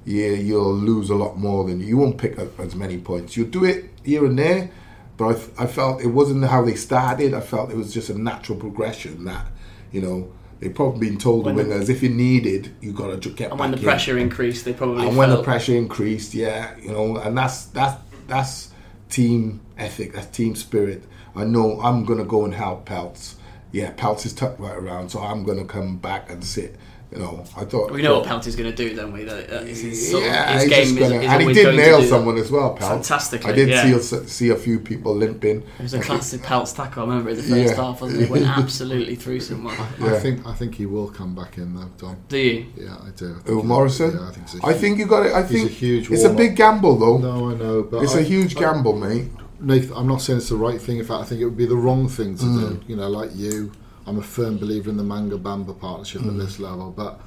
yeah, 0.04 0.30
you'll 0.30 0.74
lose 0.74 1.08
a 1.08 1.14
lot 1.14 1.38
more 1.38 1.62
than 1.64 1.78
you 1.80 1.96
won't 1.96 2.18
pick 2.18 2.36
up 2.36 2.58
as 2.58 2.74
many 2.74 2.98
points. 2.98 3.36
You'll 3.36 3.46
do 3.46 3.64
it 3.64 3.90
here 4.02 4.24
and 4.24 4.36
there, 4.36 4.70
but 5.16 5.40
I 5.56 5.66
felt 5.66 6.00
it 6.02 6.08
wasn't 6.08 6.44
how 6.46 6.64
they 6.64 6.74
started. 6.74 7.32
I 7.32 7.40
felt 7.40 7.70
it 7.70 7.76
was 7.76 7.94
just 7.94 8.10
a 8.10 8.20
natural 8.20 8.58
progression 8.58 9.24
that 9.26 9.46
you 9.94 10.02
know. 10.02 10.30
They've 10.60 10.74
probably 10.74 11.10
been 11.10 11.18
told 11.18 11.44
When 11.44 11.56
the 11.56 11.64
the- 11.64 11.74
wingers, 11.74 11.88
if 11.90 12.02
you 12.02 12.08
needed, 12.08 12.74
you 12.80 12.92
got 12.92 13.20
to 13.20 13.28
get 13.30 13.50
And 13.50 13.60
when 13.60 13.72
the 13.72 13.76
in 13.76 13.82
pressure 13.82 14.16
increased, 14.16 14.64
they 14.64 14.72
probably 14.72 15.06
and 15.06 15.16
when 15.16 15.28
the 15.28 15.42
pressure 15.42 15.74
increased, 15.74 16.32
yeah, 16.32 16.74
you 16.80 16.90
know, 16.90 17.16
and 17.16 17.36
that's 17.36 17.66
that's 17.66 18.00
that's 18.26 18.70
team 19.10 19.60
ethic, 19.76 20.14
that's 20.14 20.28
team 20.28 20.54
spirit. 20.54 21.04
I 21.36 21.44
know 21.44 21.80
I'm 21.82 22.04
gonna 22.04 22.24
go 22.24 22.44
and 22.44 22.54
help 22.54 22.86
Pelts. 22.86 23.36
Yeah, 23.72 23.90
Pelts 23.96 24.24
is 24.24 24.32
tucked 24.32 24.60
right 24.60 24.76
around, 24.76 25.10
so 25.10 25.20
I'm 25.20 25.44
gonna 25.44 25.64
come 25.66 25.96
back 25.98 26.30
and 26.30 26.42
sit. 26.42 26.76
You 27.14 27.20
know, 27.20 27.44
I 27.56 27.64
thought 27.64 27.92
We 27.92 28.02
know 28.02 28.16
what 28.18 28.26
Pelty's 28.26 28.56
going 28.56 28.68
to 28.68 28.76
do, 28.76 28.94
don't 28.96 29.12
we? 29.12 29.22
That, 29.22 29.48
that 29.48 29.62
is 29.68 29.80
his, 29.82 30.12
yeah, 30.12 30.54
his 30.58 30.68
game 30.68 30.82
is, 30.82 30.92
gonna, 30.98 31.20
is 31.20 31.26
and 31.30 31.42
he 31.42 31.52
did 31.52 31.76
nail 31.76 31.98
do 31.98 32.02
that. 32.02 32.08
someone 32.08 32.36
as 32.38 32.50
well, 32.50 32.74
Pelts. 32.74 32.88
Fantastically, 33.08 33.52
I 33.52 33.54
did 33.54 33.68
yeah. 33.68 33.98
see 34.00 34.26
see 34.26 34.48
a 34.50 34.56
few 34.56 34.80
people 34.80 35.14
limping. 35.14 35.58
It 35.78 35.82
was 35.82 35.94
a 35.94 36.00
classic 36.08 36.42
Pelt's 36.42 36.72
tackle. 36.72 37.04
I 37.04 37.06
remember 37.06 37.30
it 37.30 37.36
the 37.36 37.42
first 37.44 37.76
Yeah. 37.76 37.82
half, 37.82 38.00
wasn't 38.00 38.22
it? 38.22 38.30
Went 38.30 38.46
absolutely 38.58 39.14
through 39.14 39.38
someone. 39.40 39.76
I 39.76 39.88
Yeah. 40.00 40.18
think 40.18 40.44
I 40.44 40.54
think 40.54 40.74
he 40.74 40.86
will 40.86 41.08
come 41.08 41.36
back 41.36 41.56
in 41.56 41.76
though, 41.76 41.88
Dom. 41.98 42.16
Do 42.28 42.36
you? 42.36 42.66
Yeah, 42.76 42.96
I 42.96 43.10
do. 43.10 43.36
I 43.38 43.42
think 43.42 43.48
Oh, 43.48 43.62
Morrison. 43.62 44.10
Yeah, 44.12 44.28
I 44.28 44.30
think. 44.32 44.46
It's 44.46 44.54
a 44.56 44.66
I 44.66 44.70
huge- 44.72 44.80
think 44.80 44.98
you 44.98 45.06
got 45.06 45.26
it. 45.26 45.32
I 45.32 45.42
he's 45.42 45.50
think 45.52 45.70
a 45.70 45.72
huge 45.72 46.10
it's 46.10 46.22
a 46.24 46.26
warm-up. 46.26 46.36
big 46.36 46.56
gamble, 46.56 46.98
though. 46.98 47.18
No, 47.18 47.50
I 47.50 47.54
know, 47.54 47.82
but 47.84 48.02
it's 48.02 48.14
a 48.16 48.18
a 48.18 48.22
huge 48.22 48.56
gamble, 48.56 48.96
mate. 48.96 49.28
Nathan, 49.60 49.92
I'm 49.96 50.08
not 50.08 50.20
saying 50.20 50.38
it's 50.38 50.48
the 50.48 50.56
right 50.56 50.80
thing. 50.80 50.98
In 50.98 51.04
fact, 51.04 51.20
I 51.20 51.24
think 51.26 51.40
it 51.40 51.44
would 51.44 51.56
be 51.56 51.64
the 51.66 51.76
wrong 51.76 52.08
thing 52.08 52.36
to 52.38 52.44
Mm. 52.44 52.58
do. 52.70 52.80
You 52.88 52.96
know, 52.96 53.08
like 53.08 53.30
you, 53.36 53.70
I'm 54.06 54.18
a 54.18 54.22
firm 54.22 54.58
believer 54.58 54.90
in 54.90 54.96
the 54.96 55.02
Manga 55.04 55.36
Bamba 55.38 55.78
partnership 55.78 56.22
Mm. 56.22 56.30
at 56.32 56.38
this 56.38 56.58
level, 56.58 56.92
but 56.94 57.20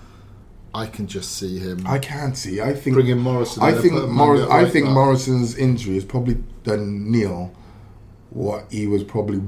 I 0.73 0.86
can 0.86 1.07
just 1.07 1.32
see 1.38 1.57
him 1.59 1.84
I 1.88 1.97
can't 1.97 2.38
see. 2.38 2.61
I 2.61 2.73
think 2.73 2.93
bringing 2.95 3.17
Morrison. 3.17 3.63
I 3.63 3.71
think 3.73 3.93
Morris, 4.09 4.41
I 4.49 4.63
right 4.63 4.71
think 4.71 4.86
back. 4.86 4.93
Morrison's 4.93 5.55
injury 5.57 5.95
has 5.95 6.05
probably 6.05 6.38
done 6.63 7.11
Neil 7.11 7.51
what 8.30 8.65
he 8.69 8.86
was 8.86 9.03
probably 9.03 9.41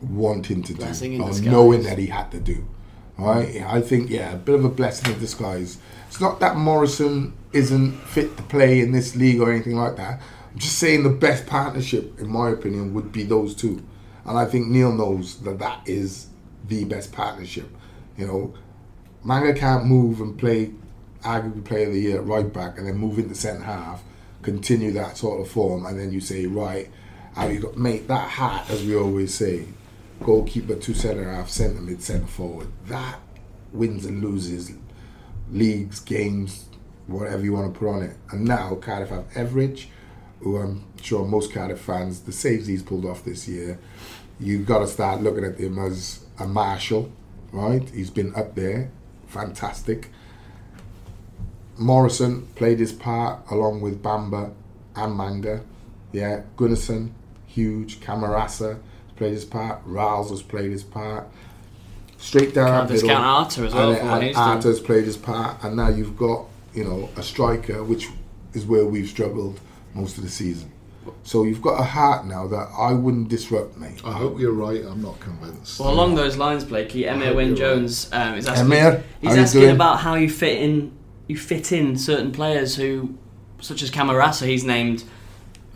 wanting 0.00 0.62
to 0.64 0.74
Blessing 0.74 1.12
do, 1.12 1.16
in 1.16 1.22
or 1.22 1.28
disguise. 1.28 1.52
knowing 1.52 1.82
that 1.84 1.98
he 1.98 2.06
had 2.06 2.30
to 2.32 2.40
do. 2.40 2.64
Right? 3.18 3.62
I 3.62 3.80
think 3.80 4.10
yeah, 4.10 4.32
a 4.32 4.36
bit 4.36 4.54
of 4.56 4.64
a 4.64 4.68
blessing 4.68 5.12
in 5.12 5.20
disguise. 5.20 5.78
It's 6.08 6.20
not 6.20 6.40
that 6.40 6.56
Morrison 6.56 7.34
isn't 7.52 7.92
fit 8.00 8.36
to 8.38 8.42
play 8.44 8.80
in 8.80 8.90
this 8.92 9.14
league 9.14 9.40
or 9.40 9.52
anything 9.52 9.76
like 9.76 9.96
that. 9.96 10.20
I'm 10.52 10.58
just 10.58 10.78
saying 10.78 11.02
the 11.04 11.10
best 11.10 11.46
partnership, 11.46 12.18
in 12.18 12.28
my 12.28 12.50
opinion, 12.50 12.92
would 12.94 13.12
be 13.12 13.22
those 13.22 13.54
two, 13.54 13.82
and 14.24 14.38
I 14.38 14.44
think 14.44 14.68
Neil 14.68 14.92
knows 14.92 15.38
that 15.40 15.58
that 15.58 15.86
is 15.86 16.28
the 16.68 16.84
best 16.84 17.12
partnership. 17.12 17.68
You 18.16 18.26
know, 18.26 18.54
Manga 19.24 19.54
can't 19.54 19.86
move 19.86 20.20
and 20.20 20.38
play 20.38 20.72
arguably 21.22 21.64
player 21.64 21.86
of 21.86 21.94
the 21.94 22.00
year 22.00 22.20
right 22.20 22.52
back 22.52 22.78
and 22.78 22.86
then 22.86 22.96
move 22.96 23.18
into 23.18 23.34
centre 23.34 23.62
half, 23.62 24.02
continue 24.42 24.92
that 24.92 25.16
sort 25.16 25.40
of 25.40 25.48
form, 25.48 25.86
and 25.86 25.98
then 25.98 26.12
you 26.12 26.20
say, 26.20 26.46
right, 26.46 26.90
have 27.34 27.52
you 27.52 27.60
got 27.60 27.76
mate 27.76 28.08
that 28.08 28.28
hat, 28.28 28.68
as 28.70 28.84
we 28.84 28.96
always 28.96 29.32
say, 29.34 29.66
goalkeeper, 30.22 30.74
two 30.76 30.94
centre 30.94 31.30
half, 31.30 31.48
centre 31.48 31.80
mid, 31.80 32.02
centre 32.02 32.26
forward. 32.26 32.68
That 32.86 33.18
wins 33.72 34.04
and 34.04 34.22
loses 34.22 34.72
leagues, 35.50 36.00
games, 36.00 36.66
whatever 37.06 37.42
you 37.42 37.52
want 37.52 37.72
to 37.72 37.78
put 37.78 37.88
on 37.88 38.02
it. 38.02 38.16
And 38.30 38.44
now 38.44 38.74
Cardiff 38.76 39.10
have 39.10 39.26
Etheridge, 39.34 39.88
who 40.42 40.58
I'm 40.58 40.84
sure 41.00 41.24
most 41.24 41.52
Cardiff 41.52 41.80
fans, 41.80 42.20
the 42.20 42.32
saves 42.32 42.66
he's 42.66 42.82
pulled 42.82 43.04
off 43.04 43.24
this 43.24 43.46
year, 43.48 43.78
you've 44.40 44.66
got 44.66 44.80
to 44.80 44.86
start 44.86 45.22
looking 45.22 45.44
at 45.44 45.58
him 45.58 45.78
as 45.78 46.24
a 46.38 46.46
marshal, 46.46 47.10
right? 47.52 47.88
He's 47.90 48.10
been 48.10 48.34
up 48.34 48.54
there, 48.54 48.90
fantastic. 49.28 50.10
Morrison 51.78 52.46
played 52.54 52.78
his 52.80 52.92
part 52.92 53.40
along 53.50 53.80
with 53.80 54.02
Bamba 54.02 54.52
and 54.96 55.16
Manga. 55.16 55.62
Yeah, 56.12 56.42
Gunnarsson, 56.56 57.10
huge. 57.46 58.00
Camarasa 58.00 58.78
played 59.16 59.32
his 59.32 59.44
part. 59.44 59.80
Ralls 59.84 60.30
has 60.30 60.42
played 60.42 60.70
his 60.70 60.82
part. 60.84 61.26
Straight 62.18 62.54
down 62.54 62.68
Can't 62.68 62.90
middle. 62.90 63.08
discount 63.08 63.24
Arter 63.24 63.64
as 63.64 63.74
well 63.74 63.92
And, 63.92 64.08
and 64.08 64.22
he's 64.22 64.36
done. 64.36 64.56
Arter's 64.56 64.80
played 64.80 65.04
his 65.04 65.16
part, 65.16 65.62
and 65.64 65.76
now 65.76 65.88
you've 65.88 66.16
got 66.16 66.46
you 66.74 66.84
know 66.84 67.08
a 67.16 67.22
striker, 67.22 67.82
which 67.82 68.08
is 68.52 68.66
where 68.66 68.84
we've 68.84 69.08
struggled 69.08 69.58
most 69.94 70.16
of 70.18 70.24
the 70.24 70.30
season. 70.30 70.70
So 71.24 71.42
you've 71.44 71.62
got 71.62 71.80
a 71.80 71.84
heart 71.84 72.26
now 72.26 72.46
that 72.46 72.68
I 72.78 72.92
wouldn't 72.92 73.28
disrupt, 73.28 73.76
mate. 73.76 74.00
I 74.04 74.12
hope 74.12 74.38
you're 74.38 74.52
right. 74.52 74.84
I'm 74.84 75.02
not 75.02 75.18
convinced. 75.18 75.80
Well, 75.80 75.90
along 75.90 76.14
those 76.14 76.36
lines, 76.36 76.64
Blakey, 76.64 77.06
Emir 77.06 77.34
Wynne 77.34 77.48
you're 77.48 77.56
Jones 77.56 78.08
um, 78.12 78.34
is 78.36 78.46
asking. 78.46 78.66
Emir, 78.66 79.02
he's 79.20 79.36
asking 79.36 79.70
about 79.70 79.98
how 80.00 80.14
you 80.14 80.30
fit 80.30 80.62
in. 80.62 80.92
You 81.26 81.36
fit 81.36 81.72
in 81.72 81.96
certain 81.96 82.30
players 82.30 82.76
who, 82.76 83.18
such 83.60 83.82
as 83.82 83.90
Camarasa, 83.90 84.46
he's 84.46 84.64
named, 84.64 85.02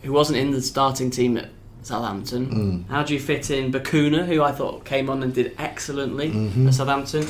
who 0.03 0.12
wasn't 0.12 0.39
in 0.39 0.51
the 0.53 0.62
starting 0.62 1.11
team 1.11 1.37
at 1.37 1.49
Southampton. 1.83 2.47
Mm. 2.87 2.89
How 2.91 3.03
do 3.03 3.14
you 3.14 3.21
fit 3.21 3.51
in 3.51 3.73
Bacuna, 3.73 4.27
who 4.27 4.43
I 4.43 4.53
thought 4.53 4.85
came 4.85 5.09
on 5.11 5.23
and 5.23 5.33
did 5.35 5.55
excellently 5.59 6.31
Mm-hmm. 6.31 6.69
at 6.69 6.75
Southampton? 6.75 7.27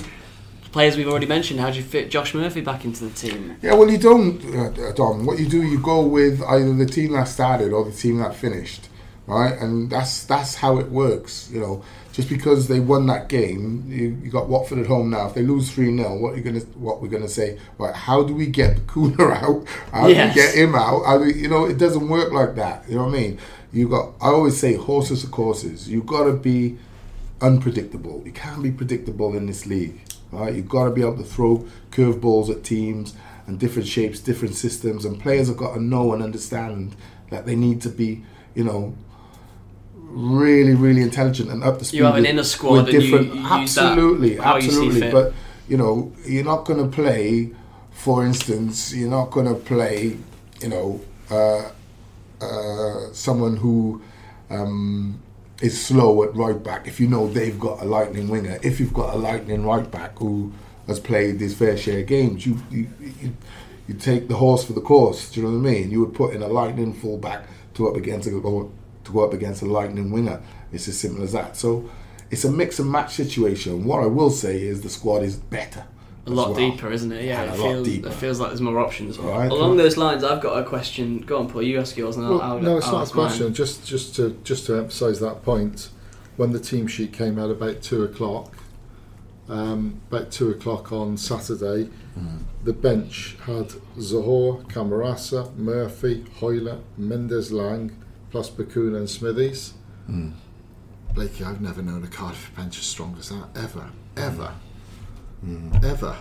Players 0.76 0.98
we've 0.98 1.08
already 1.08 1.24
mentioned. 1.24 1.58
How 1.58 1.70
do 1.70 1.78
you 1.78 1.82
fit 1.82 2.10
Josh 2.10 2.34
Murphy 2.34 2.60
back 2.60 2.84
into 2.84 3.06
the 3.06 3.10
team? 3.10 3.56
Yeah, 3.62 3.72
well, 3.72 3.88
you 3.90 3.96
don't, 3.96 4.44
uh, 4.54 4.92
Dom. 4.92 5.24
What 5.24 5.38
you 5.38 5.48
do, 5.48 5.62
you 5.62 5.78
go 5.78 6.02
with 6.04 6.42
either 6.42 6.74
the 6.74 6.84
team 6.84 7.12
that 7.14 7.28
started 7.28 7.72
or 7.72 7.82
the 7.82 7.92
team 7.92 8.18
that 8.18 8.34
finished, 8.36 8.90
right? 9.26 9.56
And 9.58 9.88
that's 9.88 10.24
that's 10.24 10.56
how 10.56 10.76
it 10.78 10.90
works. 10.90 11.48
You 11.50 11.60
know, 11.60 11.84
just 12.12 12.28
because 12.28 12.68
they 12.68 12.78
won 12.78 13.06
that 13.06 13.30
game, 13.30 13.86
you, 13.88 14.18
you 14.22 14.30
got 14.30 14.50
Watford 14.50 14.78
at 14.80 14.86
home 14.86 15.08
now. 15.08 15.28
If 15.28 15.34
they 15.34 15.40
lose 15.40 15.70
three 15.72 15.96
0 15.96 16.18
what 16.18 16.34
are 16.34 16.36
you 16.36 16.42
gonna 16.42 16.60
what 16.74 17.00
we're 17.00 17.08
gonna 17.08 17.26
say? 17.26 17.58
Right? 17.78 17.94
How 17.94 18.22
do 18.22 18.34
we 18.34 18.44
get 18.44 18.86
Cooler 18.86 19.32
out? 19.32 19.66
How 19.92 20.08
Yes. 20.08 20.34
do 20.34 20.40
we 20.40 20.46
get 20.46 20.54
him 20.56 20.74
out? 20.74 21.06
How 21.06 21.16
do 21.16 21.30
you 21.30 21.48
know, 21.48 21.64
it 21.64 21.78
doesn't 21.78 22.06
work 22.06 22.32
like 22.32 22.54
that. 22.56 22.86
You 22.86 22.96
know 22.96 23.04
what 23.06 23.14
I 23.14 23.18
mean? 23.18 23.38
You 23.72 23.88
got. 23.88 24.12
I 24.20 24.26
always 24.26 24.60
say 24.60 24.74
horses 24.74 25.24
are 25.24 25.28
courses. 25.28 25.88
You 25.88 26.02
got 26.02 26.24
to 26.24 26.34
be 26.34 26.76
unpredictable. 27.40 28.22
You 28.26 28.32
can't 28.32 28.62
be 28.62 28.70
predictable 28.70 29.34
in 29.38 29.46
this 29.46 29.64
league. 29.64 30.02
Right? 30.36 30.54
You've 30.54 30.68
got 30.68 30.84
to 30.84 30.90
be 30.90 31.00
able 31.00 31.16
to 31.16 31.24
throw 31.24 31.66
curveballs 31.90 32.50
at 32.50 32.62
teams 32.62 33.14
and 33.46 33.58
different 33.58 33.88
shapes, 33.88 34.20
different 34.20 34.54
systems, 34.54 35.04
and 35.04 35.20
players 35.20 35.48
have 35.48 35.56
got 35.56 35.74
to 35.74 35.82
know 35.82 36.12
and 36.12 36.22
understand 36.22 36.94
that 37.30 37.46
they 37.46 37.56
need 37.56 37.80
to 37.82 37.88
be, 37.88 38.22
you 38.54 38.64
know, 38.64 38.94
really, 39.94 40.74
really 40.74 41.02
intelligent 41.02 41.50
and 41.50 41.62
up 41.62 41.78
to 41.78 41.84
speed. 41.84 41.98
You 41.98 42.04
have 42.04 42.16
an 42.16 42.26
inner 42.26 42.42
squad 42.42 42.86
with 42.86 42.94
you- 42.94 43.00
different. 43.00 43.34
you 43.34 43.40
use 43.40 43.74
that 43.74 43.84
absolutely, 43.84 44.34
you 44.34 44.42
absolutely. 44.42 45.10
But 45.10 45.32
you 45.68 45.76
know, 45.76 46.12
you're 46.24 46.44
not 46.44 46.64
going 46.64 46.78
to 46.78 46.94
play. 46.94 47.50
For 47.90 48.24
instance, 48.24 48.94
you're 48.94 49.10
not 49.10 49.30
going 49.30 49.46
to 49.46 49.54
play. 49.54 50.16
You 50.60 50.68
know, 50.68 51.00
uh, 51.30 51.70
uh, 52.40 53.12
someone 53.12 53.56
who 53.56 54.02
um, 54.50 55.20
is 55.60 55.84
slow 55.84 56.22
at 56.22 56.34
right 56.34 56.62
back 56.62 56.86
if 56.86 57.00
you 57.00 57.08
know 57.08 57.26
they've 57.28 57.58
got 57.58 57.80
a 57.82 57.84
lightning 57.84 58.28
winger. 58.28 58.58
If 58.62 58.78
you've 58.78 58.94
got 58.94 59.14
a 59.14 59.18
lightning 59.18 59.64
right 59.64 59.90
back 59.90 60.18
who 60.18 60.52
has 60.86 61.00
played 61.00 61.40
his 61.40 61.56
fair 61.56 61.76
share 61.76 62.00
of 62.00 62.06
games, 62.06 62.46
you 62.46 62.60
you, 62.70 62.88
you 63.00 63.36
you 63.88 63.94
take 63.94 64.28
the 64.28 64.36
horse 64.36 64.64
for 64.64 64.72
the 64.72 64.80
course. 64.80 65.30
Do 65.30 65.40
you 65.40 65.46
know 65.46 65.58
what 65.58 65.68
I 65.68 65.72
mean? 65.72 65.90
You 65.90 66.00
would 66.00 66.14
put 66.14 66.34
in 66.34 66.42
a 66.42 66.48
lightning 66.48 66.92
fullback 66.92 67.46
to 67.74 67.88
up 67.88 67.96
against 67.96 68.26
a 68.26 68.30
to 68.30 69.12
go 69.12 69.24
up 69.24 69.32
against 69.32 69.62
a 69.62 69.66
lightning 69.66 70.10
winger. 70.10 70.42
It's 70.72 70.88
as 70.88 70.98
simple 70.98 71.22
as 71.22 71.32
that. 71.32 71.56
So 71.56 71.88
it's 72.30 72.44
a 72.44 72.50
mix 72.50 72.78
and 72.78 72.90
match 72.90 73.14
situation. 73.14 73.84
What 73.84 74.02
I 74.02 74.06
will 74.06 74.30
say 74.30 74.60
is 74.60 74.82
the 74.82 74.88
squad 74.88 75.22
is 75.22 75.36
better. 75.36 75.84
A 76.26 76.30
lot 76.30 76.50
well. 76.50 76.56
deeper, 76.70 76.90
isn't 76.90 77.12
it? 77.12 77.24
Yeah, 77.24 77.42
And 77.42 77.52
it 77.54 77.58
a 77.58 77.62
lot 77.62 77.68
feels, 77.72 77.86
deeper. 77.88 78.08
it 78.08 78.14
feels 78.14 78.40
like 78.40 78.48
there's 78.50 78.60
more 78.60 78.78
options. 78.80 79.16
Right. 79.18 79.50
Along 79.50 79.76
those 79.76 79.96
lines, 79.96 80.24
I've 80.24 80.40
got 80.42 80.58
a 80.58 80.64
question. 80.64 81.20
Go 81.20 81.38
on, 81.38 81.48
Paul. 81.48 81.62
You 81.62 81.78
ask 81.78 81.96
yours, 81.96 82.16
and 82.16 82.26
I'll, 82.26 82.32
Well, 82.32 82.42
I'll, 82.42 82.58
no, 82.60 82.76
it's 82.78 82.86
I'll 82.86 82.92
not 82.94 82.98
a 82.98 83.02
ask 83.02 83.14
mine. 83.14 83.26
question. 83.28 83.54
Just, 83.54 83.86
just 83.86 84.16
to, 84.16 84.30
just 84.42 84.66
to 84.66 84.74
emphasise 84.76 85.20
that 85.20 85.42
point, 85.44 85.90
when 86.36 86.50
the 86.52 86.58
team 86.58 86.86
sheet 86.88 87.12
came 87.12 87.38
out 87.38 87.50
about 87.50 87.80
two 87.80 88.02
o'clock, 88.02 88.56
um, 89.48 90.00
about 90.10 90.32
two 90.32 90.50
o'clock 90.50 90.90
on 90.92 91.16
Saturday, 91.16 91.88
the 92.64 92.72
bench 92.72 93.36
had 93.44 93.68
Zohore, 93.98 94.64
Camarasa, 94.68 95.54
Murphy, 95.56 96.24
Hoilett, 96.40 96.80
Mendes, 96.98 97.52
Lang, 97.52 97.96
plus 98.32 98.50
Bacuna 98.50 98.96
and 98.96 99.08
Smithies. 99.08 99.74
Blakey, 101.14 101.44
I've 101.44 101.60
never 101.60 101.82
known 101.82 102.02
a 102.04 102.08
Cardiff 102.08 102.50
bench 102.56 102.78
as 102.78 102.84
strong 102.84 103.16
as 103.18 103.28
that 103.28 103.46
ever, 103.54 103.90
ever, 104.16 104.52
ever. 105.84 106.16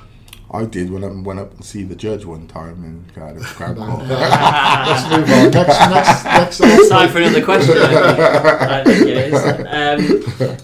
I 0.51 0.63
did 0.65 0.91
when 0.91 1.03
I 1.03 1.07
went 1.07 1.39
up 1.39 1.53
and 1.55 1.65
see 1.65 1.83
the 1.83 1.95
judge 1.95 2.23
one 2.23 2.47
time 2.47 2.83
in 2.83 3.05
Cardiff. 3.15 3.43
Crown 3.55 3.75
Court. 3.75 4.07
Let's 4.07 5.09
move 5.09 5.29
on. 5.31 5.51
Next, 5.51 5.79
next, 5.89 6.25
next. 6.25 6.61
It's 6.63 6.89
time 6.89 7.09
for 7.09 7.17
another 7.17 7.43
question. 7.43 7.75
I 7.77 7.87
think, 7.87 8.19
I 8.71 8.83
think 8.83 9.07
it 9.07 9.33
is. 9.33 10.49
Um, 10.49 10.57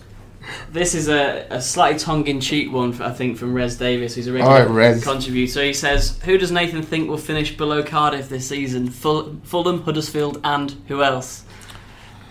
this 0.72 0.93
is 0.95 1.10
a, 1.10 1.47
a 1.49 1.60
slightly 1.62 1.99
tongue-in-cheek 1.99 2.72
one, 2.72 2.93
for, 2.93 3.04
I 3.04 3.12
think, 3.12 3.38
from 3.38 3.54
Rez 3.54 3.76
Davis, 3.78 4.16
who's 4.16 4.28
a 4.28 4.32
regular 4.34 4.54
All 4.54 4.60
right, 4.60 4.70
Rez. 4.70 5.04
contributor. 5.04 5.64
He 5.64 5.74
says, 5.74 6.18
"Who 6.24 6.38
does 6.38 6.52
Nathan 6.52 6.82
think 6.84 7.10
will 7.10 7.18
finish 7.18 7.58
below 7.58 7.84
Cardiff 7.84 8.30
this 8.30 8.47
season? 8.47 8.89
Ful- 8.89 9.36
Fulham, 9.43 9.82
Huddersfield, 9.82 10.39
and 10.43 10.74
who 10.88 11.04
else?" 11.04 11.43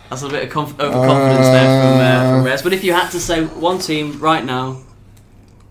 That's 0.08 0.22
a 0.22 0.28
bit 0.28 0.44
of 0.44 0.50
conf- 0.50 0.78
overconfidence 0.80 1.46
there 1.48 1.82
from, 1.82 2.00
uh, 2.00 2.30
from 2.30 2.40
Uh, 2.40 2.44
Rez. 2.44 2.62
But 2.62 2.72
if 2.72 2.82
you 2.84 2.92
had 2.92 3.10
to 3.10 3.20
say 3.20 3.44
one 3.44 3.78
team 3.78 4.18
right 4.20 4.44
now, 4.44 4.80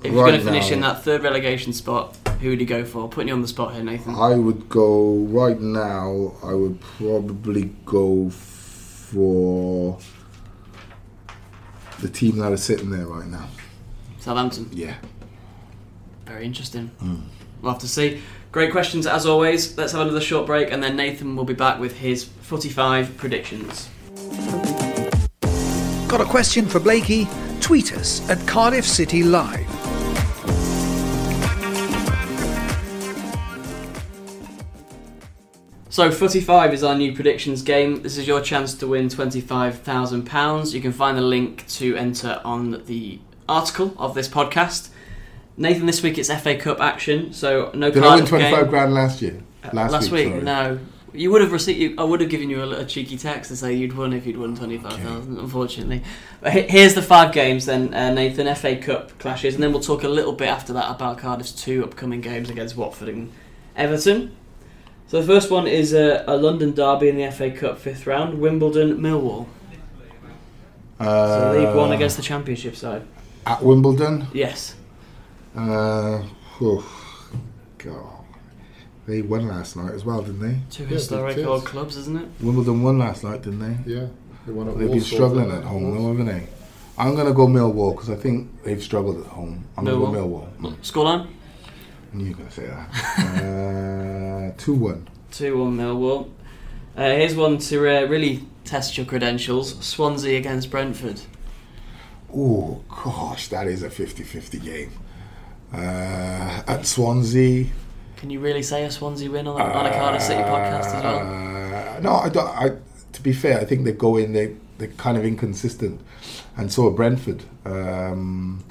if 0.03 0.11
you're 0.13 0.23
Right 0.23 0.29
going 0.31 0.39
to 0.39 0.45
finish 0.45 0.69
now. 0.69 0.75
in 0.75 0.81
that 0.81 1.03
third 1.03 1.23
relegation 1.23 1.73
spot, 1.73 2.15
who 2.41 2.49
would 2.49 2.59
you 2.59 2.65
go 2.65 2.85
for? 2.85 3.09
Putting 3.09 3.27
you 3.29 3.33
on 3.33 3.41
the 3.41 3.47
spot 3.47 3.73
here, 3.73 3.83
Nathan. 3.83 4.15
I 4.15 4.35
would 4.35 4.69
go 4.69 5.15
right 5.29 5.59
now. 5.59 6.33
I 6.43 6.53
would 6.53 6.79
probably 6.79 7.71
go 7.85 8.29
for 8.29 9.97
the 11.99 12.07
team 12.09 12.37
that 12.37 12.51
are 12.51 12.57
sitting 12.57 12.91
there 12.91 13.05
right 13.05 13.27
now. 13.27 13.47
Southampton. 14.19 14.69
Yeah. 14.71 14.95
Very 16.25 16.45
interesting. 16.45 16.87
Hmm. 16.99 17.15
We'll 17.61 17.73
have 17.73 17.81
to 17.81 17.87
see. 17.87 18.21
Great 18.51 18.71
questions 18.71 19.05
as 19.05 19.25
always. 19.25 19.77
Let's 19.77 19.91
have 19.91 20.01
another 20.01 20.21
short 20.21 20.45
break 20.45 20.71
and 20.71 20.81
then 20.81 20.95
Nathan 20.95 21.35
will 21.35 21.43
be 21.43 21.53
back 21.53 21.79
with 21.79 21.97
his 21.97 22.23
45 22.23 23.17
predictions. 23.17 23.89
Got 26.07 26.21
a 26.21 26.25
question 26.25 26.65
for 26.65 26.79
Blakey? 26.79 27.27
Tweet 27.59 27.93
us 27.93 28.27
at 28.29 28.45
Cardiff 28.47 28.85
City 28.85 29.23
Live. 29.23 29.78
So, 35.91 36.11
Footy 36.11 36.39
5 36.39 36.71
is 36.73 36.83
our 36.83 36.93
new 36.95 37.15
predictions 37.15 37.63
game. 37.63 38.03
This 38.03 38.17
is 38.17 38.27
your 38.27 38.41
chance 38.41 38.75
to 38.75 38.85
win 38.87 39.07
£25,000. 39.07 40.73
You 40.73 40.81
can 40.81 40.91
find 40.91 41.17
the 41.17 41.21
link 41.21 41.65
to 41.69 41.95
enter 41.95 42.39
on 42.45 42.83
the 42.85 43.19
article 43.47 43.95
of 43.97 44.13
this 44.13 44.27
podcast. 44.27 44.89
Nathan, 45.57 45.87
this 45.87 46.03
week 46.03 46.19
it's 46.19 46.31
FA 46.31 46.55
Cup 46.55 46.79
action, 46.79 47.33
so 47.33 47.71
no 47.73 47.89
Did 47.89 48.03
I 48.03 48.15
win 48.17 48.25
Cardiff 48.27 48.29
25 48.29 48.61
game. 48.61 48.69
grand 48.69 48.93
last 48.93 49.21
year? 49.23 49.41
Last, 49.73 50.11
week, 50.11 50.27
sorry. 50.29 50.41
no. 50.43 50.79
You 51.11 51.31
would 51.31 51.41
have 51.41 51.51
received. 51.51 51.79
You, 51.79 51.95
I 51.97 52.03
would 52.03 52.21
have 52.21 52.29
given 52.29 52.51
you 52.51 52.61
a, 52.61 52.81
a 52.81 52.85
cheeky 52.85 53.17
text 53.17 53.49
to 53.49 53.57
say 53.57 53.73
you'd 53.73 53.97
won 53.97 54.13
if 54.13 54.27
you'd 54.27 54.37
won 54.37 54.55
twenty 54.55 54.77
five 54.77 54.93
thousand. 54.99 55.39
Unfortunately, 55.39 56.03
but 56.39 56.53
he- 56.53 56.61
here's 56.61 56.93
the 56.93 57.01
five 57.01 57.33
games 57.33 57.65
then. 57.65 57.93
Uh, 57.95 58.13
Nathan, 58.13 58.53
FA 58.55 58.75
Cup 58.77 59.17
clashes, 59.17 59.55
and 59.55 59.63
then 59.63 59.71
we'll 59.73 59.81
talk 59.81 60.03
a 60.03 60.07
little 60.07 60.33
bit 60.33 60.47
after 60.47 60.71
that 60.73 60.89
about 60.91 61.17
Cardiff's 61.17 61.51
two 61.51 61.83
upcoming 61.83 62.21
games 62.21 62.51
against 62.51 62.77
Watford 62.77 63.09
and 63.09 63.31
Everton. 63.75 64.35
So 65.09 65.19
the 65.19 65.25
first 65.25 65.49
one 65.49 65.65
is 65.65 65.91
a, 65.93 66.23
a 66.27 66.37
London 66.37 66.71
derby 66.71 67.09
in 67.09 67.17
the 67.17 67.31
FA 67.31 67.49
Cup 67.49 67.79
fifth 67.79 68.05
round, 68.05 68.39
Wimbledon 68.39 68.99
Millwall. 68.99 69.47
So 70.99 71.05
Uh, 71.05 71.53
League 71.57 71.75
One 71.75 71.91
against 71.93 72.17
the 72.17 72.21
Championship 72.21 72.75
side. 72.75 73.01
At 73.43 73.63
Wimbledon. 73.63 74.27
Yes. 74.33 74.75
Uh, 75.55 76.21
oh, 76.61 76.85
God. 77.79 78.23
They 79.07 79.23
won 79.23 79.47
last 79.47 79.75
night 79.75 79.93
as 79.93 80.05
well, 80.05 80.21
didn't 80.21 80.41
they? 80.41 80.59
Two 80.69 80.83
Yeah, 80.83 80.89
historic 80.89 81.37
it 81.37 81.41
is. 81.41 81.47
old 81.47 81.65
clubs, 81.65 81.97
isn't 81.97 82.15
it? 82.15 82.27
Wimbledon 82.39 82.83
won 82.83 82.99
last 82.99 83.23
night, 83.23 83.41
didn't 83.41 83.61
they? 83.61 83.91
Yeah, 83.91 84.07
they 84.45 84.53
won 84.53 84.69
at 84.69 84.77
They've 84.77 84.91
been 84.91 85.01
struggling 85.01 85.49
at 85.49 85.63
home, 85.63 85.89
though, 85.97 86.09
haven't 86.09 86.27
they? 86.27 86.47
I'm 86.99 87.15
going 87.15 87.25
to 87.25 87.33
go 87.33 87.47
Millwall 87.47 87.95
because 87.95 88.11
I 88.11 88.15
think 88.15 88.61
they've 88.63 88.83
struggled 88.83 89.21
at 89.25 89.31
home. 89.31 89.65
I'm 89.75 89.85
going 89.85 89.99
to 89.99 90.05
go 90.05 90.11
Millwall. 90.11 90.75
Scoreline. 90.81 91.27
Knew 92.13 92.25
you 92.25 92.31
were 92.31 92.37
going 92.37 92.49
to 92.49 92.55
say 92.55 92.65
that. 92.67 94.53
uh, 94.53 94.57
2 94.57 94.73
1. 94.73 95.07
2 95.31 95.57
1 95.57 95.77
Millwall. 95.77 96.29
Uh, 96.97 97.03
here's 97.11 97.35
one 97.35 97.57
to 97.59 97.77
uh, 97.87 98.05
really 98.07 98.43
test 98.65 98.97
your 98.97 99.05
credentials 99.05 99.83
Swansea 99.85 100.37
against 100.37 100.69
Brentford. 100.71 101.21
Oh, 102.35 102.81
gosh, 103.03 103.47
that 103.49 103.67
is 103.67 103.83
a 103.83 103.89
50 103.89 104.23
50 104.23 104.59
game. 104.59 104.91
Uh, 105.73 105.77
at 106.67 106.85
Swansea. 106.85 107.67
Can 108.17 108.29
you 108.29 108.39
really 108.39 108.63
say 108.63 108.83
a 108.85 108.91
Swansea 108.91 109.29
win 109.29 109.47
on, 109.47 109.59
a- 109.61 109.63
on 109.63 109.85
a 109.85 109.91
Cardiff 109.91 110.21
City 110.23 110.41
podcast 110.41 110.93
as 110.93 111.03
well? 111.03 111.19
Uh, 111.19 111.99
no, 112.01 112.13
I 112.15 112.29
don't. 112.29 112.47
I, 112.49 112.69
to 113.13 113.21
be 113.21 113.33
fair, 113.33 113.59
I 113.59 113.65
think 113.65 113.85
they 113.85 113.91
go 113.93 114.17
in. 114.17 114.33
They 114.33 114.55
they're 114.77 114.87
kind 114.89 115.17
of 115.17 115.23
inconsistent, 115.25 116.01
and 116.57 116.71
so 116.71 116.87
are 116.87 116.91
Brentford. 116.91 117.43
Um, 117.65 118.63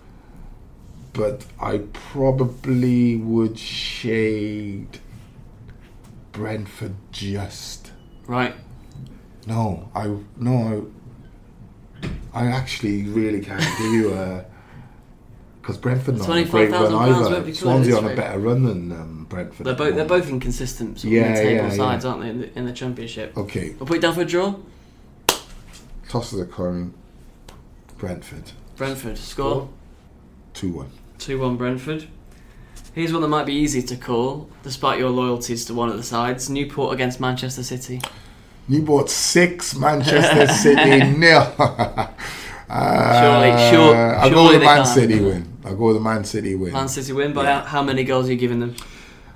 but 1.19 1.45
I 1.61 1.79
probably 1.93 3.17
would 3.17 3.59
shade 3.59 5.01
Brentford 6.31 6.95
just. 7.11 7.91
Right. 8.29 8.55
No, 9.45 9.91
I 9.97 10.15
no. 10.37 10.93
I, 12.33 12.45
I 12.45 12.47
actually 12.47 13.03
really 13.03 13.41
can't 13.41 13.61
give 13.79 13.93
you 13.93 14.15
a. 14.15 14.45
Because 15.61 15.77
Brentford 15.77 16.19
not 16.19 16.29
on 16.31 16.39
a 16.39 16.45
great 16.45 16.71
run 16.71 16.93
£25,000 16.93 16.93
won't 16.93 17.35
either. 17.35 17.55
Swansea 17.55 17.97
on 17.97 18.05
a 18.05 18.15
better 18.15 18.39
run 18.39 18.63
than 18.63 18.93
um, 18.93 19.27
Brentford. 19.29 19.67
They're 19.67 19.75
both 19.75 19.97
they're 19.97 20.05
both 20.05 20.29
inconsistent 20.29 21.01
sort 21.01 21.09
of 21.09 21.13
Yeah, 21.13 21.33
mid-table 21.33 21.65
yeah, 21.69 21.71
sides, 21.71 22.05
yeah. 22.05 22.11
aren't 22.11 22.23
they, 22.23 22.31
in 22.31 22.41
the, 22.41 22.59
in 22.61 22.65
the 22.65 22.73
Championship? 22.73 23.37
Okay, 23.37 23.71
We'll 23.71 23.87
put 23.89 23.97
it 23.97 24.03
down 24.03 24.15
for 24.15 24.23
a 24.23 24.25
draw. 24.25 24.55
toss 26.09 26.33
of 26.33 26.39
the 26.39 26.47
coin. 26.47 26.95
Brentford 27.99 28.53
Brentford 28.77 29.19
score 29.19 29.69
two 30.55 30.71
one. 30.71 30.91
Two 31.19 31.39
one 31.41 31.57
Brentford. 31.57 32.07
Here's 32.95 33.13
one 33.13 33.23
that 33.23 33.29
might 33.29 33.47
be 33.47 33.55
easy 33.55 33.83
to 33.83 33.97
call, 33.97 34.49
despite 34.63 34.99
your 34.99 35.11
loyalties 35.11 35.65
to 35.67 35.75
one 35.75 35.89
of 35.89 35.97
the 35.97 36.03
sides. 36.03 36.49
Newport 36.51 36.95
against 36.95 37.21
Manchester 37.21 37.63
City. 37.63 38.01
Newport 38.69 39.09
six, 39.11 39.75
Manchester 39.77 40.47
City 40.53 41.17
nil. 41.17 41.53
uh, 41.59 42.09
Surely- 43.21 43.71
sure- 43.71 44.15
I'll 44.17 44.31
go 44.31 44.45
with 44.49 44.61
the 44.61 44.65
Man. 44.67 44.87
City 44.87 45.21
win. 45.21 45.53
I'll 45.65 45.77
go 45.77 45.87
with 45.87 45.97
the 45.97 46.01
Man 46.03 46.25
City 46.25 46.55
win. 46.55 46.73
Man 46.73 46.89
City 46.89 47.13
win 47.13 47.33
by 47.33 47.45
Yeah. 47.45 47.61
how, 47.61 47.67
how 47.67 47.83
many 47.83 48.05
goals 48.05 48.29
are 48.29 48.33
you 48.33 48.39
giving 48.39 48.61
them? 48.61 48.75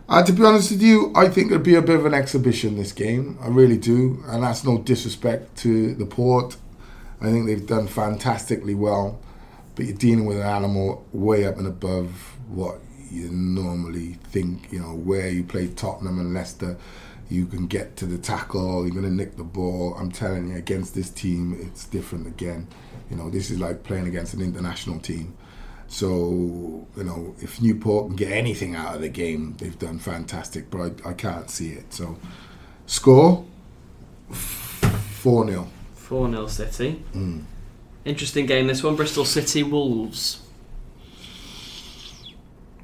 Uh, 0.08 0.22
to 0.22 0.32
be 0.32 0.44
honest 0.44 0.70
with 0.72 0.82
you, 0.82 1.12
I 1.14 1.28
think 1.28 1.46
it'll 1.50 1.62
be 1.62 1.74
a 1.76 1.80
bit 1.82 1.96
of 1.96 2.04
an 2.04 2.12
exhibition 2.14 2.76
this 2.76 2.92
game. 2.92 3.38
I 3.40 3.48
really 3.48 3.78
do, 3.78 4.22
and 4.26 4.42
that's 4.42 4.64
no 4.64 4.78
disrespect 4.78 5.56
to 5.58 5.94
the 5.94 6.04
port. 6.04 6.56
I 7.20 7.26
think 7.30 7.46
they've 7.46 7.64
done 7.66 7.86
fantastically 7.86 8.74
well, 8.74 9.20
but 9.74 9.86
you're 9.86 9.96
dealing 9.96 10.26
with 10.26 10.38
an 10.38 10.46
animal 10.46 11.06
way 11.12 11.46
up 11.46 11.58
and 11.58 11.66
above 11.66 12.10
what 12.48 12.80
you 13.10 13.30
normally 13.30 14.18
think. 14.24 14.72
You 14.72 14.80
know, 14.80 14.94
where 14.94 15.28
you 15.28 15.44
play 15.44 15.68
Tottenham 15.68 16.18
and 16.18 16.34
Leicester, 16.34 16.76
you 17.28 17.46
can 17.46 17.66
get 17.66 17.96
to 17.96 18.06
the 18.06 18.18
tackle, 18.18 18.84
you're 18.84 18.94
going 18.94 19.04
to 19.04 19.10
nick 19.10 19.36
the 19.36 19.44
ball. 19.44 19.94
I'm 19.98 20.10
telling 20.12 20.48
you, 20.48 20.56
against 20.56 20.94
this 20.94 21.10
team, 21.10 21.56
it's 21.60 21.86
different 21.86 22.26
again. 22.26 22.68
You 23.10 23.16
know, 23.16 23.30
this 23.30 23.50
is 23.50 23.58
like 23.58 23.82
playing 23.82 24.06
against 24.06 24.34
an 24.34 24.42
international 24.42 25.00
team. 25.00 25.34
So, 25.88 26.86
you 26.96 27.04
know, 27.04 27.34
if 27.40 27.60
Newport 27.60 28.08
can 28.08 28.16
get 28.16 28.32
anything 28.32 28.74
out 28.74 28.94
of 28.94 29.02
the 29.02 29.10
game, 29.10 29.56
they've 29.58 29.78
done 29.78 29.98
fantastic, 29.98 30.70
but 30.70 31.04
I, 31.04 31.10
I 31.10 31.12
can't 31.12 31.50
see 31.50 31.70
it. 31.72 31.92
So, 31.92 32.16
score 32.86 33.44
4 34.30 35.48
0. 35.48 35.68
4 35.94 36.30
0 36.30 36.46
City. 36.46 37.04
Mm. 37.14 37.44
Interesting 38.04 38.46
game 38.46 38.66
this 38.66 38.82
one. 38.82 38.96
Bristol 38.96 39.24
City 39.24 39.62
Wolves. 39.62 40.40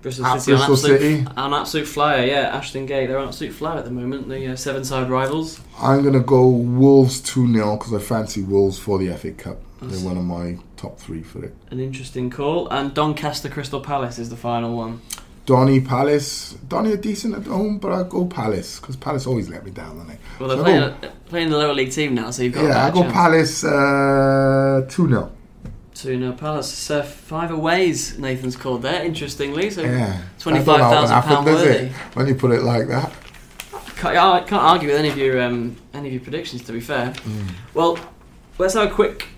Bristol 0.00 0.26
At 0.26 0.40
City, 0.40 0.56
Bristol 0.56 0.74
absolute, 0.74 1.00
City? 1.00 1.26
on 1.36 1.52
absolute 1.54 1.86
flyer, 1.88 2.24
yeah. 2.24 2.56
Ashton 2.56 2.86
Gate, 2.86 3.08
they're 3.08 3.18
on 3.18 3.28
absolute 3.28 3.52
flyer 3.52 3.78
at 3.78 3.84
the 3.84 3.90
moment. 3.90 4.28
The 4.28 4.46
uh, 4.46 4.50
Severnside 4.52 5.08
rivals. 5.08 5.60
I'm 5.80 6.02
going 6.02 6.14
to 6.14 6.20
go 6.20 6.46
Wolves 6.46 7.20
2 7.20 7.52
0 7.52 7.76
because 7.76 7.92
I 7.92 7.98
fancy 7.98 8.42
Wolves 8.42 8.78
for 8.78 8.98
the 8.98 9.12
FA 9.16 9.32
Cup. 9.32 9.58
They're 9.80 10.04
one 10.04 10.16
of 10.16 10.24
my 10.24 10.58
top 10.76 10.98
three 10.98 11.22
for 11.22 11.44
it. 11.44 11.54
An 11.70 11.78
interesting 11.78 12.30
call. 12.30 12.68
And 12.68 12.94
Doncaster 12.94 13.48
Crystal 13.48 13.80
Palace 13.80 14.18
is 14.18 14.28
the 14.30 14.36
final 14.36 14.76
one. 14.76 15.00
Donny 15.48 15.80
Palace. 15.80 16.58
Donny 16.68 16.92
are 16.92 16.98
decent 16.98 17.34
at 17.34 17.46
home, 17.46 17.78
but 17.78 17.90
I 17.90 18.02
go 18.06 18.26
Palace 18.26 18.78
because 18.80 18.96
Palace 18.96 19.26
always 19.26 19.48
let 19.48 19.64
me 19.64 19.70
down, 19.70 19.96
don't 19.96 20.06
they? 20.06 20.18
Well, 20.38 20.48
they're 20.50 20.58
So 20.58 20.62
playing, 20.62 20.80
go- 21.00 21.08
playing 21.30 21.48
the 21.48 21.56
lower 21.56 21.72
league 21.72 21.90
team 21.90 22.14
now, 22.14 22.30
so 22.30 22.42
you've 22.42 22.52
got 22.52 22.64
yeah, 22.64 22.86
I 22.86 22.90
go 22.90 23.00
chance. 23.00 23.12
Palace 23.14 23.64
uh, 23.64 24.86
2 24.90 25.08
0. 25.08 25.32
2 25.94 26.18
0 26.18 26.32
Palace. 26.32 26.90
Uh, 26.90 27.02
five 27.02 27.50
aways, 27.50 28.18
Nathan's 28.18 28.56
called 28.56 28.82
there, 28.82 29.02
interestingly. 29.02 29.70
So 29.70 29.80
Yeah. 29.84 30.20
£25,000 30.38 30.64
That 30.66 30.66
don't 30.66 30.92
often 31.10 31.30
happen, 31.30 31.44
does 31.46 31.62
worthy. 31.64 31.86
it? 31.86 31.92
When 32.12 32.26
you 32.26 32.34
put 32.34 32.50
it 32.50 32.62
like 32.62 32.88
that. 32.88 33.10
Can't, 33.96 34.16
I 34.18 34.40
can't 34.40 34.62
argue 34.62 34.88
with 34.90 34.98
any 34.98 35.08
of 35.08 35.16
your 35.16 35.40
um, 35.42 35.76
any 35.94 36.08
of 36.08 36.12
your 36.12 36.22
predictions. 36.22 36.62
To 36.64 36.72
be 36.72 36.80
fair, 36.80 37.14
Mm. 37.24 37.48
well, 37.72 37.98
let's 38.58 38.74
have 38.74 38.88
a 38.90 38.94
quick 38.94 39.28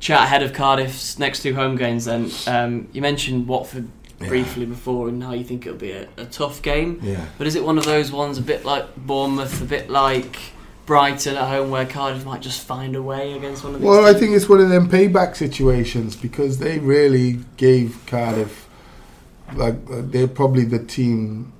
chat 0.00 0.22
ahead 0.24 0.42
of 0.42 0.54
Cardiff's 0.54 1.18
next 1.18 1.42
two 1.42 1.54
home 1.54 1.76
games. 1.76 2.06
Then 2.06 2.30
um, 2.46 2.88
you 2.92 3.02
mentioned 3.02 3.46
Watford 3.46 3.86
Yeah. 4.20 4.28
briefly 4.28 4.64
before, 4.64 5.08
and 5.08 5.22
how 5.22 5.32
you 5.32 5.44
think 5.44 5.66
it'll 5.66 5.78
be 5.78 5.92
a, 5.92 6.08
a 6.16 6.24
tough 6.24 6.62
game. 6.62 7.00
Yeah. 7.02 7.26
But 7.36 7.46
is 7.46 7.54
it 7.54 7.64
one 7.64 7.76
of 7.76 7.84
those 7.84 8.10
ones, 8.10 8.38
a 8.38 8.42
bit 8.42 8.64
like 8.64 8.96
Bournemouth, 8.96 9.60
a 9.60 9.66
bit 9.66 9.90
like 9.90 10.38
Brighton 10.86 11.36
at 11.36 11.48
home, 11.48 11.70
where 11.70 11.84
Cardiff 11.84 12.24
might 12.24 12.40
just 12.40 12.66
find 12.66 12.96
a 12.96 13.02
way 13.02 13.34
against 13.34 13.62
one 13.62 13.74
of 13.74 13.80
these? 13.80 13.88
Well, 13.88 14.06
I 14.06 14.14
think 14.18 14.34
it's 14.34 14.48
one 14.48 14.60
of 14.60 14.70
them 14.70 14.88
payback 14.88 15.36
situations 15.36 16.16
because 16.16 16.58
they 16.58 16.78
really 16.78 17.40
gave 17.58 18.00
Cardiff 18.06 18.66
like 19.54 19.74
uh, 19.90 20.02
they're 20.02 20.28
probably 20.28 20.64
the 20.64 20.78
team 20.78 21.52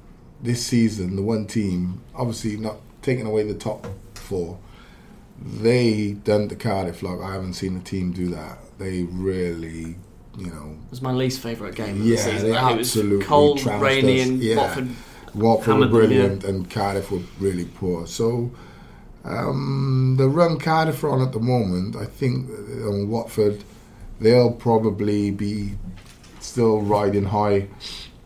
this 0.43 0.65
season, 0.67 1.17
the 1.17 1.23
one 1.23 1.47
team, 1.47 2.03
obviously 2.15 2.57
not 2.57 2.77
taking 3.03 3.27
away 3.27 3.43
the 3.43 3.55
top 3.55 3.87
four. 4.15 4.59
They 5.41 6.13
done 6.13 6.49
the 6.49 6.57
Cardiff 6.57 7.03
like 7.03 7.21
I 7.21 7.33
haven't 7.33 7.55
seen 7.55 7.77
a 7.77 7.81
team 7.81 8.13
do 8.13 8.29
that. 8.29 8.59
They 8.79 9.05
really, 9.05 9.97
you 10.39 10.47
know, 10.47 10.77
It 10.87 10.91
was 10.91 11.03
my 11.03 11.13
least 11.13 11.41
favourite 11.41 11.75
game 11.75 12.01
of 12.01 12.07
Yeah, 12.07 12.17
the 12.17 12.23
season. 12.23 12.49
they 12.51 12.55
Like, 12.55 12.77
absolutely 12.79 13.17
was 13.19 13.27
cold, 13.27 13.65
rainy, 13.67 14.21
us. 14.21 14.29
and 14.29 14.43
Yeah. 14.43 14.57
Watford. 14.57 14.89
Watford 15.35 15.75
were 15.75 15.81
them, 15.83 15.91
brilliant 15.91 16.45
and 16.45 16.71
Cardiff 16.71 17.11
were 17.11 17.21
really 17.39 17.65
poor. 17.67 18.07
So 18.07 18.51
um, 19.25 20.15
the 20.19 20.29
run 20.29 20.59
Cardiff 20.59 21.03
are 21.05 21.11
on 21.11 21.21
at 21.23 21.33
the 21.33 21.41
moment, 21.41 21.97
I 21.97 22.05
think 22.05 22.49
uh, 22.51 22.89
on 22.89 23.09
Watford, 23.09 23.63
they'll 24.21 24.53
probably 24.53 25.31
be 25.31 25.73
still 26.41 26.81
riding 26.81 27.25
high 27.25 27.69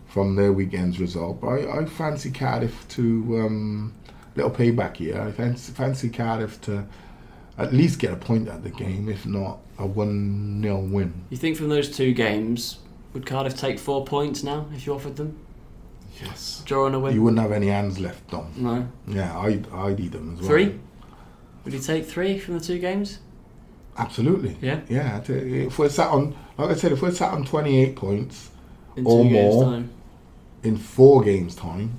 from 0.09 0.37
their 0.37 0.53
weekend's 0.53 1.01
result. 1.01 1.41
But 1.41 1.49
I, 1.49 1.81
I 1.81 1.85
fancy 1.87 2.31
Cardiff 2.31 2.87
to 2.91 3.41
um, 3.41 3.93
little 4.37 4.51
payback 4.51 4.97
here. 4.99 5.21
I 5.21 5.33
fancy, 5.33 5.73
fancy 5.73 6.11
Cardiff 6.11 6.61
to 6.63 6.85
at 7.59 7.73
least 7.73 7.99
get 7.99 8.13
a 8.13 8.17
point 8.17 8.49
at 8.49 8.63
the 8.63 8.71
game, 8.71 9.09
if 9.09 9.27
not 9.27 9.59
a 9.79 9.87
one 9.87 10.61
0 10.63 10.81
win. 10.81 11.13
You 11.31 11.37
think 11.37 11.57
from 11.57 11.69
those 11.69 11.95
two 11.95 12.13
games, 12.13 12.79
would 13.13 13.27
Cardiff 13.27 13.57
take 13.59 13.79
four 13.79 14.05
points 14.05 14.43
now 14.43 14.67
if 14.75 14.87
you 14.87 14.95
offered 14.95 15.17
them? 15.17 15.39
Yes. 16.23 16.63
Draw 16.67 16.87
and 16.87 16.95
a 16.97 16.99
win? 17.01 17.15
You 17.15 17.23
wouldn't 17.23 17.41
have 17.41 17.53
any 17.53 17.69
hands 17.69 17.99
left, 17.99 18.29
Dom. 18.31 18.53
no. 18.57 18.87
Yeah, 19.07 19.39
I'd, 19.39 19.71
I'd 19.73 19.99
eat 20.01 20.13
them 20.13 20.35
as 20.35 20.41
well. 20.41 20.49
Three? 20.49 20.79
Would 21.65 21.75
you 21.75 21.81
take 21.81 22.07
three 22.07 22.39
from 22.39 22.55
the 22.59 22.65
two 22.65 22.79
games? 22.79 23.19
Absolutely. 23.99 24.57
Yeah. 24.63 24.81
Yeah. 24.89 25.21
If 25.29 25.79
we're 25.79 25.89
sat 25.89 26.09
on, 26.09 26.35
like 26.57 26.71
I 26.71 26.75
said, 26.75 26.93
if 26.93 27.03
we're 27.03 27.11
sat 27.13 27.33
on 27.33 27.45
28 27.45 27.97
points 27.97 28.51
In 28.97 29.07
Or 29.07 29.23
games' 29.25 29.55
more. 29.55 29.65
time. 29.65 29.91
in 30.63 30.77
four 30.79 31.23
games' 31.23 31.55
time, 31.55 31.99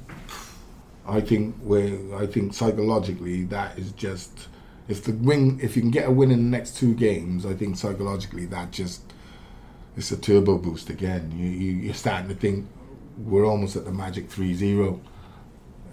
I 1.08 1.20
think 1.22 1.56
we're. 1.62 2.16
I 2.16 2.26
think 2.28 2.54
psychologically 2.54 3.44
that 3.46 3.78
is 3.78 3.92
just. 3.92 4.48
If 4.92 5.04
the 5.04 5.14
win, 5.14 5.60
if 5.62 5.76
you 5.76 5.82
can 5.82 5.92
get 5.92 6.08
a 6.08 6.12
win 6.12 6.32
in 6.32 6.38
the 6.38 6.58
next 6.58 6.78
two 6.78 6.94
games, 6.94 7.46
I 7.46 7.54
think 7.54 7.78
psychologically 7.78 8.46
that 8.48 8.72
just. 8.72 9.02
It's 9.98 10.10
a 10.10 10.18
turbo 10.18 10.58
boost 10.58 10.90
again. 10.90 11.34
You, 11.36 11.50
you 11.50 11.72
you're 11.84 11.94
starting 11.94 12.30
to 12.30 12.36
think 12.36 12.66
we're 13.18 13.46
almost 13.46 13.76
at 13.76 13.84
the 13.84 13.92
magic 13.92 14.30
3-0 14.30 15.00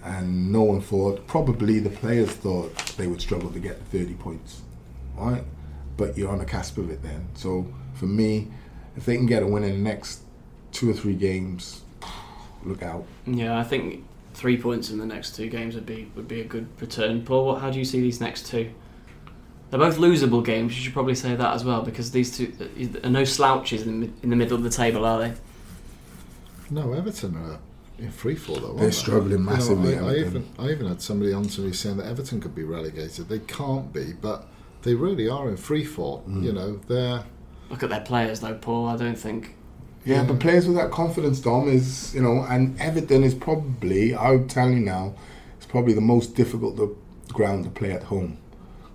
and 0.04 0.52
no 0.52 0.62
one 0.62 0.80
thought 0.80 1.26
probably 1.26 1.80
the 1.80 1.90
players 1.90 2.30
thought 2.30 2.74
they 2.96 3.08
would 3.08 3.20
struggle 3.20 3.50
to 3.50 3.58
get 3.58 3.76
the 3.90 3.98
30 3.98 4.14
points 4.14 4.62
right 5.16 5.42
but 5.96 6.16
you're 6.16 6.30
on 6.30 6.38
the 6.38 6.44
cusp 6.44 6.78
of 6.78 6.88
it 6.90 7.02
then 7.02 7.28
so 7.34 7.66
for 7.94 8.06
me 8.06 8.46
if 8.96 9.04
they 9.04 9.16
can 9.16 9.26
get 9.26 9.42
a 9.42 9.46
win 9.46 9.64
in 9.64 9.72
the 9.72 9.90
next 9.90 10.20
two 10.70 10.88
or 10.88 10.94
three 10.94 11.14
games 11.14 11.82
look 12.64 12.82
out 12.82 13.04
Yeah, 13.26 13.58
I 13.58 13.64
think 13.64 14.04
three 14.34 14.56
points 14.56 14.90
in 14.90 14.98
the 14.98 15.06
next 15.06 15.34
two 15.34 15.48
games 15.48 15.74
would 15.74 15.86
be 15.86 16.10
would 16.14 16.28
be 16.28 16.40
a 16.40 16.44
good 16.44 16.68
return. 16.80 17.24
Paul, 17.24 17.46
what, 17.46 17.60
how 17.60 17.70
do 17.70 17.78
you 17.78 17.84
see 17.84 18.00
these 18.00 18.20
next 18.20 18.46
two? 18.46 18.70
They're 19.70 19.78
both 19.78 19.98
losable 19.98 20.44
games. 20.44 20.76
You 20.76 20.84
should 20.84 20.94
probably 20.94 21.14
say 21.14 21.34
that 21.34 21.54
as 21.54 21.64
well 21.64 21.82
because 21.82 22.10
these 22.10 22.36
two 22.36 22.52
are 23.04 23.10
no 23.10 23.24
slouches 23.24 23.82
in 23.82 24.00
the, 24.00 24.10
in 24.22 24.30
the 24.30 24.36
middle 24.36 24.56
of 24.56 24.62
the 24.62 24.70
table, 24.70 25.04
are 25.04 25.18
they? 25.20 25.34
No, 26.70 26.92
Everton 26.92 27.36
are 27.36 27.58
in 27.98 28.10
free 28.10 28.34
fall 28.34 28.56
though. 28.56 28.74
They're 28.74 28.86
they? 28.86 28.92
struggling 28.92 29.32
You 29.32 29.38
know, 29.38 29.52
massively, 29.52 29.98
I, 29.98 30.08
I 30.08 30.14
even 30.16 30.48
I 30.58 30.70
even 30.70 30.86
had 30.86 31.02
somebody 31.02 31.32
on 31.32 31.44
to 31.44 31.60
me 31.62 31.72
saying 31.72 31.98
that 31.98 32.06
Everton 32.06 32.40
could 32.40 32.54
be 32.54 32.64
relegated. 32.64 33.28
They 33.28 33.40
can't 33.40 33.92
be, 33.92 34.12
but 34.12 34.46
they 34.82 34.94
really 34.94 35.28
are 35.28 35.48
in 35.48 35.56
free 35.56 35.84
fall. 35.84 36.24
Mm. 36.26 36.44
You 36.44 36.52
know, 36.52 36.76
they're 36.88 37.24
Look 37.70 37.82
at 37.82 37.90
their 37.90 38.00
players 38.00 38.40
though, 38.40 38.54
Paul. 38.54 38.88
I 38.88 38.96
don't 38.96 39.18
think 39.18 39.54
yeah, 40.04 40.24
but 40.24 40.40
players 40.40 40.66
with 40.66 40.76
that 40.76 40.90
confidence 40.90 41.40
Dom 41.40 41.68
is 41.68 42.14
you 42.14 42.22
know 42.22 42.46
and 42.48 42.80
Everton 42.80 43.24
is 43.24 43.34
probably 43.34 44.14
I'll 44.14 44.44
tell 44.44 44.70
you 44.70 44.80
now 44.80 45.14
it's 45.58 45.66
probably 45.66 45.92
the 45.92 46.00
most 46.00 46.34
difficult 46.34 46.80
ground 47.28 47.64
to 47.64 47.70
play 47.70 47.92
at 47.92 48.04
home 48.04 48.38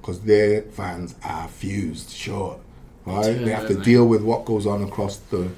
because 0.03 0.19
their 0.21 0.63
fans 0.63 1.15
are 1.23 1.47
fused 1.47 2.09
short 2.11 2.59
right? 3.05 3.35
Yeah, 3.37 3.45
they 3.45 3.51
have 3.51 3.67
to 3.67 3.75
deal 3.75 4.05
with 4.05 4.21
what 4.21 4.45
goes 4.45 4.65
on 4.65 4.83
across 4.83 5.17
the 5.17 5.49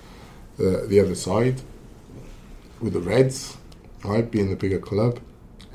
the, 0.57 0.85
the 0.87 0.99
other 0.99 1.15
side 1.15 1.61
with 2.79 2.93
the 2.93 2.99
Reds 2.99 3.57
right 4.03 4.29
being 4.29 4.49
the 4.49 4.55
bigger 4.55 4.79
club. 4.79 5.19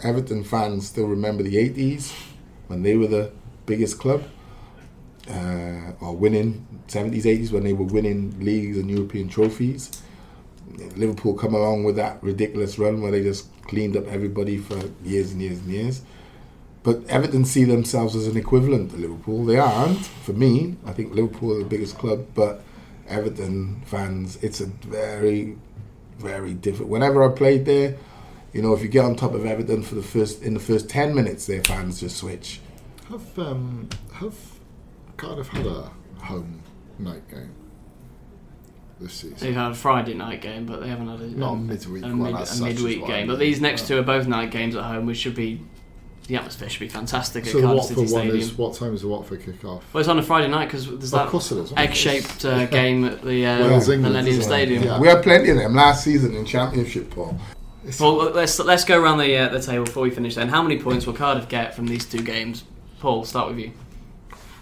Everton 0.02 0.44
fans 0.44 0.86
still 0.86 1.06
remember 1.06 1.42
the 1.42 1.56
80s 1.56 2.14
when 2.68 2.82
they 2.82 2.96
were 2.96 3.06
the 3.06 3.30
biggest 3.66 3.98
club 3.98 4.22
uh, 5.28 5.92
or 6.00 6.16
winning 6.16 6.66
70s 6.88 7.24
80s 7.24 7.52
when 7.52 7.64
they 7.64 7.74
were 7.74 7.84
winning 7.84 8.34
leagues 8.40 8.78
and 8.78 8.90
European 8.90 9.28
trophies. 9.28 10.02
Liverpool 10.96 11.34
come 11.34 11.54
along 11.54 11.84
with 11.84 11.96
that 11.96 12.22
ridiculous 12.22 12.78
run 12.78 13.02
where 13.02 13.10
they 13.10 13.22
just 13.22 13.48
cleaned 13.64 13.96
up 13.96 14.06
everybody 14.06 14.56
for 14.56 14.80
years 15.04 15.32
and 15.32 15.42
years 15.42 15.58
and 15.58 15.68
years. 15.68 16.02
But 16.82 17.04
Everton 17.08 17.44
see 17.44 17.64
themselves 17.64 18.16
as 18.16 18.26
an 18.26 18.36
equivalent 18.38 18.90
to 18.92 18.96
Liverpool. 18.96 19.44
They 19.44 19.58
aren't, 19.58 19.98
for 19.98 20.32
me. 20.32 20.76
I 20.86 20.92
think 20.92 21.14
Liverpool 21.14 21.52
are 21.54 21.58
the 21.58 21.64
biggest 21.68 21.98
club, 21.98 22.26
but 22.34 22.62
Everton 23.06 23.82
fans, 23.84 24.36
it's 24.42 24.60
a 24.62 24.66
very, 24.66 25.58
very 26.18 26.54
different. 26.54 26.90
Whenever 26.90 27.22
I 27.22 27.34
played 27.34 27.66
there, 27.66 27.96
you 28.54 28.62
know, 28.62 28.72
if 28.72 28.80
you 28.82 28.88
get 28.88 29.04
on 29.04 29.14
top 29.14 29.34
of 29.34 29.44
Everton 29.44 29.82
for 29.82 29.94
the 29.94 30.02
first 30.02 30.42
in 30.42 30.54
the 30.54 30.60
first 30.60 30.88
ten 30.88 31.14
minutes, 31.14 31.46
their 31.46 31.62
fans 31.62 32.00
just 32.00 32.16
switch. 32.16 32.60
have 33.10 33.38
um, 33.38 33.88
have 34.14 34.34
Cardiff 35.18 35.48
had 35.48 35.66
a 35.66 35.90
home 36.22 36.62
night 36.98 37.28
game 37.30 37.54
this 39.00 39.12
season. 39.14 39.36
they've 39.38 39.54
had 39.54 39.72
a 39.72 39.74
Friday 39.74 40.14
night 40.14 40.40
game, 40.40 40.66
but 40.66 40.80
they 40.80 40.88
haven't 40.88 41.08
had 41.08 41.20
a, 41.20 41.26
Not 41.28 41.50
a 41.50 41.52
a- 41.52 41.56
midweek 41.56 42.04
a, 42.04 42.08
one 42.08 42.18
mid- 42.32 42.36
as 42.40 42.60
a 42.60 42.64
midweek 42.64 43.02
what 43.02 43.10
I 43.10 43.16
game. 43.18 43.26
But 43.26 43.38
these 43.38 43.60
next 43.60 43.82
Yeah. 43.82 43.88
two 43.88 43.98
are 43.98 44.02
both 44.04 44.26
night 44.26 44.50
games 44.50 44.74
at 44.76 44.84
home, 44.84 45.06
which 45.06 45.18
should 45.18 45.34
be 45.34 45.60
the 46.30 46.36
atmosphere 46.36 46.68
should 46.68 46.78
be 46.80 46.88
fantastic 46.88 47.44
So 47.44 47.58
at 47.58 47.64
Cardiff 47.64 47.76
Watford 47.80 47.96
City 47.96 48.00
one 48.00 48.08
Stadium. 48.22 48.36
is 48.38 48.56
what 48.56 48.74
time 48.74 48.94
is 48.94 49.02
the 49.02 49.08
Watford 49.08 49.44
kick 49.44 49.64
off? 49.64 49.82
Well, 49.92 50.00
it's 50.00 50.08
on 50.08 50.18
a 50.18 50.22
Friday 50.22 50.46
night 50.46 50.66
because 50.66 50.86
there's 50.86 51.04
Of 51.12 51.18
that 51.18 51.28
course 51.28 51.50
it 51.50 51.58
is. 51.58 51.72
egg-shaped 51.76 52.44
uh, 52.44 52.66
game 52.66 53.04
at 53.04 53.20
the 53.22 53.44
uh, 53.46 53.58
Wales, 53.66 53.88
England, 53.88 54.02
Millennium 54.14 54.38
isn't? 54.38 54.44
Stadium. 54.50 54.82
Yeah. 54.84 55.00
We 55.00 55.08
had 55.08 55.22
plenty 55.24 55.50
of 55.50 55.56
them 55.56 55.74
last 55.74 56.04
season 56.04 56.36
in 56.36 56.44
Championship, 56.44 57.10
Paul. 57.10 57.36
Well, 57.98 58.14
let's 58.30 58.58
let's 58.60 58.84
go 58.84 59.00
around 59.02 59.18
the 59.18 59.36
uh, 59.36 59.48
the 59.48 59.60
table 59.60 59.84
before 59.86 60.04
we 60.04 60.10
finish. 60.10 60.36
Then, 60.36 60.48
how 60.48 60.62
many 60.62 60.78
points 60.80 61.06
will 61.06 61.14
Cardiff 61.14 61.48
get 61.48 61.74
from 61.74 61.86
these 61.88 62.04
two 62.04 62.22
games? 62.22 62.62
Paul, 63.00 63.24
start 63.24 63.48
with 63.48 63.58
you. 63.58 63.72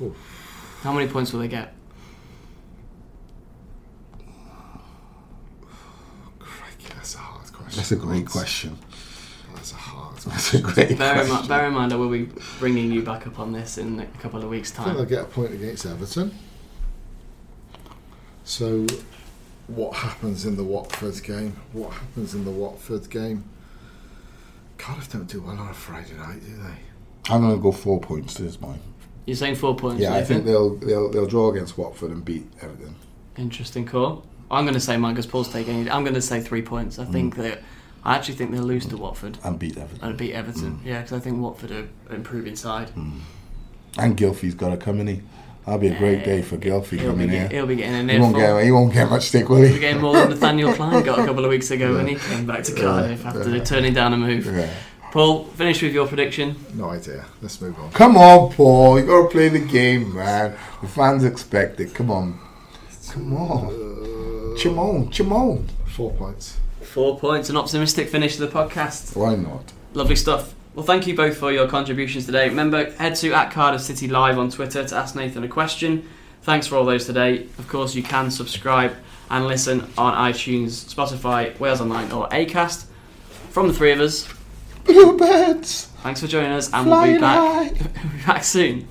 Oof. 0.01 0.17
How 0.83 0.93
many 0.93 1.09
points 1.09 1.33
will 1.33 1.41
they 1.41 1.49
get? 1.49 1.75
Crikey, 6.39 6.89
that's 6.95 7.15
a 7.15 7.19
hard 7.19 7.53
question. 7.53 7.77
That's 7.77 7.93
a 7.93 7.97
great 7.97 8.27
question. 8.27 8.79
That's 10.29 10.55
a 10.55 10.61
hard 10.61 10.75
That's 10.75 10.89
a 10.89 10.93
question. 10.93 10.97
great 10.97 10.99
Bear 10.99 11.21
in, 11.23 11.27
question. 11.27 11.43
mi- 11.43 11.49
bear 11.49 11.67
in 11.67 11.75
mind, 11.75 11.93
I 11.93 11.97
will 11.97 12.11
be 12.11 12.29
bringing 12.59 12.91
you 12.93 13.03
back 13.03 13.27
up 13.27 13.39
on 13.39 13.53
this 13.53 13.79
in 13.79 14.01
a 14.01 14.07
couple 14.21 14.43
of 14.43 14.49
weeks' 14.49 14.71
time. 14.71 14.83
I 14.83 14.95
think 14.95 15.09
they'll 15.09 15.19
get 15.23 15.29
a 15.29 15.33
point 15.33 15.53
against 15.55 15.87
Everton. 15.87 16.33
So, 18.45 18.87
what 19.67 19.95
happens 19.97 20.47
in 20.47 20.57
the 20.57 20.65
Watford 20.65 21.23
game? 21.23 21.57
What 21.73 21.93
happens 21.93 22.35
in 22.35 22.45
the 22.45 22.51
Watford 22.51 23.11
game? 23.11 23.45
Cardiff 24.79 25.13
don't 25.13 25.27
do 25.27 25.43
well 25.43 25.59
on 25.59 25.69
a 25.69 25.75
Friday 25.75 26.15
night, 26.15 26.41
do 26.41 26.57
they? 26.57 27.33
I'm 27.33 27.43
going 27.43 27.55
to 27.55 27.63
go 27.63 27.73
four 27.73 28.01
points 28.01 28.35
to 28.35 28.43
this 28.43 28.61
mine. 28.61 28.81
You're 29.27 29.37
saying 29.37 29.57
four 29.57 29.77
points. 29.77 30.01
Yeah, 30.01 30.15
I 30.15 30.21
Nathan? 30.21 30.37
think 30.37 30.47
they'll 30.47 30.77
they'll 30.77 31.11
they'll 31.11 31.27
draw 31.27 31.51
against 31.51 31.77
Watford 31.77 32.11
and 32.11 32.25
beat 32.25 32.47
Everton. 32.63 32.95
Interesting 33.37 33.85
call. 33.85 34.25
I'm 34.51 34.65
going 34.65 34.75
to 34.75 34.81
say 34.81 34.97
mine 34.97 35.13
because 35.13 35.27
Paul's 35.27 35.53
taking. 35.53 35.91
I'm 35.91 36.03
going 36.03 36.15
to 36.15 36.23
say 36.23 36.41
three 36.41 36.63
points. 36.63 36.99
I 36.99 37.05
think 37.05 37.35
mm. 37.35 37.43
that 37.43 37.63
I 38.05 38.17
actually 38.17 38.35
think 38.35 38.53
they'll 38.53 38.63
lose 38.63 38.87
to 38.87 38.97
Watford 38.97 39.39
And 39.45 39.59
beat 39.59 39.77
Everton. 39.77 40.09
and 40.09 40.17
beat 40.17 40.33
Everton. 40.33 40.81
Mm. 40.83 40.87
Yeah, 40.87 41.03
because 41.03 41.13
I 41.19 41.21
think 41.21 41.41
Watford 41.41 41.71
are 41.71 41.89
an 42.09 42.17
improving 42.17 42.57
side. 42.57 42.91
Mm. 42.91 43.21
And 43.99 44.17
Gylfi's 44.17 44.55
got 44.55 44.71
to 44.71 44.77
come 44.77 45.01
in. 45.01 45.07
He. 45.07 45.23
That'll 45.65 45.81
be 45.81 45.89
a 45.89 45.99
great 45.99 46.25
day 46.25 46.41
for 46.41 46.57
Gilfie 46.57 46.99
coming 46.99 47.29
get, 47.29 47.51
here. 47.51 47.61
he'll 47.61 47.67
be 47.67 47.77
getting 47.77 47.95
an 47.95 48.09
He 48.09 48.19
won't 48.19 48.35
get 48.35 48.65
he 48.65 48.71
won't 48.73 48.91
get 48.91 49.11
much 49.11 49.25
stick, 49.25 49.51
will 49.51 49.57
He'll 49.59 49.75
be 49.75 49.79
getting 49.79 50.01
more 50.01 50.15
than 50.15 50.31
Nathaniel 50.31 50.73
Clyne 50.75 51.05
got 51.05 51.19
a 51.19 51.27
couple 51.27 51.45
of 51.45 51.51
weeks 51.51 51.71
ago 51.71 51.95
when 51.95 52.07
he 52.07 52.15
came 52.15 52.47
back 52.47 52.63
to 52.65 52.75
Cardiff 52.75 53.27
after 53.27 53.63
turning 53.63 53.93
down 53.93 54.15
a 54.15 54.17
move. 54.17 54.47
Yeah. 54.47 54.73
Paul, 55.13 55.45
finish 55.45 55.83
with 55.83 55.93
your 55.93 56.07
prediction. 56.07 56.57
No 56.75 56.91
idea. 56.91 57.27
Let's 57.43 57.61
move 57.61 57.79
on. 57.79 57.91
Come 57.93 58.17
on, 58.17 58.53
Paul. 58.53 58.99
You 58.99 59.07
got 59.07 59.23
to 59.25 59.29
play 59.29 59.49
the 59.49 59.59
game, 59.59 60.15
man. 60.15 60.57
The 60.81 60.89
fans 60.89 61.25
expect 61.25 61.81
it. 61.81 61.95
Come 61.95 62.11
on. 62.11 62.39
Come 63.11 63.37
on. 63.37 63.67
Uh, 63.67 64.57
Chimon, 64.59 65.11
Chimon. 65.11 65.67
Four 65.87 66.13
points. 66.13 66.59
Four 66.89 67.19
points, 67.19 67.51
an 67.51 67.57
optimistic 67.57 68.09
finish 68.09 68.37
to 68.37 68.47
the 68.47 68.53
podcast. 68.53 69.15
Why 69.15 69.35
not? 69.35 69.73
Lovely 69.93 70.17
stuff. 70.17 70.55
Well, 70.75 70.87
thank 70.87 71.07
you 71.07 71.15
both 71.15 71.37
for 71.37 71.53
your 71.53 71.69
contributions 71.69 72.25
today. 72.25 72.49
Remember, 72.49 72.91
head 72.93 73.15
to 73.17 73.33
at 73.33 73.51
Cardiff 73.51 73.83
City 73.83 74.09
Live 74.09 74.39
on 74.39 74.51
Twitter 74.51 74.85
to 74.85 74.97
ask 74.97 75.15
Nathan 75.15 75.45
a 75.45 75.49
question. 75.49 76.09
Thanks 76.43 76.67
for 76.67 76.77
all 76.77 76.85
those 76.87 77.05
today. 77.05 77.47
Of 77.59 77.69
course, 77.69 77.95
you 77.95 78.03
can 78.03 78.31
subscribe 78.31 78.97
and 79.31 79.47
listen 79.47 79.83
on 79.99 80.33
iTunes, 80.33 80.93
Spotify, 80.93 81.59
Wales 81.59 81.81
Online, 81.81 82.11
or 82.11 82.27
Acast. 82.31 82.87
From 83.51 83.69
the 83.69 83.75
three 83.75 83.93
of 83.93 84.01
us, 84.01 84.27
Bluebirds 84.85 85.89
thanks 86.03 86.21
for 86.21 86.27
joining 86.27 86.53
us, 86.53 86.73
and 86.73 86.89
we'll 86.89 87.05
be 87.05 87.19
back. 87.19 87.73
we'll 87.73 88.13
be 88.13 88.27
back 88.27 88.45
soon. 88.45 88.89